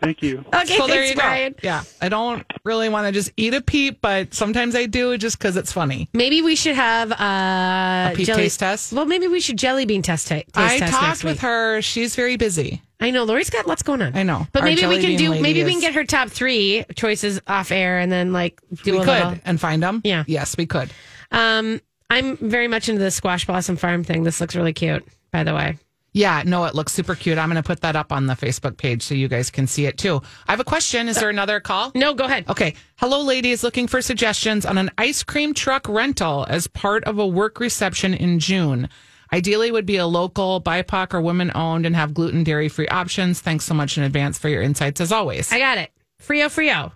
Thank 0.00 0.22
you. 0.22 0.44
Okay, 0.54 0.76
so 0.78 0.86
there 0.86 0.96
thanks, 1.02 1.10
you 1.10 1.14
go. 1.16 1.20
Brian. 1.20 1.54
Yeah. 1.62 1.82
I 2.00 2.08
don't 2.08 2.44
really 2.64 2.88
want 2.88 3.06
to 3.06 3.12
just 3.12 3.30
eat 3.36 3.52
a 3.54 3.60
peep, 3.60 4.00
but 4.00 4.32
sometimes 4.34 4.74
I 4.74 4.86
do 4.86 5.18
just 5.18 5.38
because 5.38 5.56
it's 5.56 5.70
funny. 5.70 6.08
Maybe 6.14 6.40
we 6.42 6.56
should 6.56 6.74
have 6.74 7.12
uh, 7.12 8.10
A 8.10 8.12
peep 8.16 8.26
taste 8.26 8.58
test? 8.60 8.92
Well, 8.92 9.04
maybe 9.04 9.28
we 9.28 9.40
should 9.40 9.58
jelly 9.58 9.84
bean 9.84 10.02
test 10.02 10.28
ta- 10.28 10.36
taste 10.36 10.50
I 10.56 10.78
test 10.78 10.92
talked 10.92 11.02
next 11.06 11.24
with 11.24 11.34
week. 11.34 11.42
her. 11.42 11.82
She's 11.82 12.16
very 12.16 12.36
busy. 12.36 12.80
I 13.02 13.10
know 13.10 13.24
Lori's 13.24 13.50
got 13.50 13.66
lots 13.66 13.82
going 13.82 14.00
on. 14.00 14.16
I 14.16 14.22
know. 14.22 14.46
but 14.52 14.62
Our 14.62 14.68
maybe 14.68 14.86
we 14.86 14.98
can 15.00 15.16
do. 15.16 15.40
Maybe 15.40 15.64
we 15.64 15.72
can 15.72 15.80
get 15.80 15.94
her 15.94 16.04
top 16.04 16.28
three 16.30 16.84
choices 16.94 17.40
off 17.46 17.70
air, 17.72 17.98
and 17.98 18.10
then 18.10 18.32
like 18.32 18.60
do 18.84 18.92
we 18.92 18.98
a 18.98 19.00
could 19.00 19.08
little. 19.08 19.34
and 19.44 19.60
find 19.60 19.82
them. 19.82 20.00
Yeah. 20.04 20.24
Yes, 20.26 20.56
we 20.56 20.66
could. 20.66 20.90
Um, 21.30 21.80
I'm 22.08 22.36
very 22.36 22.68
much 22.68 22.88
into 22.88 23.00
the 23.02 23.10
squash 23.10 23.44
blossom 23.46 23.76
farm 23.76 24.04
thing. 24.04 24.22
This 24.22 24.40
looks 24.40 24.54
really 24.54 24.72
cute, 24.72 25.04
by 25.30 25.44
the 25.44 25.54
way. 25.54 25.78
Yeah, 26.14 26.42
no, 26.44 26.66
it 26.66 26.74
looks 26.74 26.92
super 26.92 27.14
cute. 27.14 27.38
I'm 27.38 27.48
going 27.48 27.56
to 27.60 27.66
put 27.66 27.80
that 27.80 27.96
up 27.96 28.12
on 28.12 28.26
the 28.26 28.34
Facebook 28.34 28.76
page 28.76 29.02
so 29.02 29.14
you 29.14 29.28
guys 29.28 29.48
can 29.50 29.66
see 29.66 29.86
it 29.86 29.96
too. 29.96 30.20
I 30.46 30.52
have 30.52 30.60
a 30.60 30.64
question. 30.64 31.08
Is 31.08 31.16
there 31.18 31.30
another 31.30 31.58
call? 31.58 31.90
No, 31.94 32.12
go 32.12 32.24
ahead. 32.24 32.46
Okay. 32.50 32.74
Hello, 32.96 33.22
ladies, 33.22 33.64
looking 33.64 33.86
for 33.86 34.02
suggestions 34.02 34.66
on 34.66 34.76
an 34.76 34.90
ice 34.98 35.22
cream 35.22 35.54
truck 35.54 35.88
rental 35.88 36.44
as 36.50 36.66
part 36.66 37.02
of 37.04 37.18
a 37.18 37.26
work 37.26 37.58
reception 37.60 38.12
in 38.12 38.40
June. 38.40 38.90
Ideally, 39.32 39.70
would 39.70 39.86
be 39.86 39.96
a 39.96 40.06
local, 40.06 40.60
BIPOC, 40.60 41.14
or 41.14 41.20
women 41.22 41.50
owned 41.54 41.86
and 41.86 41.96
have 41.96 42.12
gluten, 42.14 42.44
dairy 42.44 42.68
free 42.68 42.88
options. 42.88 43.40
Thanks 43.40 43.64
so 43.64 43.74
much 43.74 43.96
in 43.96 44.04
advance 44.04 44.38
for 44.38 44.48
your 44.48 44.62
insights 44.62 45.00
as 45.00 45.10
always. 45.12 45.50
I 45.52 45.58
got 45.58 45.78
it. 45.78 45.90
Frio, 46.18 46.48
Frio. 46.48 46.92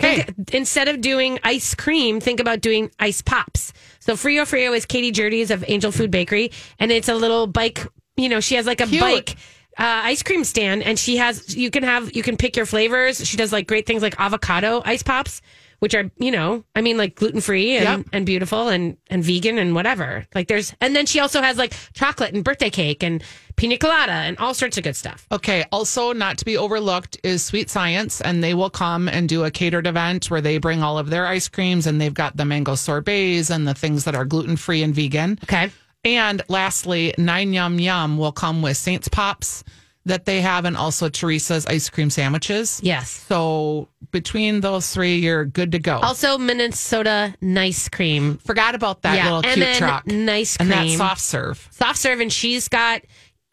Okay. 0.00 0.22
Think- 0.22 0.54
instead 0.54 0.88
of 0.88 1.00
doing 1.00 1.38
ice 1.42 1.74
cream, 1.74 2.20
think 2.20 2.40
about 2.40 2.60
doing 2.60 2.90
ice 2.98 3.22
pops. 3.22 3.72
So 4.00 4.16
Frio 4.16 4.44
Frio 4.44 4.72
is 4.72 4.86
Katie 4.86 5.10
Jerdy's 5.10 5.50
of 5.50 5.64
Angel 5.68 5.92
Food 5.92 6.10
Bakery, 6.10 6.50
and 6.78 6.90
it's 6.90 7.08
a 7.08 7.14
little 7.14 7.46
bike. 7.46 7.86
You 8.16 8.28
know, 8.28 8.40
she 8.40 8.54
has 8.56 8.66
like 8.66 8.80
a 8.80 8.86
Cute. 8.86 9.00
bike 9.00 9.36
uh, 9.78 10.02
ice 10.04 10.22
cream 10.22 10.44
stand, 10.44 10.82
and 10.82 10.98
she 10.98 11.16
has 11.18 11.54
you 11.56 11.70
can 11.70 11.82
have 11.84 12.14
you 12.14 12.22
can 12.22 12.36
pick 12.36 12.56
your 12.56 12.66
flavors. 12.66 13.24
She 13.26 13.36
does 13.36 13.52
like 13.52 13.66
great 13.68 13.86
things 13.86 14.02
like 14.02 14.18
avocado 14.18 14.82
ice 14.84 15.02
pops, 15.02 15.40
which 15.80 15.94
are 15.94 16.10
you 16.18 16.30
know, 16.30 16.64
I 16.74 16.80
mean 16.80 16.96
like 16.96 17.14
gluten 17.14 17.40
free 17.40 17.76
and, 17.76 17.84
Yep. 17.84 18.06
and 18.12 18.26
beautiful 18.26 18.68
and 18.68 18.96
and 19.08 19.22
vegan 19.24 19.58
and 19.58 19.74
whatever. 19.74 20.26
Like 20.34 20.48
there's, 20.48 20.74
and 20.80 20.94
then 20.94 21.06
she 21.06 21.20
also 21.20 21.40
has 21.42 21.56
like 21.56 21.74
chocolate 21.94 22.34
and 22.34 22.42
birthday 22.44 22.70
cake 22.70 23.02
and 23.02 23.22
pina 23.56 23.76
colada 23.78 24.12
and 24.12 24.38
all 24.38 24.54
sorts 24.54 24.78
of 24.78 24.84
good 24.84 24.96
stuff. 24.96 25.26
Okay. 25.32 25.64
Also, 25.72 26.12
not 26.12 26.38
to 26.38 26.44
be 26.44 26.56
overlooked 26.56 27.18
is 27.24 27.44
Sweet 27.44 27.68
Science, 27.70 28.20
and 28.20 28.42
they 28.42 28.54
will 28.54 28.70
come 28.70 29.08
and 29.08 29.28
do 29.28 29.44
a 29.44 29.50
catered 29.50 29.86
event 29.86 30.30
where 30.30 30.40
they 30.40 30.58
bring 30.58 30.82
all 30.82 30.98
of 30.98 31.10
their 31.10 31.26
ice 31.26 31.48
creams, 31.48 31.86
and 31.86 32.00
they've 32.00 32.14
got 32.14 32.36
the 32.36 32.44
mango 32.44 32.74
sorbets 32.74 33.50
and 33.50 33.66
the 33.66 33.74
things 33.74 34.04
that 34.04 34.14
are 34.14 34.24
gluten 34.24 34.56
free 34.56 34.82
and 34.82 34.94
vegan. 34.94 35.38
Okay. 35.44 35.70
And 36.04 36.42
lastly, 36.48 37.12
Nine 37.18 37.52
Yum 37.52 37.80
Yum 37.80 38.16
will 38.18 38.30
come 38.32 38.62
with 38.62 38.76
Saints 38.76 39.08
Pops 39.08 39.64
that 40.08 40.24
they 40.24 40.40
have, 40.40 40.64
and 40.64 40.76
also 40.76 41.08
Teresa's 41.08 41.64
ice 41.66 41.88
cream 41.88 42.10
sandwiches. 42.10 42.80
Yes. 42.82 43.10
So 43.10 43.88
between 44.10 44.60
those 44.60 44.92
three, 44.92 45.16
you're 45.16 45.44
good 45.44 45.72
to 45.72 45.78
go. 45.78 45.98
Also, 45.98 46.36
Minnesota 46.38 47.34
nice 47.40 47.88
cream 47.88 48.38
Forgot 48.38 48.74
about 48.74 49.02
that 49.02 49.24
little 49.24 49.44
and 49.44 49.62
cute 49.62 49.76
truck 49.76 50.06
nice 50.06 50.56
and 50.56 50.70
cream, 50.70 50.88
that 50.90 50.96
soft 50.96 51.20
serve. 51.20 51.68
soft 51.70 51.98
serve, 51.98 52.20
and 52.20 52.32
she's 52.32 52.68
got 52.68 53.02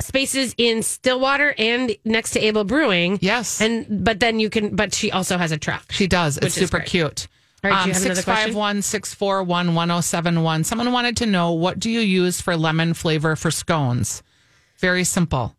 spaces 0.01 0.53
in 0.57 0.83
Stillwater 0.83 1.53
and 1.57 1.95
next 2.03 2.31
to 2.31 2.39
Able 2.39 2.63
Brewing. 2.65 3.17
Yes, 3.21 3.61
and 3.61 4.03
but 4.03 4.19
then 4.19 4.39
you 4.39 4.49
can, 4.49 4.75
but 4.75 4.93
she 4.93 5.11
also 5.11 5.37
has 5.37 5.51
a 5.51 5.57
truck. 5.57 5.91
she 5.91 6.07
does. 6.07 6.37
It's 6.37 6.55
super 6.55 6.77
great. 6.79 6.89
cute. 6.89 7.27
All 7.63 7.71
right, 7.71 7.81
Um, 7.81 7.87
you 7.87 7.93
have 7.93 8.05
another 8.05 8.21
question? 8.21 8.51
651 8.53 8.81
641 8.83 9.73
1071. 9.73 10.63
Someone 10.65 10.91
wanted 10.91 11.17
to 11.17 11.25
know 11.25 11.51
what 11.53 11.79
do 11.79 11.89
you 11.89 12.01
use 12.01 12.39
for 12.41 12.55
lemon 12.55 12.93
flavor 12.93 13.35
for 13.35 13.49
scones? 13.49 14.21
Very 14.79 15.03
simple 15.03 15.55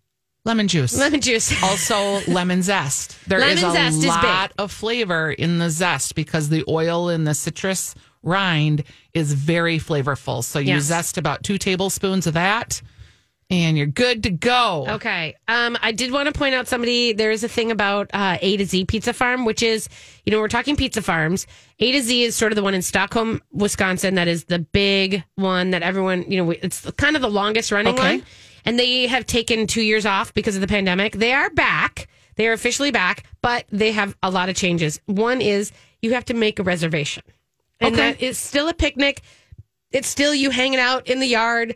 lemon 0.46 0.68
juice. 0.68 0.96
Lemon 0.96 1.20
juice. 1.20 1.52
also 1.62 2.20
lemon 2.30 2.62
zest. 2.62 3.18
There 3.28 3.38
is 3.38 3.62
Lemon 3.62 3.70
a 3.70 3.72
zest 3.72 3.98
is 3.98 4.06
lot 4.06 4.52
of 4.56 4.72
flavor 4.72 5.30
in 5.30 5.58
the 5.58 5.68
zest 5.68 6.14
because 6.14 6.48
the 6.48 6.64
oil 6.68 7.10
in 7.10 7.24
the 7.24 7.34
citrus 7.34 7.94
rind 8.22 8.82
is 9.12 9.32
very 9.34 9.78
flavorful. 9.78 10.42
So 10.42 10.58
you 10.58 10.74
Yes. 10.74 10.84
zest 10.84 11.18
about 11.18 11.42
two 11.42 11.58
tablespoons 11.58 12.26
of 12.26 12.34
that 12.34 12.80
and 13.48 13.76
you're 13.78 13.86
good 13.86 14.24
to 14.24 14.30
go. 14.30 14.86
Okay. 14.88 15.36
Um, 15.46 15.78
I 15.80 15.92
did 15.92 16.10
want 16.10 16.26
to 16.26 16.32
point 16.36 16.54
out 16.56 16.66
somebody. 16.66 17.12
There 17.12 17.30
is 17.30 17.44
a 17.44 17.48
thing 17.48 17.70
about 17.70 18.10
uh, 18.12 18.38
A 18.42 18.56
to 18.56 18.64
Z 18.64 18.86
Pizza 18.86 19.12
Farm, 19.12 19.44
which 19.44 19.62
is, 19.62 19.88
you 20.24 20.32
know, 20.32 20.40
we're 20.40 20.48
talking 20.48 20.74
pizza 20.74 21.00
farms. 21.00 21.46
A 21.78 21.92
to 21.92 22.00
Z 22.02 22.24
is 22.24 22.34
sort 22.34 22.50
of 22.50 22.56
the 22.56 22.62
one 22.64 22.74
in 22.74 22.82
Stockholm, 22.82 23.40
Wisconsin. 23.52 24.16
That 24.16 24.26
is 24.26 24.44
the 24.46 24.58
big 24.58 25.22
one 25.36 25.70
that 25.70 25.82
everyone, 25.82 26.24
you 26.28 26.42
know, 26.42 26.50
it's 26.50 26.90
kind 26.92 27.14
of 27.14 27.22
the 27.22 27.30
longest 27.30 27.70
running 27.70 27.94
Okay. 27.94 28.16
one. 28.16 28.26
And 28.66 28.78
they 28.78 29.06
have 29.06 29.24
taken 29.26 29.66
two 29.66 29.80
years 29.82 30.04
off 30.04 30.34
because 30.34 30.56
of 30.56 30.60
the 30.60 30.66
pandemic. 30.66 31.14
They 31.14 31.32
are 31.32 31.48
back. 31.50 32.08
They 32.34 32.46
are 32.48 32.52
officially 32.52 32.90
back, 32.90 33.24
but 33.40 33.64
they 33.70 33.92
have 33.92 34.16
a 34.22 34.30
lot 34.30 34.48
of 34.48 34.56
changes. 34.56 35.00
One 35.06 35.40
is 35.40 35.72
you 36.02 36.12
have 36.12 36.24
to 36.26 36.34
make 36.34 36.58
a 36.58 36.62
reservation, 36.62 37.22
and 37.80 37.94
Okay. 37.94 38.10
that 38.12 38.20
is 38.20 38.36
still 38.36 38.68
a 38.68 38.74
picnic. 38.74 39.22
It's 39.92 40.08
still 40.08 40.34
you 40.34 40.50
hanging 40.50 40.78
out 40.80 41.06
in 41.06 41.20
the 41.20 41.26
yard 41.26 41.74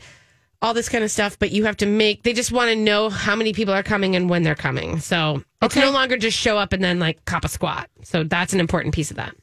all 0.62 0.74
this 0.74 0.90
kind 0.90 1.02
of 1.02 1.10
stuff, 1.10 1.38
but 1.38 1.52
you 1.52 1.64
have 1.64 1.78
to 1.78 1.86
make, 1.86 2.22
they 2.22 2.34
just 2.34 2.52
want 2.52 2.68
to 2.68 2.76
know 2.76 3.08
how 3.08 3.34
many 3.34 3.54
people 3.54 3.72
are 3.72 3.82
coming 3.82 4.14
and 4.14 4.28
when 4.28 4.42
they're 4.42 4.54
coming. 4.54 4.98
So 5.00 5.42
it's 5.62 5.74
Okay. 5.74 5.80
no 5.80 5.90
longer 5.90 6.18
just 6.18 6.36
show 6.36 6.58
up 6.58 6.74
and 6.74 6.84
then 6.84 6.98
like 6.98 7.24
cop 7.24 7.46
a 7.46 7.48
squat. 7.48 7.88
So 8.02 8.24
that's 8.24 8.52
an 8.52 8.60
important 8.60 8.92
piece 8.94 9.10
of 9.10 9.16
that. 9.16 9.34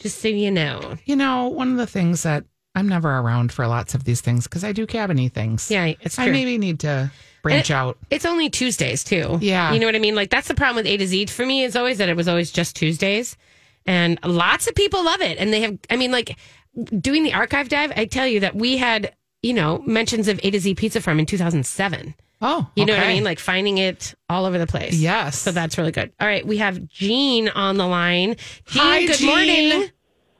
Just 0.00 0.20
so 0.20 0.26
you 0.26 0.50
know. 0.50 0.96
You 1.04 1.14
know, 1.14 1.46
one 1.46 1.70
of 1.70 1.76
the 1.76 1.86
things 1.86 2.24
that 2.24 2.42
I'm 2.76 2.88
never 2.88 3.08
around 3.18 3.50
for 3.52 3.66
lots 3.66 3.94
of 3.94 4.04
these 4.04 4.20
things 4.20 4.44
because 4.44 4.62
I 4.62 4.70
do 4.72 4.86
cabiny 4.86 5.32
things. 5.32 5.68
Yeah, 5.70 5.92
it's 6.00 6.14
true. 6.14 6.24
I 6.24 6.30
maybe 6.30 6.58
need 6.58 6.80
to 6.80 7.10
branch 7.42 7.70
And- 7.70 7.76
out. 7.76 7.98
It's 8.10 8.24
only 8.24 8.50
Tuesdays 8.50 9.02
too. 9.02 9.38
Yeah. 9.40 9.72
You 9.72 9.80
know 9.80 9.86
what 9.86 9.96
I 9.96 9.98
mean? 9.98 10.14
Like 10.14 10.30
that's 10.30 10.46
the 10.48 10.54
problem 10.54 10.76
with 10.76 10.86
A 10.86 10.96
to 10.98 11.06
Z 11.06 11.26
for 11.26 11.44
me 11.44 11.64
is 11.64 11.74
always 11.74 11.98
that 11.98 12.08
it 12.08 12.16
was 12.16 12.28
always 12.28 12.52
just 12.52 12.76
Tuesdays. 12.76 13.36
And 13.86 14.18
lots 14.24 14.66
of 14.68 14.74
people 14.74 15.04
love 15.04 15.20
it. 15.22 15.38
And 15.38 15.52
they 15.52 15.62
have, 15.62 15.78
I 15.90 15.96
mean, 15.96 16.12
like 16.12 16.36
doing 17.00 17.22
the 17.24 17.32
archive 17.34 17.68
dive, 17.68 17.92
I 17.96 18.04
tell 18.04 18.26
you 18.26 18.40
that 18.40 18.54
we 18.54 18.76
had 18.76 19.14
you 19.42 19.54
know, 19.54 19.78
mentions 19.86 20.26
of 20.26 20.40
A 20.42 20.50
to 20.50 20.58
Z 20.58 20.74
Pizza 20.74 21.00
Farm 21.00 21.20
in 21.20 21.26
2007. 21.26 22.14
Oh, 22.42 22.68
You 22.74 22.84
know 22.84 22.94
what 22.94 23.02
I 23.04 23.08
mean? 23.08 23.22
Like 23.22 23.38
finding 23.38 23.78
it 23.78 24.14
all 24.28 24.44
over 24.44 24.58
the 24.58 24.66
place. 24.66 24.94
Yes. 24.98 25.38
So 25.38 25.52
that's 25.52 25.78
really 25.78 25.92
good. 25.92 26.12
All 26.20 26.26
right, 26.26 26.44
we 26.44 26.56
have 26.58 26.86
Jean 26.88 27.48
on 27.50 27.76
the 27.76 27.86
line. 27.86 28.36
Jean, 28.66 28.82
Hi, 28.82 29.06
good 29.06 29.16
Jean. 29.18 29.26
morning. 29.28 29.90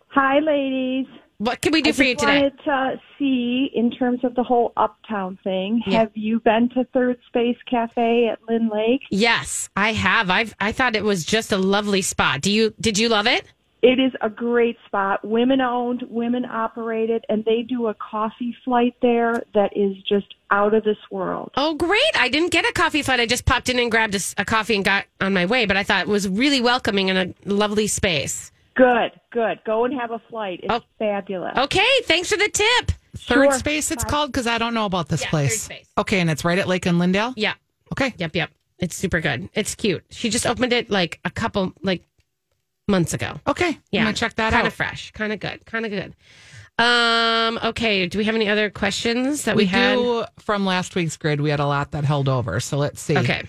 Hi, 0.09 0.41
ladies. 0.41 1.07
What 1.39 1.61
can 1.61 1.73
we 1.73 1.83
do 1.83 1.91
I 1.91 1.93
for 1.93 2.03
you 2.03 2.15
today? 2.17 2.43
wanted 2.43 2.59
to 2.65 3.01
see, 3.19 3.71
in 3.75 3.91
terms 3.91 4.21
of 4.25 4.35
the 4.35 4.43
whole 4.43 4.73
Uptown 4.77 5.39
thing, 5.45 5.83
Yeah. 5.87 6.01
have 6.01 6.13
you 6.15 6.41
been 6.41 6.69
to 6.71 6.85
Third 6.95 7.19
Space 7.27 7.59
Cafe 7.69 8.29
at 8.29 8.39
Lyn-Lake? 8.49 9.03
Yes, 9.11 9.69
I 9.77 9.93
have. 9.93 10.31
I've 10.31 10.55
I 10.61 10.73
thought 10.73 10.97
it 10.97 11.05
was 11.05 11.25
just 11.25 11.53
a 11.53 11.59
lovely 11.59 12.01
spot. 12.03 12.41
Do 12.41 12.51
you 12.51 12.73
did 12.81 12.99
you 12.99 13.09
love 13.09 13.27
it? 13.27 13.45
It 13.83 14.01
is 14.01 14.13
a 14.23 14.31
great 14.31 14.79
spot, 14.87 15.23
women 15.25 15.61
owned, 15.61 16.03
women 16.09 16.45
operated, 16.47 17.25
and 17.29 17.45
they 17.45 17.63
do 17.63 17.87
a 17.89 17.95
coffee 17.95 18.57
flight 18.65 18.95
there 19.03 19.43
that 19.55 19.77
is 19.77 19.95
just 20.09 20.35
out 20.51 20.73
of 20.75 20.83
this 20.83 20.97
world. 21.11 21.53
Oh, 21.57 21.75
great. 21.75 22.01
I 22.19 22.29
didn't 22.31 22.51
get 22.51 22.65
a 22.65 22.73
coffee 22.73 23.03
flight. 23.03 23.21
I 23.21 23.27
just 23.27 23.45
popped 23.45 23.69
in 23.69 23.79
and 23.79 23.91
grabbed 23.91 24.17
a 24.39 24.45
coffee 24.45 24.75
and 24.75 24.85
got 24.85 25.05
on 25.21 25.35
my 25.35 25.45
way, 25.47 25.67
but 25.67 25.77
I 25.77 25.83
thought 25.85 26.01
it 26.01 26.09
was 26.09 26.27
really 26.29 26.61
welcoming 26.63 27.11
and 27.11 27.19
a 27.47 27.49
lovely 27.55 27.87
space. 27.87 28.51
Good, 28.77 29.13
good. 29.33 29.61
Go 29.65 29.85
and 29.87 29.99
have 29.99 30.11
a 30.11 30.19
flight. 30.31 30.61
It's 30.63 30.73
Oh. 30.73 30.83
fabulous. 30.99 31.57
Okay, 31.57 31.87
thanks 32.05 32.29
for 32.31 32.37
the 32.37 32.49
tip. 32.49 32.93
Third 33.17 33.45
Sure. 33.51 33.53
Space, 33.53 33.91
it's 33.91 34.05
called 34.05 34.31
because 34.31 34.47
I 34.47 34.59
don't 34.59 34.75
know 34.75 34.85
about 34.85 35.09
this 35.09 35.23
Yeah, 35.23 35.31
place. 35.31 35.67
Third 35.67 35.75
Space. 35.77 35.89
Okay, 35.97 36.21
and 36.21 36.31
it's 36.31 36.45
right 36.45 36.59
at 36.59 36.69
Lake 36.69 36.85
and 36.87 36.99
Lyndale. 36.99 37.33
Yeah. 37.37 37.55
Okay, 37.93 38.13
Yep, 38.19 38.37
yep. 38.37 38.51
It's 38.79 38.95
super 38.95 39.21
good. 39.21 39.49
It's 39.55 39.75
cute. 39.75 40.05
She 40.11 40.29
just 40.29 40.47
opened 40.47 40.75
it 40.75 40.91
like 40.91 41.19
a 41.25 41.31
couple 41.31 41.73
like 41.83 42.03
months 42.87 43.15
ago. 43.15 43.41
okay. 43.47 43.79
Yeah. 43.91 44.01
I'm 44.01 44.07
gonna 44.07 44.17
check 44.17 44.35
that 44.37 44.51
kind 44.53 44.63
out. 44.63 44.67
of 44.67 44.75
fresh, 44.75 45.11
kind 45.13 45.33
of 45.33 45.41
good, 45.41 45.65
kind 45.65 45.87
of 45.87 45.91
good. 45.91 46.15
Um, 46.79 47.59
okay, 47.65 48.07
do 48.07 48.19
we 48.19 48.25
have 48.25 48.35
any 48.35 48.51
other 48.51 48.69
questions 48.69 49.45
that 49.45 49.57
we, 49.57 49.63
we 49.63 49.67
had? 49.69 49.95
do 49.95 50.25
from 50.39 50.67
last 50.67 50.95
week's 50.95 51.17
grid. 51.17 51.41
We 51.41 51.49
had 51.49 51.59
a 51.61 51.67
lot 51.67 51.93
that 51.93 52.05
held 52.05 52.29
over, 52.29 52.61
so 52.61 52.77
let's 52.77 53.01
see. 53.01 53.17
Okay. 53.17 53.45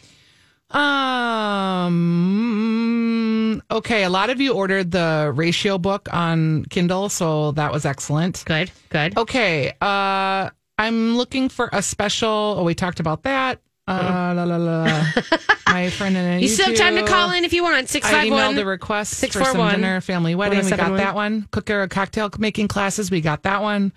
Um. 2.28 3.62
Okay. 3.72 4.04
A 4.04 4.10
lot 4.10 4.30
of 4.30 4.40
you 4.42 4.54
ordered 4.54 4.92
the 4.92 5.32
ratio 5.36 5.78
book 5.78 6.08
on 6.14 6.66
Kindle, 6.66 7.10
so 7.10 7.52
that 7.54 7.72
was 7.72 7.86
excellent. 7.86 8.44
Good. 8.46 8.72
Good. 8.90 9.18
Okay. 9.18 9.74
Uh, 9.82 10.50
I'm 10.78 11.18
looking 11.18 11.50
for 11.50 11.70
a 11.74 11.82
special. 11.82 12.56
Oh, 12.60 12.64
we 12.64 12.76
talked 12.76 13.00
about 13.00 13.24
that. 13.24 13.62
Uh, 13.88 14.34
la, 14.36 14.44
la, 14.44 14.58
la, 14.58 14.84
la. 14.84 15.04
My 15.68 15.90
friend 15.90 16.18
and 16.18 16.36
I. 16.36 16.38
you 16.40 16.50
still 16.50 16.68
have 16.68 16.76
time 16.76 16.96
to 16.96 17.06
call 17.06 17.32
in 17.32 17.46
if 17.46 17.54
you 17.54 17.64
want. 17.64 17.88
Six 17.88 18.06
I 18.06 18.28
emailed 18.28 18.48
one. 18.56 18.58
a 18.58 18.66
request 18.66 19.14
for 19.14 19.20
some 19.20 19.30
641 19.32 19.76
dinner, 19.76 20.02
family 20.02 20.36
wedding. 20.36 20.60
We 20.60 20.70
got 20.70 20.92
1071. 20.92 20.98
that 20.98 21.16
one. 21.16 21.48
Cooker 21.52 21.88
cocktail 21.88 22.30
making 22.38 22.68
classes. 22.68 23.10
We 23.10 23.22
got 23.22 23.44
that 23.44 23.62
one. 23.62 23.94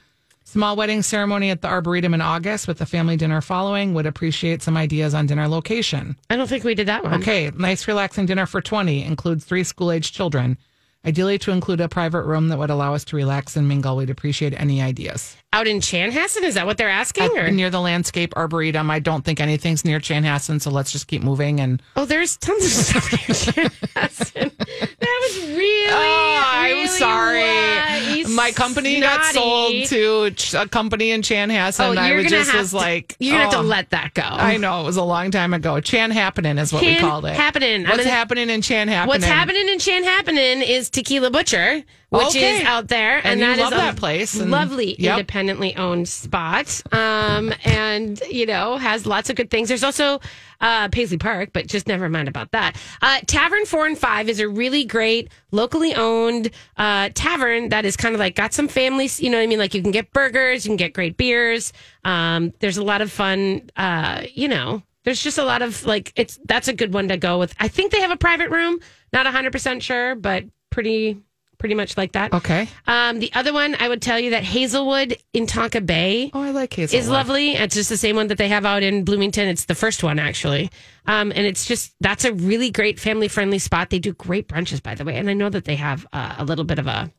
Small 0.51 0.74
wedding 0.74 1.01
ceremony 1.03 1.51
at 1.51 1.62
the 1.62 1.68
Arboretum 1.68 2.12
in 2.12 2.20
August 2.20 2.66
with 2.66 2.80
a 2.80 2.86
family 2.86 3.16
dinner 3.16 3.40
following. 3.40 3.94
Would 3.94 4.07
appreciate 4.07 4.62
some 4.62 4.76
ideas 4.76 5.14
on 5.14 5.26
dinner 5.26 5.46
location. 5.46 6.16
I 6.28 6.34
don't 6.34 6.48
think 6.48 6.64
we 6.64 6.74
did 6.74 6.88
that 6.88 7.05
one. 7.05 7.14
Okay, 7.22 7.53
nice 7.57 7.86
relaxing 7.86 8.26
dinner 8.26 8.46
for 8.46 8.61
20 8.61 9.05
includes 9.05 9.44
three 9.44 9.62
school 9.62 9.92
age 9.92 10.11
children. 10.11 10.59
Ideally, 11.07 11.38
to 11.38 11.53
include 11.53 11.80
a 11.80 11.88
private 11.88 12.24
room 12.24 12.48
that 12.48 12.59
would 12.59 12.68
allow 12.68 12.94
us 12.94 13.05
to 13.07 13.16
relax 13.16 13.57
and 13.57 13.66
mingle. 13.68 13.96
We'd 13.96 14.11
appreciate 14.11 14.53
any 14.61 14.82
ideas. 14.82 15.34
Out 15.53 15.66
in 15.68 15.78
Chanhassen, 15.78 16.42
is 16.42 16.55
that 16.55 16.66
what 16.66 16.76
they're 16.78 16.90
asking? 16.90 17.24
At- 17.24 17.30
or? 17.46 17.51
near 17.53 17.70
the 17.70 17.80
landscape 17.80 18.36
arboretum. 18.36 18.90
I 18.90 18.98
don't 18.98 19.24
think 19.24 19.40
anything's 19.40 19.84
near 19.84 19.98
Chanhassen, 20.01 20.61
so 20.61 20.70
let's 20.70 20.90
just 20.92 21.07
keep 21.07 21.22
moving. 21.22 21.59
And 21.61 21.80
Oh, 21.96 22.05
there's 22.05 22.36
tons 22.36 22.64
of 22.64 22.70
stuff 22.70 23.12
near 23.12 23.18
Chanhassen. 23.68 24.51
That 24.59 25.20
was 25.22 25.48
really. 25.57 25.90
Oh, 25.90 26.42
I'm 26.44 26.86
sorry. 26.88 28.19
My 28.34 28.52
company 28.52 29.00
got 29.00 29.24
sold 29.34 29.86
to 29.86 30.34
a 30.58 30.68
company 30.68 31.10
in 31.10 31.22
Chanhassen. 31.22 31.96
Oh, 31.96 32.00
I 32.00 32.14
was 32.14 32.26
just 32.26 32.54
was 32.54 32.70
to, 32.70 32.76
like, 32.76 33.16
you're 33.18 33.34
gonna 33.34 33.44
have 33.44 33.54
oh. 33.54 33.62
to 33.62 33.68
let 33.68 33.90
that 33.90 34.14
go. 34.14 34.22
I 34.22 34.56
know 34.56 34.80
it 34.82 34.84
was 34.84 34.96
a 34.96 35.02
long 35.02 35.30
time 35.30 35.54
ago. 35.54 35.80
Chan 35.80 36.10
happening 36.10 36.58
is 36.58 36.72
what 36.72 36.82
we 36.82 36.94
Chan 36.94 37.00
called 37.00 37.24
it. 37.26 37.34
happening. 37.34 37.84
What's 37.84 37.98
gonna- 37.98 38.10
happening 38.10 38.50
in 38.50 38.62
Chan 38.62 38.88
happening? 38.88 39.08
What's 39.08 39.24
happening 39.24 39.68
in 39.68 39.78
Chan 39.78 40.04
happening 40.04 40.62
is 40.62 40.90
Tequila 40.90 41.30
Butcher, 41.30 41.82
which 42.11 42.28
Okay. 42.28 42.58
is 42.58 42.64
out 42.64 42.88
there, 42.88 43.16
and, 43.18 43.40
And 43.40 43.42
that 43.42 43.58
is 43.58 43.70
that 43.70 43.96
place, 43.96 44.34
and- 44.38 44.50
lovely 44.50 44.96
Yep. 44.98 45.12
independently 45.18 45.74
owned 45.76 46.08
spot, 46.08 46.82
um, 46.92 47.54
and 47.64 48.20
you 48.30 48.46
know 48.46 48.76
has 48.76 49.06
lots 49.06 49.30
of 49.30 49.36
good 49.36 49.50
things. 49.50 49.68
There's 49.68 49.84
also 49.84 50.20
uh, 50.61 50.88
Paisley 50.88 51.16
Park, 51.16 51.50
but 51.54 51.66
just 51.66 51.86
never 51.86 52.08
mind 52.11 52.28
about 52.28 52.50
that. 52.52 52.76
Uh, 53.00 53.20
tavern 53.26 53.64
Four 53.64 53.86
and 53.86 53.96
Five 53.96 54.28
is 54.28 54.40
a 54.40 54.48
really 54.48 54.84
great 54.84 55.30
locally 55.52 55.94
owned 55.94 56.50
uh, 56.76 57.08
tavern 57.14 57.70
that 57.70 57.84
is 57.86 57.96
kind 57.96 58.14
of 58.14 58.18
like 58.18 58.34
got 58.34 58.52
some 58.52 58.68
families. 58.68 59.20
You 59.20 59.30
know 59.30 59.38
what 59.38 59.44
I 59.44 59.46
mean? 59.46 59.58
Like 59.58 59.72
you 59.74 59.80
can 59.80 59.90
get 59.92 60.12
burgers, 60.12 60.66
you 60.66 60.70
can 60.70 60.76
get 60.76 60.92
great 60.92 61.16
beers. 61.16 61.72
Um, 62.04 62.52
there's 62.61 62.76
a 62.76 62.84
lot 62.84 63.00
of 63.00 63.11
fun. 63.11 63.70
Uh, 63.76 64.22
you 64.34 64.48
know. 64.48 64.82
There's 65.02 65.22
just 65.22 65.38
a 65.38 65.44
lot 65.44 65.62
of 65.62 65.86
like 65.86 66.12
it's 66.14 66.38
that's 66.44 66.68
a 66.68 66.74
good 66.74 66.92
one 66.92 67.08
to 67.08 67.16
go 67.16 67.38
with. 67.38 67.54
I 67.58 67.68
think 67.68 67.90
they 67.90 68.00
have 68.02 68.11
a 68.11 68.18
private 68.18 68.50
room. 68.50 68.80
Not 69.14 69.24
100% 69.24 69.80
sure, 69.80 70.14
but 70.14 70.44
pretty 70.68 71.16
pretty 71.61 71.76
much 71.76 71.96
like 71.96 72.12
that. 72.12 72.32
Okay. 72.32 72.68
Um, 72.88 73.20
the 73.20 73.32
other 73.34 73.52
one 73.52 73.76
I 73.78 73.88
would 73.88 74.02
tell 74.02 74.18
you 74.18 74.30
that 74.30 74.42
Hazelwood 74.42 75.16
in 75.32 75.46
Tonka 75.46 75.84
Bay 75.86 76.30
Oh, 76.34 76.42
I 76.42 76.50
like 76.50 76.72
Hazelwood. 76.74 77.00
is 77.04 77.08
lovely. 77.08 77.52
It's 77.52 77.76
just 77.76 77.88
the 77.88 77.96
same 77.96 78.16
one 78.16 78.26
that 78.28 78.38
they 78.38 78.48
have 78.48 78.64
out 78.66 78.82
in 78.82 79.04
Bloomington. 79.04 79.46
It's 79.46 79.66
the 79.66 79.76
first 79.76 80.02
one 80.02 80.18
actually. 80.18 80.70
Um, 81.06 81.30
and 81.30 81.46
it's 81.46 81.66
just 81.66 81.94
that's 82.00 82.24
a 82.24 82.32
really 82.32 82.70
great 82.70 82.98
family 82.98 83.28
friendly 83.28 83.58
spot. 83.61 83.90
They 83.90 83.98
do 84.00 84.12
great 84.14 84.48
brunches 84.48 84.82
by 84.82 84.96
the 84.96 85.04
way, 85.04 85.16
and 85.16 85.30
I 85.30 85.34
know 85.34 85.50
that 85.50 85.64
they 85.66 85.76
have 85.76 86.06
uh, 86.12 86.34
a 86.38 86.44
little 86.44 86.64
bit 86.64 86.78
of 86.80 86.86
a 86.88 87.12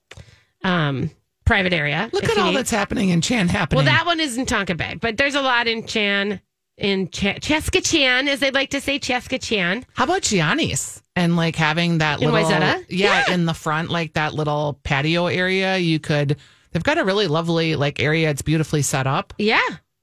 um, 0.63 1.11
private 1.45 1.73
area. 1.73 2.09
Look 2.11 2.27
at 2.27 2.37
all 2.37 2.47
need. 2.47 2.57
that's 2.57 2.71
happening 2.71 3.09
in 3.09 3.21
Chan 3.21 3.47
happening. 3.49 3.77
Well, 3.77 3.85
that 3.85 4.05
one 4.05 4.19
is 4.19 4.37
in 4.37 4.45
Tonka 4.45 4.75
Bay, 4.75 4.95
but 4.99 5.17
there's 5.17 5.35
a 5.35 5.41
lot 5.41 5.67
in 5.67 5.85
Chan 5.85 6.41
in 6.77 7.07
Ch- 7.09 7.39
Cheskachan, 7.39 8.27
as 8.27 8.39
they'd 8.39 8.53
like 8.53 8.71
to 8.71 8.81
say, 8.81 8.99
Cheskachan. 8.99 9.83
How 9.93 10.05
about 10.05 10.21
Gianni's 10.23 11.01
and 11.15 11.35
like 11.35 11.55
having 11.55 11.99
that 11.99 12.21
In 12.21 12.31
little 12.31 12.39
Yeah, 12.89 13.23
Yeah. 13.27 13.33
in 13.33 13.45
the 13.45 13.53
front, 13.53 13.89
like 13.89 14.13
that 14.13 14.33
little 14.33 14.79
patio 14.83 15.27
area. 15.27 15.77
You 15.77 15.99
could. 15.99 16.37
They've 16.71 16.83
got 16.83 16.97
a 16.97 17.03
really 17.03 17.27
lovely 17.27 17.75
like 17.75 17.99
area. 18.01 18.29
It's 18.29 18.41
beautifully 18.41 18.81
set 18.81 19.05
up. 19.07 19.33
Yeah. 19.37 19.59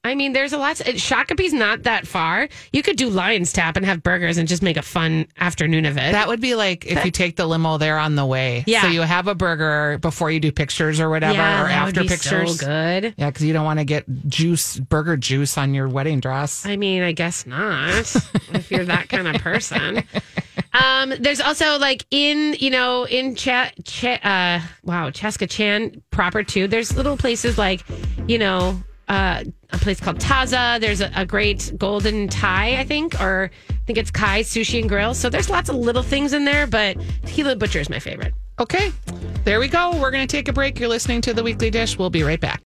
I 0.09 0.15
mean, 0.15 0.33
there's 0.33 0.53
a 0.53 0.59
lot. 0.59 0.77
Shakopee's 0.77 1.53
not 1.53 1.85
that 1.85 2.07
far. 2.07 2.49
You 2.73 2.83
could 2.83 2.97
do 2.97 3.09
Lion's 3.09 3.53
Tap 3.53 3.77
and 3.77 3.87
have 3.87 4.03
burgers 4.03 4.39
and 4.39 4.49
just 4.49 4.63
make 4.63 4.77
a 4.77 4.83
fun 4.83 5.27
afternoon 5.39 5.85
of 5.85 5.97
it. 5.97 6.13
That 6.13 6.29
would 6.29 6.41
be 6.41 6.55
like 6.55 6.87
if 6.87 7.05
you 7.05 7.11
take 7.11 7.37
the 7.37 7.47
limo 7.47 7.79
there 7.79 7.99
on 7.99 8.15
the 8.15 8.27
way. 8.27 8.65
Yeah. 8.67 8.83
So 8.83 8.89
you 8.89 9.03
have 9.03 9.29
a 9.29 9.35
burger 9.35 9.99
before 9.99 10.31
you 10.31 10.41
do 10.41 10.51
pictures 10.51 11.01
or 11.01 11.11
whatever, 11.11 11.35
yeah, 11.35 11.65
or 11.65 11.69
after 11.69 12.03
be 12.03 12.09
pictures. 12.09 12.59
So 12.59 12.67
good. 12.67 13.15
Yeah, 13.17 13.31
because 13.31 13.45
you 13.45 13.53
don't 13.53 13.65
want 13.65 13.79
to 13.79 13.85
get 13.85 14.05
juice, 14.27 14.79
burger 14.79 15.17
juice 15.17 15.57
on 15.59 15.75
your 15.75 15.89
wedding 15.89 16.21
dress. 16.21 16.67
I 16.67 16.77
mean, 16.77 17.03
I 17.03 17.13
guess 17.13 17.47
not 17.47 18.17
if 18.53 18.71
you're 18.71 18.85
that 18.85 19.09
kind 19.09 19.29
of 19.29 19.41
person. 19.43 20.05
Um, 20.73 21.15
there's 21.19 21.41
also 21.41 21.79
like 21.79 22.05
in 22.11 22.55
you 22.59 22.71
know 22.71 23.05
in 23.05 23.35
Cha, 23.35 23.71
Cha 23.85 24.13
uh, 24.23 24.61
wow 24.85 25.11
Cheskachan 25.11 26.01
proper 26.11 26.43
too. 26.43 26.69
There's 26.69 26.97
little 26.97 27.17
places 27.17 27.59
like 27.59 27.83
you 28.27 28.39
know 28.39 28.83
uh, 29.09 29.45
a 29.71 29.79
place 29.79 30.01
called 30.01 30.19
Taza. 30.19 30.81
There's 30.81 31.01
a, 31.01 31.11
a 31.15 31.27
great 31.27 31.73
Golden 31.77 32.29
Thai, 32.29 32.79
I 32.79 32.85
think, 32.85 33.21
or 33.21 33.51
I 33.71 33.75
think 33.87 33.99
it's 33.99 34.11
Kai 34.11 34.41
Sushi 34.41 34.81
and 34.81 34.89
Grill. 34.89 35.15
So 35.15 35.31
there's 35.31 35.51
lots 35.51 35.69
of 35.69 35.77
little 35.77 36.03
things 36.03 36.33
in 36.33 36.45
there, 36.45 36.67
but 36.67 36.97
Tequila 37.25 37.57
Butcher 37.57 37.81
is 37.81 37.91
my 37.91 37.99
favorite. 37.99 38.35
Okay, 38.61 38.91
there 39.45 39.61
we 39.61 39.69
go. 39.69 39.99
We're 40.01 40.11
going 40.11 40.27
to 40.27 40.37
take 40.37 40.49
a 40.49 40.53
break. 40.53 40.81
You're 40.81 40.89
listening 40.89 41.21
to 41.23 41.35
the 41.35 41.43
Weekly 41.43 41.71
Dish. 41.71 41.97
We'll 41.99 42.11
be 42.11 42.23
right 42.23 42.41
back. 42.41 42.57